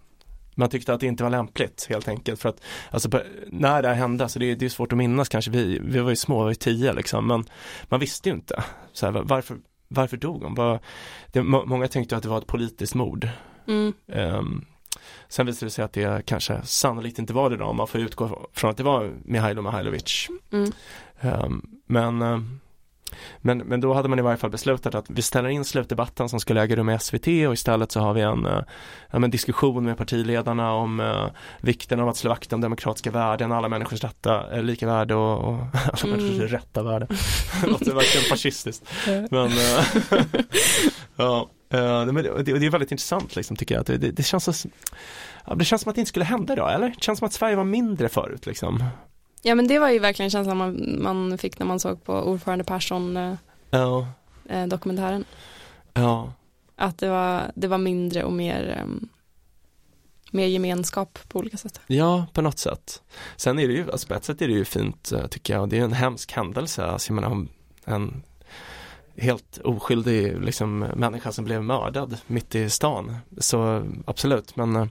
man 0.55 0.69
tyckte 0.69 0.95
att 0.95 1.01
det 1.01 1.07
inte 1.07 1.23
var 1.23 1.31
lämpligt 1.31 1.87
helt 1.89 2.09
enkelt 2.09 2.41
för 2.41 2.49
att 2.49 2.61
alltså 2.91 3.09
när 3.47 3.83
det 3.83 3.89
här 3.89 3.95
hände, 3.95 4.29
så 4.29 4.39
det, 4.39 4.55
det 4.55 4.65
är 4.65 4.69
svårt 4.69 4.93
att 4.93 4.99
minnas 4.99 5.29
kanske, 5.29 5.51
vi, 5.51 5.79
vi 5.83 5.99
var 5.99 6.11
ju 6.11 6.17
små, 6.17 6.39
vi 6.39 6.43
var 6.43 6.51
ju 6.51 6.55
tio 6.55 6.93
liksom, 6.93 7.27
men 7.27 7.45
man 7.85 8.01
visste 8.01 8.29
ju 8.29 8.35
inte 8.35 8.65
så 8.93 9.07
här, 9.07 9.13
varför, 9.13 9.57
varför 9.89 10.17
dog 10.17 10.43
hon? 10.43 10.55
Var, 10.55 10.81
det, 11.33 11.43
många 11.43 11.89
tänkte 11.89 12.17
att 12.17 12.23
det 12.23 12.29
var 12.29 12.39
ett 12.39 12.47
politiskt 12.47 12.95
mord. 12.95 13.29
Mm. 13.67 13.93
Um, 14.07 14.65
sen 15.29 15.47
visade 15.47 15.67
det 15.67 15.71
sig 15.71 15.85
att 15.85 15.93
det 15.93 16.27
kanske 16.27 16.61
sannolikt 16.65 17.19
inte 17.19 17.33
var 17.33 17.51
det 17.51 17.57
då, 17.57 17.73
man 17.73 17.87
får 17.87 18.01
utgå 18.01 18.49
från 18.53 18.71
att 18.71 18.77
det 18.77 18.83
var 18.83 19.13
Mihailo 19.25 19.63
Mihailovic. 19.63 20.29
Mm. 20.53 20.73
Um, 21.21 21.81
men 21.87 22.23
um, 22.23 22.61
men, 23.41 23.59
men 23.59 23.81
då 23.81 23.95
hade 23.95 24.09
man 24.09 24.19
i 24.19 24.23
varje 24.23 24.37
fall 24.37 24.51
beslutat 24.51 24.95
att 24.95 25.11
vi 25.11 25.23
ställer 25.23 25.49
in 25.49 25.65
slutdebatten 25.65 26.29
som 26.29 26.41
skulle 26.41 26.63
äga 26.63 26.77
rum 26.77 26.91
i 26.91 26.99
SVT 26.99 27.27
och 27.27 27.53
istället 27.53 27.93
så 27.93 28.01
har 28.01 28.15
vi 28.15 28.21
en, 28.21 28.47
uh, 28.47 28.63
en 29.11 29.31
diskussion 29.31 29.85
med 29.85 29.97
partiledarna 29.97 30.73
om 30.73 31.01
uh, 31.01 31.27
vikten 31.61 32.01
av 32.01 32.09
att 32.09 32.17
slå 32.17 32.31
vakt 32.31 32.53
om 32.53 32.61
demokratiska 32.61 33.11
värden, 33.11 33.53
alla 33.53 33.69
människors 33.69 34.05
rätta, 34.05 34.57
uh, 34.57 34.63
lika 34.63 34.87
värde 34.87 35.15
och, 35.15 35.39
och 35.39 35.55
alla 35.93 36.15
mm. 36.15 36.17
människors 36.17 36.51
rätta 36.51 36.83
värde. 36.83 37.07
det 37.61 37.67
låter 37.67 37.95
verkligen 37.95 38.27
fascistiskt. 38.29 38.85
Men 39.07 39.51
ja, 41.17 41.49
det, 41.69 42.13
det, 42.13 42.59
det, 42.59 42.67
är 42.67 42.71
väldigt 42.71 42.93
intressant 42.93 43.37
liksom 43.37 43.57
tycker 43.57 43.75
jag. 43.75 43.85
Det, 43.85 43.97
det, 43.97 44.11
det 44.11 44.23
känns 44.23 44.45
så, 44.45 44.69
det 45.55 45.65
känns 45.65 45.83
som 45.83 45.91
att 45.91 45.95
det 45.95 46.01
inte 46.01 46.09
skulle 46.09 46.25
hända 46.25 46.53
idag, 46.53 46.75
eller? 46.75 46.89
Det 46.89 47.03
känns 47.03 47.19
som 47.19 47.27
att 47.27 47.33
Sverige 47.33 47.57
var 47.57 47.65
mindre 47.65 48.09
förut 48.09 48.47
liksom. 48.47 48.85
Ja 49.43 49.55
men 49.55 49.67
det 49.67 49.79
var 49.79 49.91
ju 49.91 49.99
verkligen 49.99 50.31
känslan 50.31 50.57
man, 50.57 50.97
man 51.03 51.39
fick 51.39 51.59
när 51.59 51.67
man 51.67 51.81
såg 51.81 52.05
på 52.05 52.15
ordförande 52.15 52.65
Persson 52.65 53.17
eh, 53.17 53.35
ja. 53.71 54.07
eh, 54.49 54.67
dokumentären. 54.67 55.25
Ja. 55.95 56.33
Att 56.77 56.99
det 56.99 57.09
var, 57.09 57.53
det 57.55 57.69
var 57.69 57.79
mindre 57.79 58.25
och 58.25 58.33
mer 58.33 58.77
eh, 58.79 59.09
mer 60.33 60.47
gemenskap 60.47 61.19
på 61.29 61.39
olika 61.39 61.57
sätt. 61.57 61.81
Ja, 61.87 62.27
på 62.33 62.43
något 62.43 62.59
sätt. 62.59 63.03
Sen 63.37 63.59
är 63.59 63.69
det 63.69 63.75
ju, 63.75 63.91
alltså 63.91 64.09
på 64.09 64.15
ett 64.15 64.25
sätt 64.25 64.43
är 64.43 64.49
det 64.49 64.55
ju 64.55 64.65
fint 64.65 65.13
eh, 65.13 65.27
tycker 65.27 65.55
jag 65.55 65.63
och 65.63 65.69
det 65.69 65.79
är 65.79 65.85
en 65.85 65.93
hemsk 65.93 66.33
händelse. 66.33 66.85
Alltså 66.85 67.13
jag 67.13 67.15
menar 67.15 67.47
en 67.85 68.23
helt 69.17 69.59
oskyldig 69.65 70.43
liksom, 70.43 70.79
människa 70.79 71.33
som 71.33 71.45
blev 71.45 71.65
mördad 71.65 72.19
mitt 72.27 72.55
i 72.55 72.71
stan. 72.71 73.17
Så 73.39 73.83
absolut, 74.07 74.57
men 74.57 74.77
eh, 74.77 74.87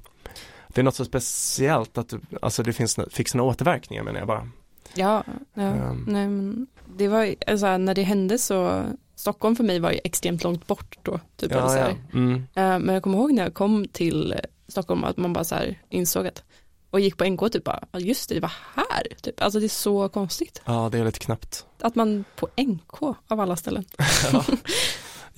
det 0.73 0.81
är 0.81 0.83
något 0.83 0.95
så 0.95 1.05
speciellt 1.05 1.97
att 1.97 2.13
alltså 2.41 2.63
det 2.63 2.73
finns, 2.73 2.99
fick 3.11 3.27
sådana 3.27 3.49
återverkningar 3.49 4.03
menar 4.03 4.19
jag 4.19 4.27
bara. 4.27 4.49
Ja, 4.93 5.23
ja 5.53 5.63
um. 5.63 6.05
nej 6.07 6.27
men 6.27 6.67
det 6.97 7.07
var 7.07 7.35
alltså 7.47 7.77
när 7.77 7.95
det 7.95 8.03
hände 8.03 8.37
så 8.37 8.83
Stockholm 9.15 9.55
för 9.55 9.63
mig 9.63 9.79
var 9.79 9.91
ju 9.91 9.99
extremt 10.03 10.43
långt 10.43 10.67
bort 10.67 10.97
då. 11.03 11.19
Typ, 11.35 11.51
ja, 11.51 11.77
ja. 11.77 11.87
Mm. 12.13 12.33
Uh, 12.33 12.43
men 12.53 12.89
jag 12.89 13.03
kommer 13.03 13.17
ihåg 13.17 13.33
när 13.33 13.43
jag 13.43 13.53
kom 13.53 13.87
till 13.87 14.35
Stockholm 14.67 15.03
att 15.03 15.17
man 15.17 15.33
bara 15.33 15.43
så 15.43 15.55
här 15.55 15.79
insåg 15.89 16.27
att 16.27 16.43
och 16.91 16.99
gick 16.99 17.17
på 17.17 17.25
NK 17.25 17.51
typ 17.51 17.63
bara, 17.63 17.83
just 17.93 18.29
det, 18.29 18.35
det 18.35 18.41
var 18.41 18.53
här, 18.75 19.03
typ. 19.21 19.41
alltså 19.41 19.59
det 19.59 19.65
är 19.65 19.67
så 19.67 20.09
konstigt. 20.09 20.61
Ja, 20.65 20.89
det 20.91 20.97
är 20.97 21.05
lite 21.05 21.19
knappt. 21.19 21.65
Att 21.81 21.95
man 21.95 22.25
på 22.35 22.47
NK 22.57 23.03
av 23.27 23.39
alla 23.39 23.55
ställen. 23.55 23.85
ja. 24.31 24.45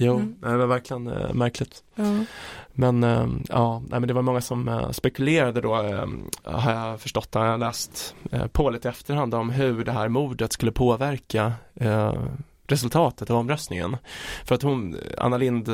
Jo, 0.04 0.16
mm. 0.16 0.36
det 0.42 0.58
var 0.58 0.66
verkligen 0.66 1.08
äh, 1.08 1.34
märkligt. 1.34 1.84
Ja. 1.96 2.04
Men 2.74 3.04
äh, 3.04 3.28
ja, 3.50 3.80
nej, 3.80 4.00
men 4.00 4.08
det 4.08 4.14
var 4.14 4.22
många 4.22 4.42
som 4.42 4.68
äh, 4.68 4.92
spekulerade 4.92 5.62
då, 5.62 5.76
har 6.44 6.72
jag 6.72 7.02
förstått, 7.02 7.36
har 7.36 7.46
jag 7.46 7.60
läst 7.60 8.16
på 8.52 8.70
lite 8.70 8.88
i 8.88 8.92
efterhand 8.92 9.34
om 9.34 9.50
hur 9.50 9.86
det 9.86 9.92
här 9.92 10.08
mordet 10.08 10.54
skulle 10.54 10.72
påverka 10.72 11.54
resultatet 12.68 13.30
av 13.30 13.38
omröstningen. 13.38 13.98
För 14.46 14.56
att 14.56 14.62
hon, 14.62 14.98
Anna 15.18 15.38
Lind 15.38 15.70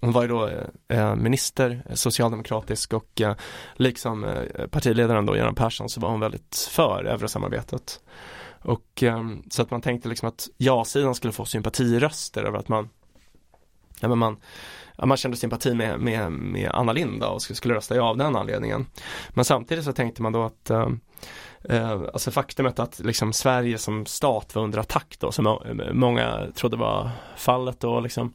hon 0.00 0.12
var 0.12 0.22
ju 0.22 0.28
då 0.28 0.50
minister, 1.16 1.82
socialdemokratisk 1.94 2.92
och 2.92 3.22
liksom 3.74 4.26
partiledaren 4.70 5.26
då, 5.26 5.36
Göran 5.36 5.54
Persson, 5.54 5.88
så 5.88 6.00
var 6.00 6.10
hon 6.10 6.20
väldigt 6.20 6.68
för 6.70 7.04
eurosamarbetet. 7.04 8.00
Och 8.62 9.04
så 9.50 9.62
att 9.62 9.70
man 9.70 9.80
tänkte 9.80 10.08
liksom 10.08 10.28
att 10.28 10.48
ja-sidan 10.56 11.14
skulle 11.14 11.32
få 11.32 11.44
sympatiröster 11.44 12.44
över 12.44 12.58
att 12.58 12.68
man 12.68 12.88
ja, 14.00 14.08
men 14.08 14.18
man 14.18 14.36
man 15.06 15.16
kände 15.16 15.36
sympati 15.36 15.74
med, 15.74 16.00
med, 16.00 16.32
med 16.32 16.70
Anna 16.74 16.92
Linda 16.92 17.28
och 17.28 17.42
skulle 17.42 17.74
rösta 17.74 17.96
ja 17.96 18.02
av 18.02 18.16
den 18.16 18.36
anledningen. 18.36 18.86
Men 19.28 19.44
samtidigt 19.44 19.84
så 19.84 19.92
tänkte 19.92 20.22
man 20.22 20.32
då 20.32 20.42
att 20.42 20.70
eh, 20.70 20.88
uh, 21.72 22.02
alltså 22.12 22.30
faktumet 22.30 22.78
att 22.78 22.98
liksom 22.98 23.32
Sverige 23.32 23.78
som 23.78 24.06
stat 24.06 24.54
var 24.54 24.62
under 24.62 24.78
attack 24.78 25.16
då, 25.18 25.32
som 25.32 25.58
många 25.92 26.46
trodde 26.54 26.76
var 26.76 27.10
fallet 27.36 27.84
och 27.84 28.02
liksom 28.02 28.32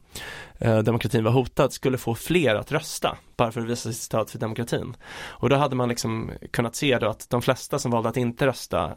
uh, 0.64 0.78
demokratin 0.78 1.24
var 1.24 1.32
hotad, 1.32 1.72
skulle 1.72 1.98
få 1.98 2.14
fler 2.14 2.54
att 2.54 2.72
rösta 2.72 3.16
bara 3.36 3.52
för 3.52 3.60
att 3.60 3.66
visa 3.66 3.92
sitt 3.92 4.02
stöd 4.02 4.30
för 4.30 4.38
demokratin. 4.38 4.96
Och 5.26 5.48
då 5.48 5.56
hade 5.56 5.76
man 5.76 5.88
liksom 5.88 6.30
kunnat 6.50 6.76
se 6.76 6.98
då 6.98 7.08
att 7.08 7.30
de 7.30 7.42
flesta 7.42 7.78
som 7.78 7.90
valde 7.90 8.08
att 8.08 8.16
inte 8.16 8.46
rösta 8.46 8.92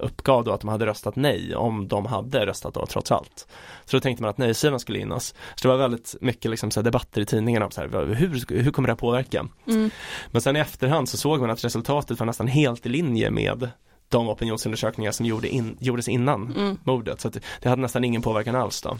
uppgav 0.00 0.44
då 0.44 0.52
att 0.52 0.60
de 0.60 0.68
hade 0.68 0.86
röstat 0.86 1.16
nej 1.16 1.56
om 1.56 1.88
de 1.88 2.06
hade 2.06 2.46
röstat 2.46 2.74
då 2.74 2.86
trots 2.86 3.12
allt. 3.12 3.46
Så 3.84 3.96
då 3.96 4.00
tänkte 4.00 4.22
man 4.22 4.30
att 4.30 4.38
nej-sidan 4.38 4.80
skulle 4.80 4.98
innas. 4.98 5.34
Så 5.54 5.62
det 5.62 5.68
var 5.68 5.76
väldigt 5.76 6.14
mycket 6.20 6.50
liksom 6.50 6.70
så 6.70 6.82
debatter 6.82 7.20
i 7.20 7.26
tidningarna 7.26 7.64
om 7.64 7.70
så 7.70 7.80
här, 7.80 8.14
hur, 8.14 8.62
hur 8.62 8.70
kommer 8.70 8.86
det 8.86 8.92
här 8.92 8.98
påverka? 8.98 9.46
Mm. 9.66 9.90
Men 10.30 10.42
sen 10.42 10.56
i 10.56 10.60
efterhand 10.60 11.08
så 11.08 11.16
såg 11.16 11.40
man 11.40 11.50
att 11.50 11.64
resultatet 11.64 12.18
var 12.18 12.26
nästan 12.26 12.46
helt 12.46 12.86
i 12.86 12.88
linje 12.88 13.30
med 13.32 13.70
de 14.08 14.28
opinionsundersökningar 14.28 15.12
som 15.12 15.26
gjorde 15.26 15.48
in, 15.48 15.76
gjordes 15.80 16.08
innan 16.08 16.52
mm. 16.56 16.78
mordet. 16.84 17.20
Så 17.20 17.30
det 17.60 17.68
hade 17.68 17.82
nästan 17.82 18.04
ingen 18.04 18.22
påverkan 18.22 18.54
alls 18.54 18.82
då. 18.82 18.98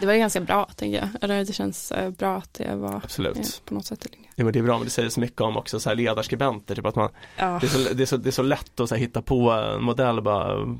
Det 0.00 0.06
var 0.06 0.14
ganska 0.14 0.40
bra 0.40 0.68
tänker 0.76 0.98
jag, 0.98 1.08
eller 1.20 1.44
det 1.44 1.52
känns 1.52 1.92
eh, 1.92 2.10
bra 2.10 2.36
att 2.36 2.54
det 2.54 2.76
var 2.76 2.96
Absolut. 2.96 3.36
Ja, 3.36 3.44
på 3.64 3.74
något 3.74 3.86
sätt. 3.86 4.06
Ja 4.34 4.44
men 4.44 4.52
det 4.52 4.58
är 4.58 4.62
bra, 4.62 4.76
men 4.76 4.84
det 4.84 4.90
säger 4.90 5.08
så 5.08 5.20
mycket 5.20 5.40
om 5.40 5.56
också 5.56 5.80
så 5.80 5.88
här 5.88 5.96
ledarskribenter, 5.96 6.74
typ 6.74 6.86
att 6.86 6.96
man, 6.96 7.10
ja. 7.36 7.58
det, 7.60 7.66
är 7.66 7.68
så, 7.68 7.94
det, 7.94 8.02
är 8.02 8.06
så, 8.06 8.16
det 8.16 8.28
är 8.28 8.32
så 8.32 8.42
lätt 8.42 8.80
att 8.80 8.88
så 8.88 8.94
här, 8.94 9.00
hitta 9.00 9.22
på 9.22 9.50
en 9.50 9.82
modell 9.82 10.22
bara 10.22 10.76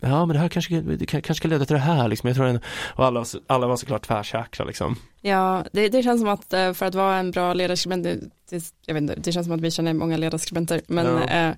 ja 0.00 0.26
men 0.26 0.34
det 0.34 0.38
här 0.38 0.48
kanske, 0.48 0.80
det 0.80 1.06
kanske 1.06 1.34
ska 1.34 1.48
leda 1.48 1.64
till 1.64 1.74
det 1.74 1.80
här 1.80 2.08
liksom. 2.08 2.28
Jag 2.28 2.36
tror 2.36 2.46
en, 2.46 2.60
och 2.94 3.04
alla, 3.04 3.24
alla 3.46 3.66
var 3.66 3.76
såklart 3.76 4.06
tvärsäkra 4.06 4.64
liksom. 4.64 4.96
Ja, 5.20 5.64
det, 5.72 5.88
det 5.88 6.02
känns 6.02 6.20
som 6.20 6.28
att 6.28 6.52
eh, 6.52 6.72
för 6.72 6.86
att 6.86 6.94
vara 6.94 7.16
en 7.16 7.30
bra 7.30 7.54
ledarskribent, 7.54 8.04
det, 8.04 8.20
det, 8.50 8.64
jag 8.86 8.94
vet 8.94 9.00
inte, 9.00 9.14
det 9.14 9.32
känns 9.32 9.46
som 9.46 9.54
att 9.54 9.60
vi 9.60 9.70
känner 9.70 9.94
många 9.94 10.16
ledarskribenter, 10.16 10.80
men 10.86 11.06
ja. 11.06 11.48
eh, 11.48 11.54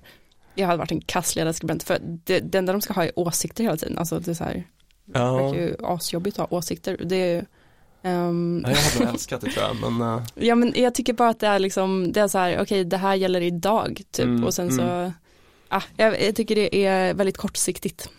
jag 0.55 0.67
hade 0.67 0.77
varit 0.77 0.91
en 0.91 1.01
kass 1.01 1.35
ledarskribent 1.35 1.83
för 1.83 1.97
det, 2.01 2.39
det 2.39 2.57
enda 2.57 2.73
de 2.73 2.81
ska 2.81 2.93
ha 2.93 3.05
är 3.05 3.19
åsikter 3.19 3.63
hela 3.63 3.77
tiden, 3.77 3.97
alltså 3.97 4.19
det 4.19 4.31
är 4.31 4.35
så 4.35 4.43
här, 4.43 4.67
ja. 5.13 5.19
det 5.19 5.43
verkar 5.43 5.59
ju 5.59 5.75
asjobbigt 5.83 6.39
att 6.39 6.49
ha 6.49 6.57
åsikter, 6.57 6.97
det 7.03 7.15
är 7.15 7.45
Um, 8.05 8.61
ja, 8.65 8.69
jag 8.69 8.77
hade 8.77 8.99
nog 8.99 9.13
älskat 9.13 9.41
det 9.41 9.51
tror 9.51 9.65
jag 9.65 9.91
men 9.91 10.07
uh... 10.07 10.23
Ja 10.35 10.55
men 10.55 10.73
jag 10.75 10.95
tycker 10.95 11.13
bara 11.13 11.29
att 11.29 11.39
det 11.39 11.47
är 11.47 11.59
liksom, 11.59 12.11
det 12.11 12.19
är 12.21 12.27
så 12.27 12.37
här, 12.37 12.53
okej 12.53 12.61
okay, 12.61 12.83
det 12.83 12.97
här 12.97 13.15
gäller 13.15 13.41
idag 13.41 14.01
typ 14.11 14.25
mm, 14.25 14.43
och 14.43 14.53
sen 14.53 14.69
mm. 14.69 14.77
så, 14.77 15.13
ah, 15.69 15.81
jag, 15.97 16.21
jag, 16.21 16.35
tycker 16.35 16.55
det 16.55 16.85
är 16.85 17.13
väldigt 17.13 17.37
kortsiktigt 17.37 18.09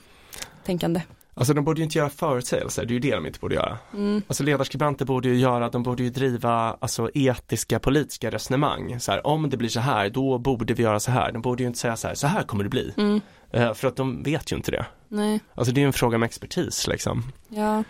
tänkande. 0.64 1.00
Alltså 1.38 1.54
de 1.54 1.64
borde 1.64 1.80
ju 1.80 1.84
inte 1.84 1.98
göra 1.98 2.10
förutsägelser, 2.10 2.84
det 2.84 2.90
är 2.90 2.94
ju 2.94 3.00
det 3.00 3.14
de 3.14 3.26
inte 3.26 3.38
borde 3.38 3.54
göra. 3.54 3.78
Mm. 3.94 4.22
Alltså 4.28 4.42
ledarskribenter 4.42 5.04
borde 5.04 5.28
ju 5.28 5.38
göra, 5.38 5.68
de 5.68 5.82
borde 5.82 6.02
ju 6.02 6.10
driva 6.10 6.76
alltså 6.80 7.10
etiska 7.14 7.78
politiska 7.78 8.30
resonemang. 8.30 9.00
Så 9.00 9.12
här, 9.12 9.26
om 9.26 9.50
det 9.50 9.56
blir 9.56 9.68
så 9.68 9.80
här, 9.80 10.10
då 10.10 10.38
borde 10.38 10.74
vi 10.74 10.82
göra 10.82 11.00
så 11.00 11.10
här. 11.10 11.32
De 11.32 11.42
borde 11.42 11.62
ju 11.62 11.66
inte 11.66 11.78
säga 11.78 11.96
så 11.96 12.08
här, 12.08 12.14
så 12.14 12.26
här 12.26 12.42
kommer 12.42 12.64
det 12.64 12.70
bli. 12.70 12.94
Mm. 12.96 13.20
Uh, 13.54 13.74
för 13.74 13.88
att 13.88 13.96
de 13.96 14.22
vet 14.22 14.52
ju 14.52 14.56
inte 14.56 14.70
det. 14.70 14.86
Nej. 15.08 15.40
Alltså 15.54 15.72
det 15.72 15.78
är 15.78 15.82
ju 15.82 15.86
en 15.86 15.92
fråga 15.92 16.16
om 16.16 16.22
expertis 16.22 16.86
liksom. 16.86 17.32
Ja. 17.48 17.84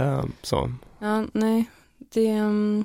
Uh, 0.00 0.24
så. 0.42 0.72
Ja, 0.98 1.24
nej. 1.32 1.64
Det, 1.98 2.40
um, 2.40 2.84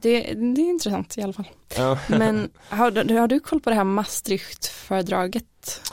det, 0.00 0.20
det 0.34 0.62
är 0.62 0.70
intressant 0.70 1.18
i 1.18 1.22
alla 1.22 1.32
fall. 1.32 1.48
Ja. 1.76 1.98
Men 2.08 2.50
har, 2.68 3.18
har 3.18 3.28
du 3.28 3.40
koll 3.40 3.60
på 3.60 3.70
det 3.70 3.76
här 3.76 3.84
Maastricht-föredraget? 3.84 5.92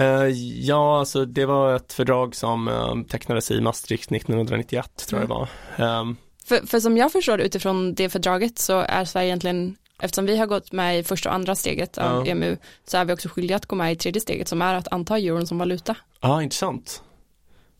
Uh, 0.00 0.28
ja, 0.60 0.98
alltså 0.98 1.24
det 1.24 1.46
var 1.46 1.76
ett 1.76 1.92
fördrag 1.92 2.34
som 2.34 2.68
uh, 2.68 3.02
tecknades 3.02 3.50
i 3.50 3.60
Maastricht 3.60 4.12
1991 4.12 4.96
tror 4.96 5.20
jag 5.20 5.28
det 5.28 5.34
var. 5.34 6.00
Um, 6.00 6.16
för, 6.44 6.66
för 6.66 6.80
som 6.80 6.96
jag 6.96 7.12
förstår 7.12 7.40
utifrån 7.40 7.94
det 7.94 8.08
fördraget 8.08 8.58
så 8.58 8.78
är 8.80 9.04
Sverige 9.04 9.28
egentligen 9.28 9.76
Eftersom 9.98 10.26
vi 10.26 10.36
har 10.36 10.46
gått 10.46 10.72
med 10.72 10.98
i 10.98 11.02
första 11.02 11.28
och 11.28 11.34
andra 11.34 11.54
steget 11.54 11.98
av 11.98 12.26
ja. 12.26 12.32
EMU 12.32 12.56
så 12.84 12.96
är 12.96 13.04
vi 13.04 13.12
också 13.12 13.28
skyldiga 13.28 13.56
att 13.56 13.66
gå 13.66 13.76
med 13.76 13.92
i 13.92 13.96
tredje 13.96 14.20
steget 14.20 14.48
som 14.48 14.62
är 14.62 14.74
att 14.74 14.92
anta 14.92 15.18
euron 15.18 15.46
som 15.46 15.58
valuta. 15.58 15.96
Ja, 16.20 16.28
ah, 16.28 16.42
intressant. 16.42 17.02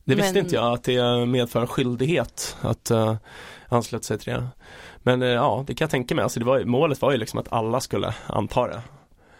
Det 0.04 0.14
visste 0.14 0.32
Men... 0.32 0.42
inte 0.44 0.54
jag 0.54 0.72
att 0.72 0.84
det 0.84 1.26
medför 1.26 1.60
en 1.60 1.66
skyldighet 1.66 2.56
att 2.60 2.90
uh, 2.90 3.16
ansluta 3.68 4.04
sig 4.04 4.18
till 4.18 4.32
det. 4.32 4.48
Men 4.98 5.22
uh, 5.22 5.28
ja, 5.28 5.64
det 5.66 5.74
kan 5.74 5.84
jag 5.84 5.90
tänka 5.90 6.14
mig. 6.14 6.22
Alltså 6.22 6.40
det 6.40 6.46
var, 6.46 6.64
målet 6.64 7.02
var 7.02 7.12
ju 7.12 7.18
liksom 7.18 7.38
att 7.38 7.52
alla 7.52 7.80
skulle 7.80 8.14
anta 8.26 8.66
det. 8.66 8.82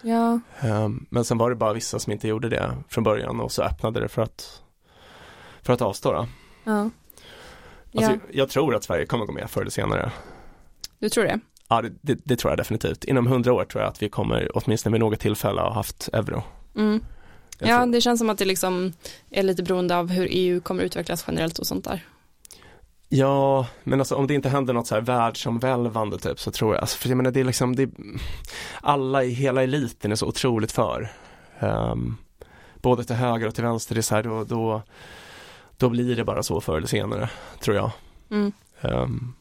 Ja. 0.06 0.40
Um, 0.62 1.06
men 1.10 1.24
sen 1.24 1.38
var 1.38 1.50
det 1.50 1.56
bara 1.56 1.72
vissa 1.72 1.98
som 1.98 2.12
inte 2.12 2.28
gjorde 2.28 2.48
det 2.48 2.76
från 2.88 3.04
början 3.04 3.40
och 3.40 3.52
så 3.52 3.62
öppnade 3.62 4.00
det 4.00 4.08
för 4.08 4.22
att 4.22 4.62
för 5.62 5.72
att 5.72 5.82
avstå 5.82 6.12
då. 6.12 6.28
Ja. 6.64 6.90
Alltså, 7.94 8.12
ja. 8.12 8.18
Jag 8.32 8.48
tror 8.48 8.74
att 8.74 8.84
Sverige 8.84 9.06
kommer 9.06 9.26
gå 9.26 9.32
med 9.32 9.50
förr 9.50 9.60
eller 9.60 9.70
senare. 9.70 10.12
Du 10.98 11.08
tror 11.08 11.24
det? 11.24 11.40
Ja, 11.68 11.82
det, 11.82 11.92
det, 12.00 12.18
det, 12.24 12.36
tror 12.36 12.50
jag 12.50 12.58
definitivt. 12.58 13.04
Inom 13.04 13.26
hundra 13.26 13.52
år 13.52 13.64
tror 13.64 13.82
jag 13.82 13.90
att 13.90 14.02
vi 14.02 14.08
kommer, 14.08 14.50
åtminstone 14.54 14.92
vid 14.92 15.00
något 15.00 15.20
tillfälle, 15.20 15.60
ha 15.60 15.72
haft 15.72 16.08
euro. 16.12 16.42
Mm. 16.76 17.00
Ja, 17.58 17.86
det 17.86 18.00
känns 18.00 18.18
som 18.18 18.30
att 18.30 18.38
det 18.38 18.44
liksom 18.44 18.92
är 19.30 19.42
lite 19.42 19.62
beroende 19.62 19.96
av 19.96 20.10
hur 20.10 20.28
EU 20.30 20.60
kommer 20.60 20.82
utvecklas 20.82 21.24
generellt 21.26 21.58
och 21.58 21.66
sånt 21.66 21.84
där. 21.84 22.04
Ja, 23.08 23.66
men 23.84 24.00
alltså 24.00 24.14
om 24.14 24.26
det 24.26 24.34
inte 24.34 24.48
händer 24.48 24.74
något 24.74 24.86
så 24.86 24.94
här 24.94 25.02
världsomvälvande 25.02 26.18
typ 26.18 26.40
så 26.40 26.50
tror 26.50 26.74
jag, 26.74 26.80
alltså, 26.80 26.98
för 26.98 27.08
jag 27.08 27.16
menar 27.16 27.30
det 27.30 27.40
är 27.40 27.44
liksom, 27.44 27.76
det, 27.76 27.90
alla 28.80 29.24
i 29.24 29.30
hela 29.30 29.62
eliten 29.62 30.12
är 30.12 30.16
så 30.16 30.26
otroligt 30.26 30.72
för. 30.72 31.12
Um, 31.60 32.16
både 32.74 33.04
till 33.04 33.16
höger 33.16 33.46
och 33.46 33.54
till 33.54 33.64
vänster, 33.64 33.94
det 33.94 34.00
är 34.00 34.02
så 34.02 34.14
här, 34.14 34.22
då, 34.22 34.44
då, 34.44 34.82
då 35.76 35.88
blir 35.88 36.16
det 36.16 36.24
bara 36.24 36.42
så 36.42 36.60
förr 36.60 36.76
eller 36.76 36.86
senare, 36.86 37.30
tror 37.60 37.76
jag. 37.76 37.90
Mm. 38.30 38.52
Um, 38.80 39.34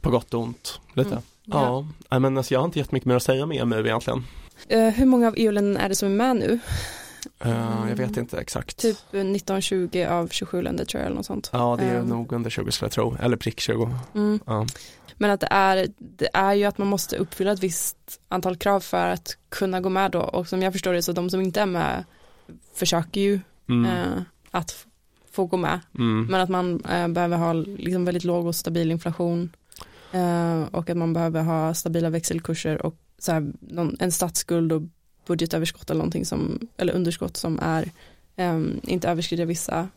på 0.00 0.10
gott 0.10 0.34
och 0.34 0.40
ont, 0.40 0.80
lite. 0.92 1.10
Mm. 1.10 1.22
Ja, 1.44 1.86
ja 2.08 2.18
men 2.18 2.36
alltså, 2.36 2.54
jag 2.54 2.60
har 2.60 2.64
inte 2.64 2.78
jättemycket 2.78 3.06
mer 3.06 3.16
att 3.16 3.22
säga 3.22 3.46
med 3.46 3.60
EMU 3.60 3.86
egentligen. 3.86 4.24
Uh, 4.72 4.88
hur 4.88 5.06
många 5.06 5.28
av 5.28 5.34
EU-länderna 5.36 5.80
är 5.80 5.88
det 5.88 5.94
som 5.94 6.08
är 6.08 6.16
med 6.16 6.36
nu? 6.36 6.58
Uh, 7.46 7.86
jag 7.88 7.96
vet 7.96 8.16
inte 8.16 8.38
exakt. 8.38 8.76
Typ 8.76 8.96
1920 8.96 10.06
av 10.08 10.28
27 10.28 10.62
länder 10.62 10.84
tror 10.84 11.00
jag 11.00 11.06
eller 11.06 11.16
något 11.16 11.26
sånt. 11.26 11.50
Ja 11.52 11.76
det 11.78 11.84
är 11.84 11.98
um, 11.98 12.08
nog 12.08 12.32
under 12.32 12.50
20 12.50 12.72
skulle 12.72 12.86
jag 12.86 12.92
tro, 12.92 13.16
eller 13.20 13.36
prick 13.36 13.60
20. 13.60 13.90
Mm. 14.14 14.40
Ja. 14.46 14.66
Men 15.16 15.30
att 15.30 15.40
det 15.40 15.48
är, 15.50 15.86
det 15.98 16.28
är 16.32 16.54
ju 16.54 16.64
att 16.64 16.78
man 16.78 16.88
måste 16.88 17.16
uppfylla 17.16 17.52
ett 17.52 17.62
visst 17.62 18.20
antal 18.28 18.56
krav 18.56 18.80
för 18.80 19.06
att 19.06 19.36
kunna 19.48 19.80
gå 19.80 19.88
med 19.88 20.10
då 20.10 20.20
och 20.20 20.48
som 20.48 20.62
jag 20.62 20.72
förstår 20.72 20.92
det 20.92 21.02
så 21.02 21.12
de 21.12 21.30
som 21.30 21.40
inte 21.40 21.60
är 21.60 21.66
med 21.66 22.04
försöker 22.74 23.20
ju 23.20 23.40
mm. 23.68 23.84
uh, 23.90 24.22
att 24.50 24.86
få 25.30 25.46
gå 25.46 25.56
med. 25.56 25.80
Mm. 25.98 26.26
Men 26.26 26.40
att 26.40 26.48
man 26.48 26.74
uh, 26.74 27.08
behöver 27.08 27.36
ha 27.36 27.52
liksom 27.52 28.04
väldigt 28.04 28.24
låg 28.24 28.46
och 28.46 28.54
stabil 28.54 28.90
inflation 28.90 29.50
och 30.70 30.90
att 30.90 30.96
man 30.96 31.12
behöver 31.12 31.42
ha 31.42 31.74
stabila 31.74 32.10
växelkurser 32.10 32.86
och 32.86 32.96
så 33.18 33.32
här, 33.32 33.52
någon, 33.60 33.96
en 34.00 34.12
statsskuld 34.12 34.72
och 34.72 34.82
budgetöverskott 35.26 35.90
eller 35.90 35.98
någonting 35.98 36.24
som, 36.24 36.68
eller 36.76 36.92
underskott 36.92 37.36
som 37.36 37.58
är 37.62 37.90
um, 38.36 38.80
inte 38.82 39.08
överskrider 39.08 39.44
vissa 39.46 39.88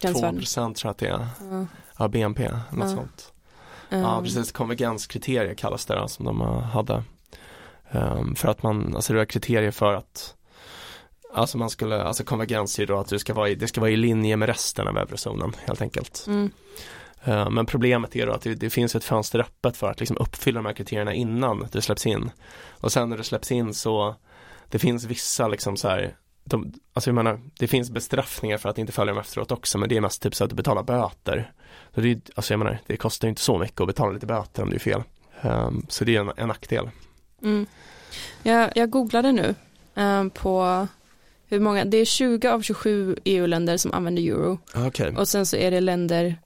gränsvärden. 0.00 0.40
2% 0.40 0.74
tror 0.74 0.76
jag 0.82 0.90
att 0.90 0.98
det 0.98 1.08
är, 1.08 1.26
ja. 1.50 1.66
ja 1.98 2.08
BNP, 2.08 2.50
något 2.52 2.90
ja. 2.90 2.96
sånt. 2.96 3.32
Um. 3.90 4.00
Ja 4.00 4.22
precis, 4.22 4.52
konvergenskriterier 4.52 5.54
kallas 5.54 5.86
det 5.86 5.94
då, 5.94 6.08
som 6.08 6.24
de 6.24 6.40
hade. 6.62 7.02
Um, 7.92 8.34
för 8.34 8.48
att 8.48 8.62
man, 8.62 8.96
alltså 8.96 9.12
det 9.12 9.20
är 9.20 9.24
kriterier 9.24 9.70
för 9.70 9.92
att 9.94 10.36
Alltså 11.34 11.58
man 11.58 11.70
skulle, 11.70 12.02
alltså 12.02 12.24
konvergens 12.24 12.78
är 12.78 12.86
då 12.86 12.98
att 12.98 13.08
det 13.08 13.18
ska 13.18 13.34
vara 13.34 13.48
i, 13.48 13.54
det 13.54 13.68
ska 13.68 13.80
vara 13.80 13.90
i 13.90 13.96
linje 13.96 14.36
med 14.36 14.48
resten 14.48 14.88
av 14.88 14.96
eurozonen 14.96 15.52
helt 15.66 15.82
enkelt. 15.82 16.24
Mm. 16.26 16.50
Uh, 17.28 17.50
men 17.50 17.66
problemet 17.66 18.16
är 18.16 18.26
då 18.26 18.32
att 18.32 18.42
det, 18.42 18.54
det, 18.54 18.70
finns 18.70 18.94
ett 18.94 19.04
fönster 19.04 19.38
öppet 19.38 19.76
för 19.76 19.90
att 19.90 20.00
liksom 20.00 20.16
uppfylla 20.20 20.58
de 20.58 20.66
här 20.66 20.72
kriterierna 20.72 21.14
innan 21.14 21.66
det 21.72 21.82
släpps 21.82 22.06
in. 22.06 22.30
Och 22.70 22.92
sen 22.92 23.08
när 23.08 23.16
det 23.16 23.24
släpps 23.24 23.52
in 23.52 23.74
så 23.74 24.14
det 24.72 24.78
finns 24.78 25.04
vissa 25.04 25.48
liksom 25.48 25.76
så 25.76 25.88
här 25.88 26.16
de, 26.44 26.72
alltså 26.92 27.10
jag 27.10 27.14
menar, 27.14 27.40
det 27.58 27.66
finns 27.66 27.90
bestraffningar 27.90 28.58
för 28.58 28.68
att 28.68 28.78
inte 28.78 28.92
följa 28.92 29.12
dem 29.12 29.20
efteråt 29.20 29.52
också 29.52 29.78
men 29.78 29.88
det 29.88 29.96
är 29.96 30.00
mest 30.00 30.22
typ 30.22 30.34
så 30.34 30.44
att 30.44 30.50
du 30.50 30.56
betalar 30.56 30.82
böter. 30.82 31.52
Så 31.94 32.00
det, 32.00 32.30
alltså 32.34 32.52
jag 32.52 32.58
menar, 32.58 32.78
det 32.86 32.96
kostar 32.96 33.28
inte 33.28 33.40
så 33.40 33.58
mycket 33.58 33.80
att 33.80 33.86
betala 33.86 34.12
lite 34.12 34.26
böter 34.26 34.62
om 34.62 34.70
det 34.70 34.76
är 34.76 34.80
fel. 34.80 35.02
Um, 35.42 35.86
så 35.88 36.04
det 36.04 36.16
är 36.16 36.20
en, 36.20 36.32
en 36.36 36.48
nackdel. 36.48 36.90
Mm. 37.42 37.66
Jag, 38.42 38.72
jag 38.74 38.90
googlade 38.90 39.32
nu 39.32 39.54
um, 39.94 40.30
på 40.30 40.86
hur 41.46 41.60
många, 41.60 41.84
det 41.84 41.96
är 41.96 42.04
20 42.04 42.48
av 42.48 42.62
27 42.62 43.16
EU-länder 43.24 43.76
som 43.76 43.92
använder 43.92 44.22
euro. 44.22 44.58
Okay. 44.86 45.14
Och 45.14 45.28
sen 45.28 45.46
så 45.46 45.56
är 45.56 45.70
det 45.70 45.80
länder 45.80 46.36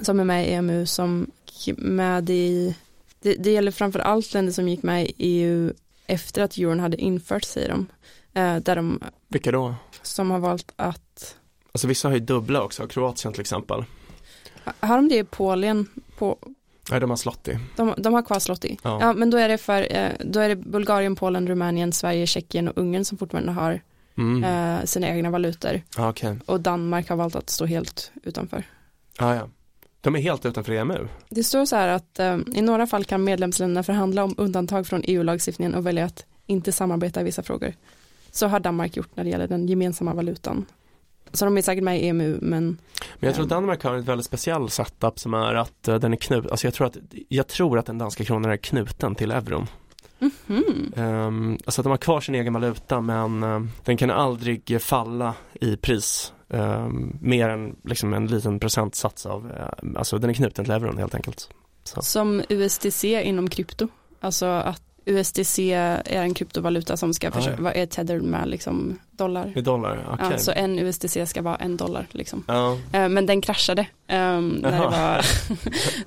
som 0.00 0.20
är 0.20 0.24
med 0.24 0.48
i 0.48 0.52
EMU 0.52 0.86
som 0.86 1.30
med 1.76 2.30
i, 2.30 2.76
det, 3.20 3.34
det 3.34 3.52
gäller 3.52 3.70
framför 3.70 3.98
allt 3.98 4.34
länder 4.34 4.52
som 4.52 4.68
gick 4.68 4.82
med 4.82 5.06
i 5.06 5.14
EU 5.18 5.72
efter 6.12 6.42
att 6.42 6.58
euron 6.58 6.80
hade 6.80 6.96
införts 6.96 7.48
säger 7.48 7.68
de. 7.68 7.86
Eh, 8.34 8.56
där 8.56 8.76
de 8.76 9.00
Vilka 9.28 9.52
då? 9.52 9.74
Som 10.02 10.30
har 10.30 10.38
valt 10.38 10.72
att 10.76 11.36
Alltså 11.72 11.86
vissa 11.86 12.08
har 12.08 12.14
ju 12.14 12.20
dubbla 12.20 12.62
också, 12.62 12.86
Kroatien 12.86 13.32
till 13.32 13.40
exempel. 13.40 13.84
Har 14.80 14.96
de 14.96 15.08
det 15.08 15.18
i 15.18 15.24
Polen? 15.24 15.86
På... 16.18 16.38
Nej, 16.90 17.00
de 17.00 17.10
har 17.10 17.16
Slotti. 17.16 17.58
De, 17.76 17.94
de 17.96 18.14
har 18.14 18.22
kvar 18.22 18.38
Slotti. 18.38 18.78
Ja. 18.82 18.98
ja. 19.00 19.12
men 19.12 19.30
då 19.30 19.38
är 19.38 19.48
det 19.48 19.58
för, 19.58 19.96
eh, 19.96 20.10
då 20.20 20.40
är 20.40 20.48
det 20.48 20.56
Bulgarien, 20.56 21.16
Polen, 21.16 21.48
Rumänien, 21.48 21.92
Sverige, 21.92 22.26
Tjeckien 22.26 22.68
och 22.68 22.78
Ungern 22.78 23.04
som 23.04 23.18
fortfarande 23.18 23.52
har 23.52 23.80
mm. 24.18 24.44
eh, 24.44 24.84
sina 24.84 25.08
egna 25.08 25.30
valutor. 25.30 25.82
Okay. 25.98 26.36
Och 26.46 26.60
Danmark 26.60 27.08
har 27.08 27.16
valt 27.16 27.36
att 27.36 27.50
stå 27.50 27.66
helt 27.66 28.12
utanför. 28.22 28.64
Ah, 29.18 29.34
ja. 29.34 29.48
De 30.02 30.16
är 30.16 30.20
helt 30.20 30.46
utanför 30.46 30.72
EMU. 30.72 31.08
Det 31.28 31.44
står 31.44 31.64
så 31.64 31.76
här 31.76 31.88
att 31.88 32.18
eh, 32.18 32.38
i 32.54 32.62
några 32.62 32.86
fall 32.86 33.04
kan 33.04 33.24
medlemsländerna 33.24 33.82
förhandla 33.82 34.24
om 34.24 34.34
undantag 34.38 34.86
från 34.86 35.02
EU-lagstiftningen 35.04 35.74
och 35.74 35.86
välja 35.86 36.04
att 36.04 36.24
inte 36.46 36.72
samarbeta 36.72 37.20
i 37.20 37.24
vissa 37.24 37.42
frågor. 37.42 37.74
Så 38.30 38.46
har 38.46 38.60
Danmark 38.60 38.96
gjort 38.96 39.16
när 39.16 39.24
det 39.24 39.30
gäller 39.30 39.48
den 39.48 39.68
gemensamma 39.68 40.14
valutan. 40.14 40.64
Så 41.32 41.44
de 41.44 41.58
är 41.58 41.62
säkert 41.62 41.84
med 41.84 42.02
i 42.02 42.08
EMU 42.08 42.38
men 42.42 42.78
Men 43.14 43.26
jag 43.26 43.34
tror 43.34 43.44
att 43.44 43.52
ehm, 43.52 43.56
Danmark 43.56 43.84
har 43.84 43.94
en 43.94 44.02
väldigt 44.02 44.26
speciell 44.26 44.70
setup 44.70 45.18
som 45.18 45.34
är 45.34 45.54
att 45.54 45.88
uh, 45.88 45.94
den 45.94 46.12
är 46.12 46.16
knuten, 46.16 46.50
alltså 46.50 46.66
jag 46.66 46.74
tror 46.74 46.86
att, 46.86 46.96
jag 47.28 47.46
tror 47.46 47.78
att 47.78 47.86
den 47.86 47.98
danska 47.98 48.24
kronan 48.24 48.50
är 48.50 48.56
knuten 48.56 49.14
till 49.14 49.30
euron. 49.30 49.66
Mm 50.22 50.32
-hmm. 50.46 51.26
um, 51.26 51.58
alltså 51.64 51.80
att 51.80 51.84
de 51.84 51.90
har 51.90 51.96
kvar 51.96 52.20
sin 52.20 52.34
egen 52.34 52.52
valuta 52.52 53.00
men 53.00 53.42
uh, 53.42 53.66
den 53.84 53.96
kan 53.96 54.10
aldrig 54.10 54.82
falla 54.82 55.34
i 55.60 55.76
pris 55.76 56.32
um, 56.48 57.18
mer 57.20 57.48
än 57.48 57.76
liksom 57.84 58.14
en 58.14 58.26
liten 58.26 58.60
procentsats 58.60 59.26
av, 59.26 59.46
uh, 59.46 59.98
alltså 59.98 60.18
den 60.18 60.30
är 60.30 60.34
knuten 60.34 60.64
till 60.64 60.74
euron 60.74 60.98
helt 60.98 61.14
enkelt. 61.14 61.48
Så. 61.84 62.02
Som 62.02 62.42
USDC 62.48 63.22
inom 63.22 63.50
krypto, 63.50 63.88
alltså 64.20 64.46
att 64.46 64.82
USDC 65.04 65.72
är 65.72 66.22
en 66.22 66.34
kryptovaluta 66.34 66.96
som 66.96 67.14
ska 67.14 67.30
försöka, 67.30 67.62
vara 67.62 67.74
är 67.74 67.86
tethered 67.86 68.22
med 68.22 68.48
liksom 68.48 68.98
dollar. 69.10 69.52
I 69.56 69.60
dollar. 69.60 70.14
Okay. 70.14 70.30
Ja, 70.30 70.38
så 70.38 70.52
en 70.52 70.78
USDC 70.78 71.26
ska 71.26 71.42
vara 71.42 71.56
en 71.56 71.76
dollar 71.76 72.06
liksom. 72.10 72.44
Ja. 72.48 72.78
Eh, 72.92 73.08
men 73.08 73.26
den 73.26 73.40
kraschade 73.40 73.86
um, 74.12 74.48
när, 74.48 74.72
det 74.72 74.78
var, 74.78 75.26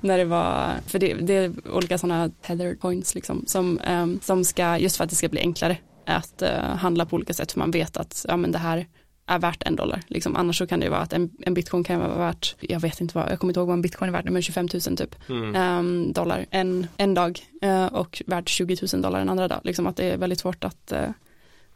när 0.00 0.18
det 0.18 0.24
var, 0.24 0.74
för 0.86 0.98
det, 0.98 1.14
det 1.14 1.34
är 1.34 1.52
olika 1.72 1.98
sådana 1.98 2.30
tethered 2.42 2.80
points 2.80 3.14
liksom 3.14 3.44
som, 3.46 3.80
um, 3.88 4.20
som 4.22 4.44
ska, 4.44 4.78
just 4.78 4.96
för 4.96 5.04
att 5.04 5.10
det 5.10 5.16
ska 5.16 5.28
bli 5.28 5.40
enklare 5.40 5.76
att 6.06 6.42
uh, 6.42 6.76
handla 6.76 7.06
på 7.06 7.16
olika 7.16 7.34
sätt 7.34 7.52
för 7.52 7.58
man 7.58 7.70
vet 7.70 7.96
att 7.96 8.26
ja, 8.28 8.36
men 8.36 8.52
det 8.52 8.58
här 8.58 8.86
är 9.26 9.38
värt 9.38 9.62
en 9.62 9.76
dollar. 9.76 10.02
Liksom. 10.06 10.36
Annars 10.36 10.58
så 10.58 10.66
kan 10.66 10.80
det 10.80 10.86
ju 10.86 10.90
vara 10.90 11.00
att 11.00 11.12
en, 11.12 11.30
en 11.40 11.54
bitcoin 11.54 11.84
kan 11.84 12.00
vara 12.00 12.18
värt, 12.18 12.56
jag 12.60 12.80
vet 12.80 13.00
inte 13.00 13.18
vad, 13.18 13.30
jag 13.30 13.40
kommer 13.40 13.50
inte 13.50 13.60
ihåg 13.60 13.68
vad 13.68 13.74
en 13.74 13.82
bitcoin 13.82 14.08
är 14.08 14.12
värt, 14.12 14.30
men 14.30 14.42
25 14.42 14.68
000 14.86 14.96
typ 14.96 15.28
mm. 15.28 15.78
um, 15.78 16.12
dollar 16.12 16.46
en, 16.50 16.86
en 16.96 17.14
dag 17.14 17.40
uh, 17.64 17.86
och 17.86 18.22
värt 18.26 18.48
20 18.48 18.76
000 18.92 19.02
dollar 19.02 19.20
en 19.20 19.28
andra 19.28 19.48
dag. 19.48 19.60
Liksom 19.64 19.86
att 19.86 19.96
det 19.96 20.04
är 20.04 20.16
väldigt 20.16 20.40
svårt 20.40 20.64
att, 20.64 20.92
uh, 20.92 21.10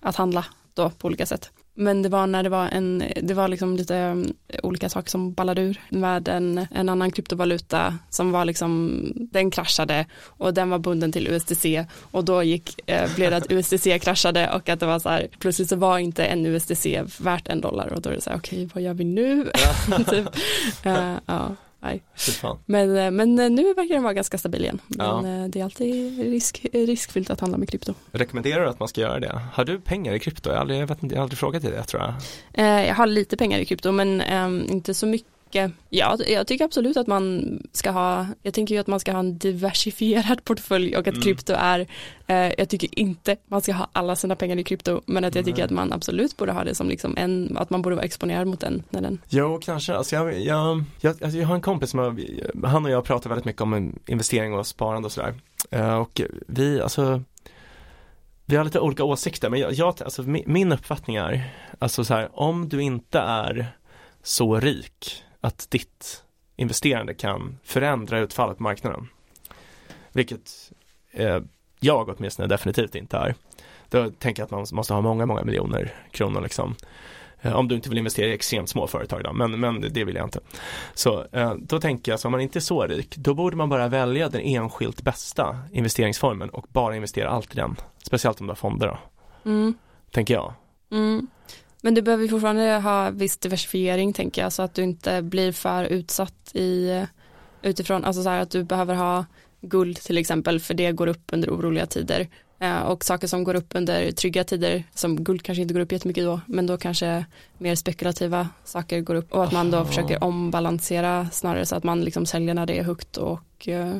att 0.00 0.16
handla 0.16 0.44
då 0.74 0.90
på 0.90 1.06
olika 1.06 1.26
sätt. 1.26 1.50
Men 1.80 2.02
det 2.02 2.08
var 2.08 2.26
när 2.26 2.42
det 2.42 2.48
var 2.48 2.68
en, 2.68 3.04
det 3.22 3.34
var 3.34 3.48
liksom 3.48 3.76
lite 3.76 3.96
um, 3.96 4.32
olika 4.62 4.88
saker 4.88 5.10
som 5.10 5.32
ballade 5.32 5.62
ur 5.62 5.80
med 5.88 6.28
en, 6.28 6.66
en 6.70 6.88
annan 6.88 7.10
kryptovaluta 7.10 7.98
som 8.10 8.32
var 8.32 8.44
liksom, 8.44 9.02
den 9.14 9.50
kraschade 9.50 10.06
och 10.24 10.54
den 10.54 10.70
var 10.70 10.78
bunden 10.78 11.12
till 11.12 11.28
USDC 11.28 11.86
och 12.10 12.24
då 12.24 12.42
gick, 12.42 12.90
eh, 12.90 13.14
blev 13.14 13.30
det 13.30 13.36
att 13.36 13.52
USDC 13.52 13.98
kraschade 13.98 14.50
och 14.50 14.68
att 14.68 14.80
det 14.80 14.86
var 14.86 14.98
så 14.98 15.08
här, 15.08 15.28
plötsligt 15.38 15.68
så 15.68 15.76
var 15.76 15.98
inte 15.98 16.24
en 16.24 16.46
USDC 16.46 17.04
värt 17.20 17.48
en 17.48 17.60
dollar 17.60 17.92
och 17.92 18.02
då 18.02 18.10
är 18.10 18.14
det 18.14 18.20
så 18.20 18.30
här, 18.30 18.36
okej, 18.36 18.66
okay, 18.66 18.70
vad 18.74 18.82
gör 18.82 18.94
vi 18.94 19.04
nu? 19.04 19.44
typ. 20.10 20.36
uh, 20.86 21.14
ja. 21.26 21.56
Nej. 21.80 22.02
Men, 22.66 22.96
eh, 22.96 23.10
men 23.10 23.38
eh, 23.38 23.50
nu 23.50 23.74
verkar 23.74 23.94
den 23.94 24.02
vara 24.02 24.14
ganska 24.14 24.38
stabil 24.38 24.62
igen. 24.62 24.78
Men 24.86 25.06
ja. 25.06 25.42
Eh, 25.42 25.48
det 25.48 25.60
är 25.60 25.64
alltid 25.64 26.18
risk, 26.18 26.66
riskfyllt 26.72 27.30
att 27.30 27.40
handla 27.40 27.58
med 27.58 27.68
krypto. 27.68 27.94
Rekommenderar 28.12 28.64
du 28.64 28.70
att 28.70 28.78
man 28.78 28.88
ska 28.88 29.00
göra 29.00 29.20
det? 29.20 29.40
Har 29.52 29.64
du 29.64 29.80
pengar 29.80 30.14
i 30.14 30.18
krypto? 30.18 30.50
Jag 30.50 30.58
aldrig, 30.58 30.80
jag 30.80 30.86
vet 30.86 31.02
inte, 31.02 31.14
jag 31.14 31.20
har 31.20 31.22
aldrig 31.22 31.38
frågat 31.38 31.62
dig 31.62 31.70
det 31.70 31.82
tror 31.82 32.02
jag. 32.02 32.86
Jag 32.86 32.94
har 32.94 33.06
lite 33.06 33.36
pengar 33.36 33.58
i 33.58 33.64
krypto 33.64 33.92
men 33.92 34.20
um, 34.20 34.66
inte 34.70 34.94
så 34.94 35.06
mycket 35.06 35.39
ja, 35.88 36.18
jag 36.26 36.46
tycker 36.46 36.64
absolut 36.64 36.96
att 36.96 37.06
man 37.06 37.58
ska 37.72 37.90
ha, 37.90 38.26
jag 38.42 38.54
tänker 38.54 38.74
ju 38.74 38.80
att 38.80 38.86
man 38.86 39.00
ska 39.00 39.12
ha 39.12 39.18
en 39.18 39.38
diversifierad 39.38 40.44
portfölj 40.44 40.96
och 40.96 41.08
att 41.08 41.14
mm. 41.14 41.22
krypto 41.22 41.52
är, 41.52 41.86
eh, 42.26 42.52
jag 42.58 42.68
tycker 42.68 42.98
inte 42.98 43.36
man 43.46 43.60
ska 43.60 43.72
ha 43.72 43.88
alla 43.92 44.16
sina 44.16 44.36
pengar 44.36 44.56
i 44.56 44.64
krypto, 44.64 45.00
men 45.06 45.24
att 45.24 45.34
jag 45.34 45.44
tycker 45.44 45.64
att 45.64 45.70
man 45.70 45.92
absolut 45.92 46.36
borde 46.36 46.52
ha 46.52 46.64
det 46.64 46.74
som 46.74 46.88
liksom 46.88 47.14
en, 47.16 47.56
att 47.56 47.70
man 47.70 47.82
borde 47.82 47.96
vara 47.96 48.06
exponerad 48.06 48.46
mot 48.46 48.60
den. 48.60 48.82
När 48.90 49.00
den. 49.00 49.18
Jo, 49.28 49.60
kanske, 49.62 49.94
alltså 49.94 50.16
jag, 50.16 50.40
jag, 50.40 50.84
jag, 51.00 51.22
alltså 51.22 51.38
jag 51.38 51.46
har 51.46 51.54
en 51.54 51.60
kompis 51.60 51.90
som 51.90 51.98
har, 51.98 52.16
han 52.66 52.84
och 52.84 52.90
jag 52.90 53.04
pratar 53.04 53.30
väldigt 53.30 53.44
mycket 53.44 53.62
om 53.62 53.98
investering 54.06 54.54
och 54.54 54.66
sparande 54.66 55.06
och 55.06 55.12
sådär. 55.12 55.34
Uh, 55.74 55.94
och 55.94 56.20
vi, 56.46 56.80
alltså 56.80 57.22
vi 58.50 58.56
har 58.56 58.64
lite 58.64 58.80
olika 58.80 59.04
åsikter, 59.04 59.50
men 59.50 59.60
jag, 59.60 59.72
jag 59.72 60.02
alltså 60.02 60.22
min, 60.22 60.44
min 60.46 60.72
uppfattning 60.72 61.16
är, 61.16 61.54
alltså 61.78 62.04
så 62.04 62.14
här, 62.14 62.28
om 62.32 62.68
du 62.68 62.82
inte 62.82 63.18
är 63.18 63.66
så 64.22 64.60
rik 64.60 65.24
att 65.40 65.70
ditt 65.70 66.24
investerande 66.56 67.14
kan 67.14 67.58
förändra 67.64 68.18
utfallet 68.18 68.56
på 68.56 68.62
marknaden. 68.62 69.08
Vilket 70.12 70.72
eh, 71.12 71.40
jag 71.80 72.08
åtminstone 72.08 72.48
definitivt 72.48 72.94
inte 72.94 73.16
är. 73.16 73.34
Då 73.88 74.10
tänker 74.10 74.42
jag 74.42 74.44
att 74.44 74.50
man 74.50 74.66
måste 74.72 74.94
ha 74.94 75.00
många, 75.00 75.26
många 75.26 75.44
miljoner 75.44 75.94
kronor 76.10 76.40
liksom. 76.40 76.74
Eh, 77.42 77.52
om 77.52 77.68
du 77.68 77.74
inte 77.74 77.88
vill 77.88 77.98
investera 77.98 78.26
i 78.26 78.32
extremt 78.32 78.68
små 78.68 78.86
företag 78.86 79.24
då, 79.24 79.32
men, 79.32 79.60
men 79.60 79.80
det 79.80 80.04
vill 80.04 80.14
jag 80.14 80.26
inte. 80.26 80.40
Så 80.94 81.26
eh, 81.32 81.54
då 81.54 81.80
tänker 81.80 82.12
jag 82.12 82.20
så 82.20 82.28
om 82.28 82.32
man 82.32 82.40
inte 82.40 82.58
är 82.58 82.60
så 82.60 82.86
rik, 82.86 83.16
då 83.16 83.34
borde 83.34 83.56
man 83.56 83.68
bara 83.68 83.88
välja 83.88 84.28
den 84.28 84.40
enskilt 84.40 85.02
bästa 85.02 85.58
investeringsformen 85.72 86.50
och 86.50 86.66
bara 86.68 86.96
investera 86.96 87.28
allt 87.28 87.52
i 87.54 87.56
den. 87.56 87.76
Speciellt 88.02 88.40
om 88.40 88.46
du 88.46 88.50
har 88.50 88.56
fonder 88.56 88.86
då. 88.86 88.98
Mm. 89.50 89.74
Tänker 90.10 90.34
jag. 90.34 90.52
Mm. 90.90 91.26
Men 91.82 91.94
du 91.94 92.02
behöver 92.02 92.28
fortfarande 92.28 92.78
ha 92.78 93.10
viss 93.10 93.38
diversifiering 93.38 94.12
tänker 94.12 94.42
jag 94.42 94.52
så 94.52 94.62
att 94.62 94.74
du 94.74 94.82
inte 94.82 95.22
blir 95.22 95.52
för 95.52 95.84
utsatt 95.84 96.50
i 96.54 97.04
utifrån, 97.62 98.04
alltså 98.04 98.22
så 98.22 98.28
här 98.28 98.40
att 98.40 98.50
du 98.50 98.64
behöver 98.64 98.94
ha 98.94 99.24
guld 99.60 99.96
till 99.96 100.18
exempel 100.18 100.60
för 100.60 100.74
det 100.74 100.92
går 100.92 101.06
upp 101.06 101.30
under 101.32 101.50
oroliga 101.50 101.86
tider. 101.86 102.28
Eh, 102.58 102.80
och 102.80 103.04
saker 103.04 103.26
som 103.26 103.44
går 103.44 103.54
upp 103.54 103.74
under 103.74 104.12
trygga 104.12 104.44
tider 104.44 104.84
som 104.94 105.24
guld 105.24 105.42
kanske 105.42 105.62
inte 105.62 105.74
går 105.74 105.80
upp 105.80 105.92
jättemycket 105.92 106.24
då 106.24 106.40
men 106.46 106.66
då 106.66 106.76
kanske 106.78 107.24
mer 107.58 107.74
spekulativa 107.74 108.48
saker 108.64 109.00
går 109.00 109.14
upp. 109.14 109.32
Och 109.32 109.44
att 109.44 109.52
man 109.52 109.70
då 109.70 109.84
försöker 109.84 110.24
ombalansera 110.24 111.30
snarare 111.32 111.66
så 111.66 111.76
att 111.76 111.84
man 111.84 112.00
liksom 112.00 112.26
säljer 112.26 112.54
när 112.54 112.66
det 112.66 112.78
är 112.78 112.82
högt 112.82 113.16
och 113.16 113.68
uh, 113.68 113.96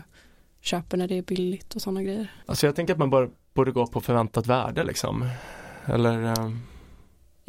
köper 0.60 0.96
när 0.96 1.08
det 1.08 1.18
är 1.18 1.22
billigt 1.22 1.74
och 1.74 1.82
sådana 1.82 2.02
grejer. 2.02 2.32
Alltså 2.46 2.66
jag 2.66 2.76
tänker 2.76 2.92
att 2.92 2.98
man 2.98 3.10
bara 3.10 3.28
borde 3.54 3.72
gå 3.72 3.86
på 3.86 4.00
förväntat 4.00 4.46
värde 4.46 4.84
liksom. 4.84 5.28
Eller 5.86 6.38
um 6.38 6.62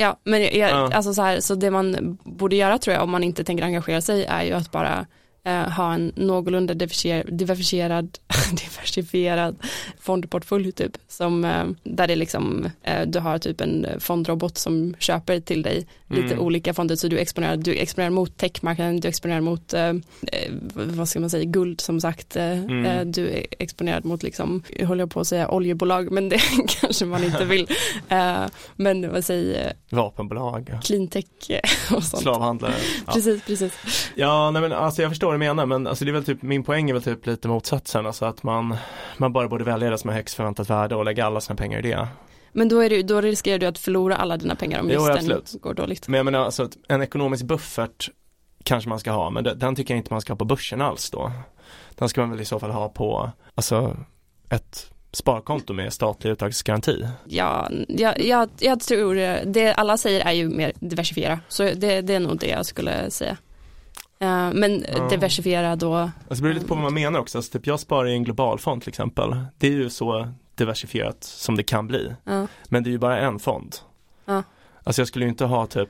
Ja, 0.01 0.19
men 0.23 0.41
jag, 0.41 0.53
ja. 0.53 0.89
alltså 0.93 1.13
så 1.13 1.21
här, 1.21 1.39
så 1.39 1.55
det 1.55 1.71
man 1.71 2.17
borde 2.23 2.55
göra 2.55 2.77
tror 2.77 2.93
jag 2.93 3.03
om 3.03 3.11
man 3.11 3.23
inte 3.23 3.43
tänker 3.43 3.63
engagera 3.63 4.01
sig 4.01 4.25
är 4.25 4.43
ju 4.43 4.53
att 4.53 4.71
bara 4.71 5.05
eh, 5.43 5.69
ha 5.69 5.93
en 5.93 6.11
någorlunda 6.15 6.73
diversifierad, 6.73 8.17
diversifierad 8.51 9.55
fondportfölj 9.99 10.71
typ 10.71 10.97
som 11.07 11.45
eh, 11.45 11.65
där 11.83 12.07
det 12.07 12.15
liksom 12.15 12.69
eh, 12.83 13.07
du 13.07 13.19
har 13.19 13.37
typ 13.37 13.61
en 13.61 13.87
fondrobot 13.99 14.57
som 14.57 14.95
köper 14.99 15.39
till 15.39 15.61
dig 15.61 15.85
lite 16.11 16.33
mm. 16.33 16.39
olika 16.39 16.73
fonder 16.73 16.95
så 16.95 17.07
du 17.07 17.17
exponerar, 17.17 17.57
du 17.57 17.75
exponerar 17.75 18.09
mot 18.09 18.37
techmarknaden, 18.37 18.99
du 18.99 19.07
exponerar 19.07 19.41
mot 19.41 19.73
eh, 19.73 19.87
eh, 19.87 20.51
vad 20.73 21.09
ska 21.09 21.19
man 21.19 21.29
säga, 21.29 21.43
guld 21.43 21.81
som 21.81 22.01
sagt, 22.01 22.35
eh, 22.35 22.59
mm. 22.59 23.11
du 23.11 23.29
är 23.29 23.45
exponerad 23.59 24.05
mot 24.05 24.23
liksom, 24.23 24.63
jag 24.69 24.87
håller 24.87 25.05
på 25.05 25.19
att 25.19 25.27
säga 25.27 25.51
oljebolag 25.51 26.11
men 26.11 26.29
det 26.29 26.41
kanske 26.81 27.05
man 27.05 27.23
inte 27.23 27.45
vill 27.45 27.67
men 28.75 29.11
vad 29.11 29.25
säger 29.25 29.73
Vapenbolag 29.89 30.79
Cleantech 30.83 31.25
och 31.95 32.03
sånt 32.03 32.23
Slavhandlare 32.23 32.73
ja. 33.07 33.13
Precis, 33.13 33.43
precis 33.43 33.73
Ja, 34.15 34.51
nej 34.51 34.61
men 34.61 34.73
alltså 34.73 35.01
jag 35.01 35.11
förstår 35.11 35.30
vad 35.31 35.39
du 35.39 35.45
menar 35.45 35.65
men 35.65 35.87
alltså 35.87 36.05
det 36.05 36.11
är 36.11 36.13
väl 36.13 36.23
typ 36.23 36.41
min 36.41 36.63
poäng 36.63 36.89
är 36.89 36.93
väl 36.93 37.03
typ 37.03 37.25
lite 37.25 37.47
motsatsen 37.47 38.05
alltså 38.05 38.25
att 38.25 38.43
man 38.43 38.77
man 39.17 39.33
bara 39.33 39.47
borde 39.47 39.63
välja 39.63 39.89
det 39.89 39.97
som 39.97 40.09
är 40.09 40.13
högst 40.13 40.35
förväntat 40.35 40.69
värde 40.69 40.95
och 40.95 41.05
lägga 41.05 41.25
alla 41.25 41.41
sina 41.41 41.55
pengar 41.55 41.79
i 41.79 41.81
det. 41.89 42.07
Men 42.51 42.69
då, 42.69 42.79
är 42.79 42.89
det, 42.89 43.03
då 43.03 43.21
riskerar 43.21 43.59
du 43.59 43.65
att 43.65 43.77
förlora 43.77 44.15
alla 44.15 44.37
dina 44.37 44.55
pengar 44.55 44.79
om 44.79 44.89
just 44.89 45.07
jo, 45.07 45.27
den 45.29 45.41
går 45.61 45.73
dåligt. 45.73 46.07
Men 46.07 46.17
jag 46.17 46.25
menar 46.25 46.39
alltså 46.39 46.69
en 46.87 47.01
ekonomisk 47.01 47.45
buffert 47.45 48.09
kanske 48.63 48.89
man 48.89 48.99
ska 48.99 49.11
ha 49.11 49.29
men 49.29 49.43
den 49.43 49.75
tycker 49.75 49.93
jag 49.93 49.99
inte 49.99 50.13
man 50.13 50.21
ska 50.21 50.33
ha 50.33 50.37
på 50.37 50.45
börsen 50.45 50.81
alls 50.81 51.09
då. 51.09 51.31
Den 51.95 52.09
ska 52.09 52.21
man 52.21 52.31
väl 52.31 52.41
i 52.41 52.45
så 52.45 52.59
fall 52.59 52.71
ha 52.71 52.89
på 52.89 53.31
alltså 53.55 53.97
ett 54.49 54.91
sparkonto 55.11 55.73
med 55.73 55.93
statlig 55.93 56.31
uttagsgaranti? 56.31 57.07
Ja, 57.25 57.69
jag, 57.87 58.19
jag, 58.19 58.49
jag 58.59 58.79
tror 58.79 59.15
det 59.45 59.73
alla 59.73 59.97
säger 59.97 60.25
är 60.25 60.31
ju 60.31 60.49
mer 60.49 60.73
diversifiera 60.79 61.39
så 61.47 61.63
det, 61.63 62.01
det 62.01 62.13
är 62.13 62.19
nog 62.19 62.39
det 62.39 62.47
jag 62.47 62.65
skulle 62.65 63.11
säga. 63.11 63.37
Uh, 64.23 64.53
men 64.53 64.85
ja. 64.95 65.07
diversifiera 65.09 65.75
då. 65.75 65.95
Alltså 65.95 66.11
det 66.29 66.41
beror 66.41 66.53
lite 66.53 66.65
på 66.65 66.75
vad 66.75 66.83
man 66.83 66.93
menar 66.93 67.19
också. 67.19 67.37
Alltså, 67.37 67.51
typ 67.51 67.67
jag 67.67 67.79
sparar 67.79 68.07
i 68.07 68.13
en 68.13 68.23
global 68.23 68.59
fond 68.59 68.81
till 68.81 68.89
exempel. 68.89 69.45
Det 69.57 69.67
är 69.67 69.71
ju 69.71 69.89
så 69.89 70.31
diversifierat 70.55 71.23
som 71.23 71.55
det 71.55 71.63
kan 71.63 71.87
bli. 71.87 72.15
Ja. 72.23 72.47
Men 72.69 72.83
det 72.83 72.89
är 72.89 72.91
ju 72.91 72.97
bara 72.97 73.19
en 73.19 73.39
fond. 73.39 73.75
Ja. 74.25 74.43
Alltså 74.83 75.01
jag 75.01 75.07
skulle 75.07 75.25
ju 75.25 75.29
inte 75.29 75.45
ha 75.45 75.65
typ 75.65 75.89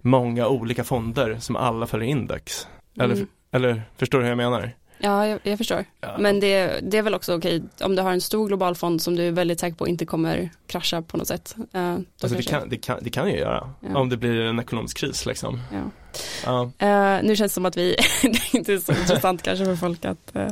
många 0.00 0.48
olika 0.48 0.84
fonder 0.84 1.36
som 1.40 1.56
alla 1.56 1.86
följer 1.86 2.08
index. 2.08 2.68
Eller, 2.98 3.14
mm. 3.14 3.28
eller 3.50 3.82
förstår 3.96 4.18
du 4.18 4.24
hur 4.24 4.30
jag 4.30 4.36
menar? 4.36 4.72
Ja, 4.98 5.26
jag, 5.26 5.40
jag 5.42 5.58
förstår. 5.58 5.84
Ja. 6.00 6.16
Men 6.18 6.40
det, 6.40 6.80
det 6.82 6.98
är 6.98 7.02
väl 7.02 7.14
också 7.14 7.36
okej 7.36 7.62
om 7.80 7.96
du 7.96 8.02
har 8.02 8.12
en 8.12 8.20
stor 8.20 8.48
global 8.48 8.74
fond 8.74 9.02
som 9.02 9.16
du 9.16 9.28
är 9.28 9.32
väldigt 9.32 9.60
säker 9.60 9.76
på 9.76 9.88
inte 9.88 10.06
kommer 10.06 10.50
krascha 10.66 11.02
på 11.02 11.16
något 11.16 11.28
sätt. 11.28 11.56
Uh, 11.76 11.98
alltså 12.22 12.36
det, 12.38 12.42
kan, 12.42 12.68
det, 12.68 12.76
kan, 12.76 12.98
det 13.02 13.10
kan 13.10 13.30
ju 13.30 13.36
göra, 13.36 13.70
ja. 13.80 13.98
om 13.98 14.08
det 14.08 14.16
blir 14.16 14.40
en 14.40 14.58
ekonomisk 14.58 14.96
kris 14.96 15.26
liksom. 15.26 15.60
Ja. 15.72 16.70
Uh. 16.82 17.22
Nu 17.22 17.36
känns 17.36 17.52
det 17.52 17.54
som 17.54 17.66
att 17.66 17.76
vi, 17.76 17.96
det 18.22 18.28
är 18.28 18.56
inte 18.56 18.78
så 18.78 18.92
intressant 18.92 19.42
kanske 19.42 19.64
för 19.64 19.76
folk 19.76 20.04
att 20.04 20.32
uh, 20.36 20.48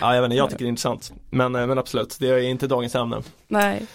Ja, 0.00 0.14
jag 0.14 0.22
vet 0.22 0.26
inte, 0.26 0.36
jag 0.36 0.50
tycker 0.50 0.64
det 0.64 0.68
är 0.68 0.68
intressant. 0.68 1.12
Men, 1.30 1.52
men 1.52 1.78
absolut, 1.78 2.16
det 2.20 2.28
är 2.28 2.38
inte 2.38 2.66
dagens 2.66 2.94
ämne. 2.94 3.22
Nej, 3.48 3.86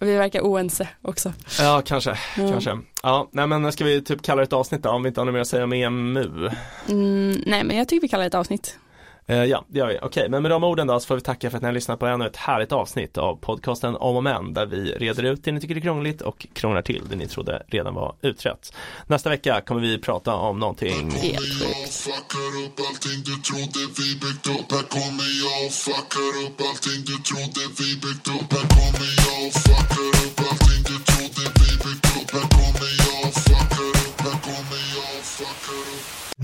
och 0.00 0.06
vi 0.06 0.16
verkar 0.16 0.40
oense 0.40 0.88
också. 1.02 1.32
Ja, 1.60 1.82
kanske, 1.86 2.18
kanske. 2.36 2.78
Ja, 3.02 3.28
nej 3.30 3.46
men 3.46 3.72
ska 3.72 3.84
vi 3.84 4.02
typ 4.02 4.22
kalla 4.22 4.40
det 4.40 4.44
ett 4.44 4.52
avsnitt 4.52 4.82
då 4.82 4.90
om 4.90 5.02
vi 5.02 5.08
inte 5.08 5.20
har 5.20 5.24
något 5.24 5.34
mer 5.34 5.40
att 5.40 5.48
säga 5.48 5.64
om 5.64 5.72
EMU? 5.72 6.50
Mm, 6.88 7.42
nej 7.46 7.64
men 7.64 7.76
jag 7.76 7.88
tycker 7.88 8.02
vi 8.02 8.08
kallar 8.08 8.22
det 8.22 8.28
ett 8.28 8.34
avsnitt. 8.34 8.78
Uh, 9.30 9.44
ja, 9.44 9.64
det 9.68 9.78
gör 9.78 9.86
vi. 9.86 9.96
Okej, 9.96 10.06
okay, 10.06 10.28
men 10.28 10.42
med 10.42 10.50
de 10.50 10.64
orden 10.64 10.86
då 10.86 11.00
så 11.00 11.06
får 11.06 11.14
vi 11.14 11.20
tacka 11.20 11.50
för 11.50 11.56
att 11.56 11.62
ni 11.62 11.66
har 11.66 11.72
lyssnat 11.72 12.00
på 12.00 12.06
ännu 12.06 12.26
ett 12.26 12.36
härligt 12.36 12.72
avsnitt 12.72 13.18
av 13.18 13.36
podcasten 13.36 13.96
Om 13.96 14.16
och 14.16 14.22
Men 14.22 14.54
där 14.54 14.66
vi 14.66 14.92
reder 14.92 15.22
ut 15.22 15.44
det 15.44 15.52
ni 15.52 15.60
tycker 15.60 15.76
är 15.76 15.80
krångligt 15.80 16.22
och 16.22 16.46
krånglar 16.52 16.82
till 16.82 17.02
det 17.10 17.16
ni 17.16 17.26
trodde 17.26 17.62
redan 17.66 17.94
var 17.94 18.14
utrett. 18.22 18.72
Nästa 19.06 19.30
vecka 19.30 19.60
kommer 19.60 19.80
vi 19.80 19.98
prata 19.98 20.34
om 20.34 20.58
någonting 20.58 21.10
helt 21.10 21.38
sjukt. 21.38 22.08
Du 30.12 30.23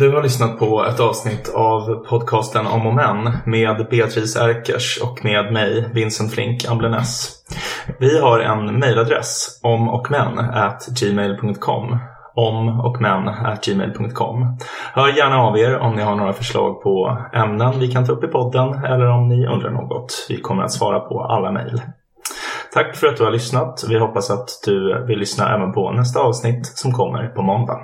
Du 0.00 0.14
har 0.14 0.22
lyssnat 0.22 0.58
på 0.58 0.84
ett 0.84 1.00
avsnitt 1.00 1.54
av 1.54 2.04
podcasten 2.04 2.66
Om 2.66 2.86
och 2.86 2.94
Men 2.94 3.30
med 3.44 3.86
Beatrice 3.90 4.36
Erkers 4.36 4.98
och 5.02 5.24
med 5.24 5.52
mig, 5.52 5.90
Vincent 5.94 6.34
Flink 6.34 6.64
Amblenäs. 6.68 7.32
Vi 7.98 8.20
har 8.20 8.40
en 8.40 8.78
mejladress, 8.78 9.60
omochmän@gmail.com 9.62 11.98
omochmän.gmail.com 12.34 13.58
gmail.com. 13.64 14.58
Hör 14.94 15.08
gärna 15.08 15.36
av 15.36 15.58
er 15.58 15.78
om 15.78 15.96
ni 15.96 16.02
har 16.02 16.16
några 16.16 16.32
förslag 16.32 16.82
på 16.82 17.18
ämnen 17.32 17.78
vi 17.78 17.88
kan 17.88 18.06
ta 18.06 18.12
upp 18.12 18.24
i 18.24 18.28
podden 18.28 18.84
eller 18.84 19.10
om 19.10 19.28
ni 19.28 19.46
undrar 19.46 19.70
något. 19.70 20.26
Vi 20.28 20.40
kommer 20.40 20.62
att 20.62 20.72
svara 20.72 21.00
på 21.00 21.24
alla 21.24 21.52
mejl. 21.52 21.82
Tack 22.74 22.96
för 22.96 23.06
att 23.06 23.16
du 23.16 23.24
har 23.24 23.30
lyssnat. 23.30 23.84
Vi 23.88 23.98
hoppas 23.98 24.30
att 24.30 24.48
du 24.64 25.04
vill 25.06 25.18
lyssna 25.18 25.54
även 25.54 25.72
på 25.72 25.90
nästa 25.90 26.20
avsnitt 26.20 26.66
som 26.66 26.92
kommer 26.92 27.28
på 27.28 27.42
måndag. 27.42 27.80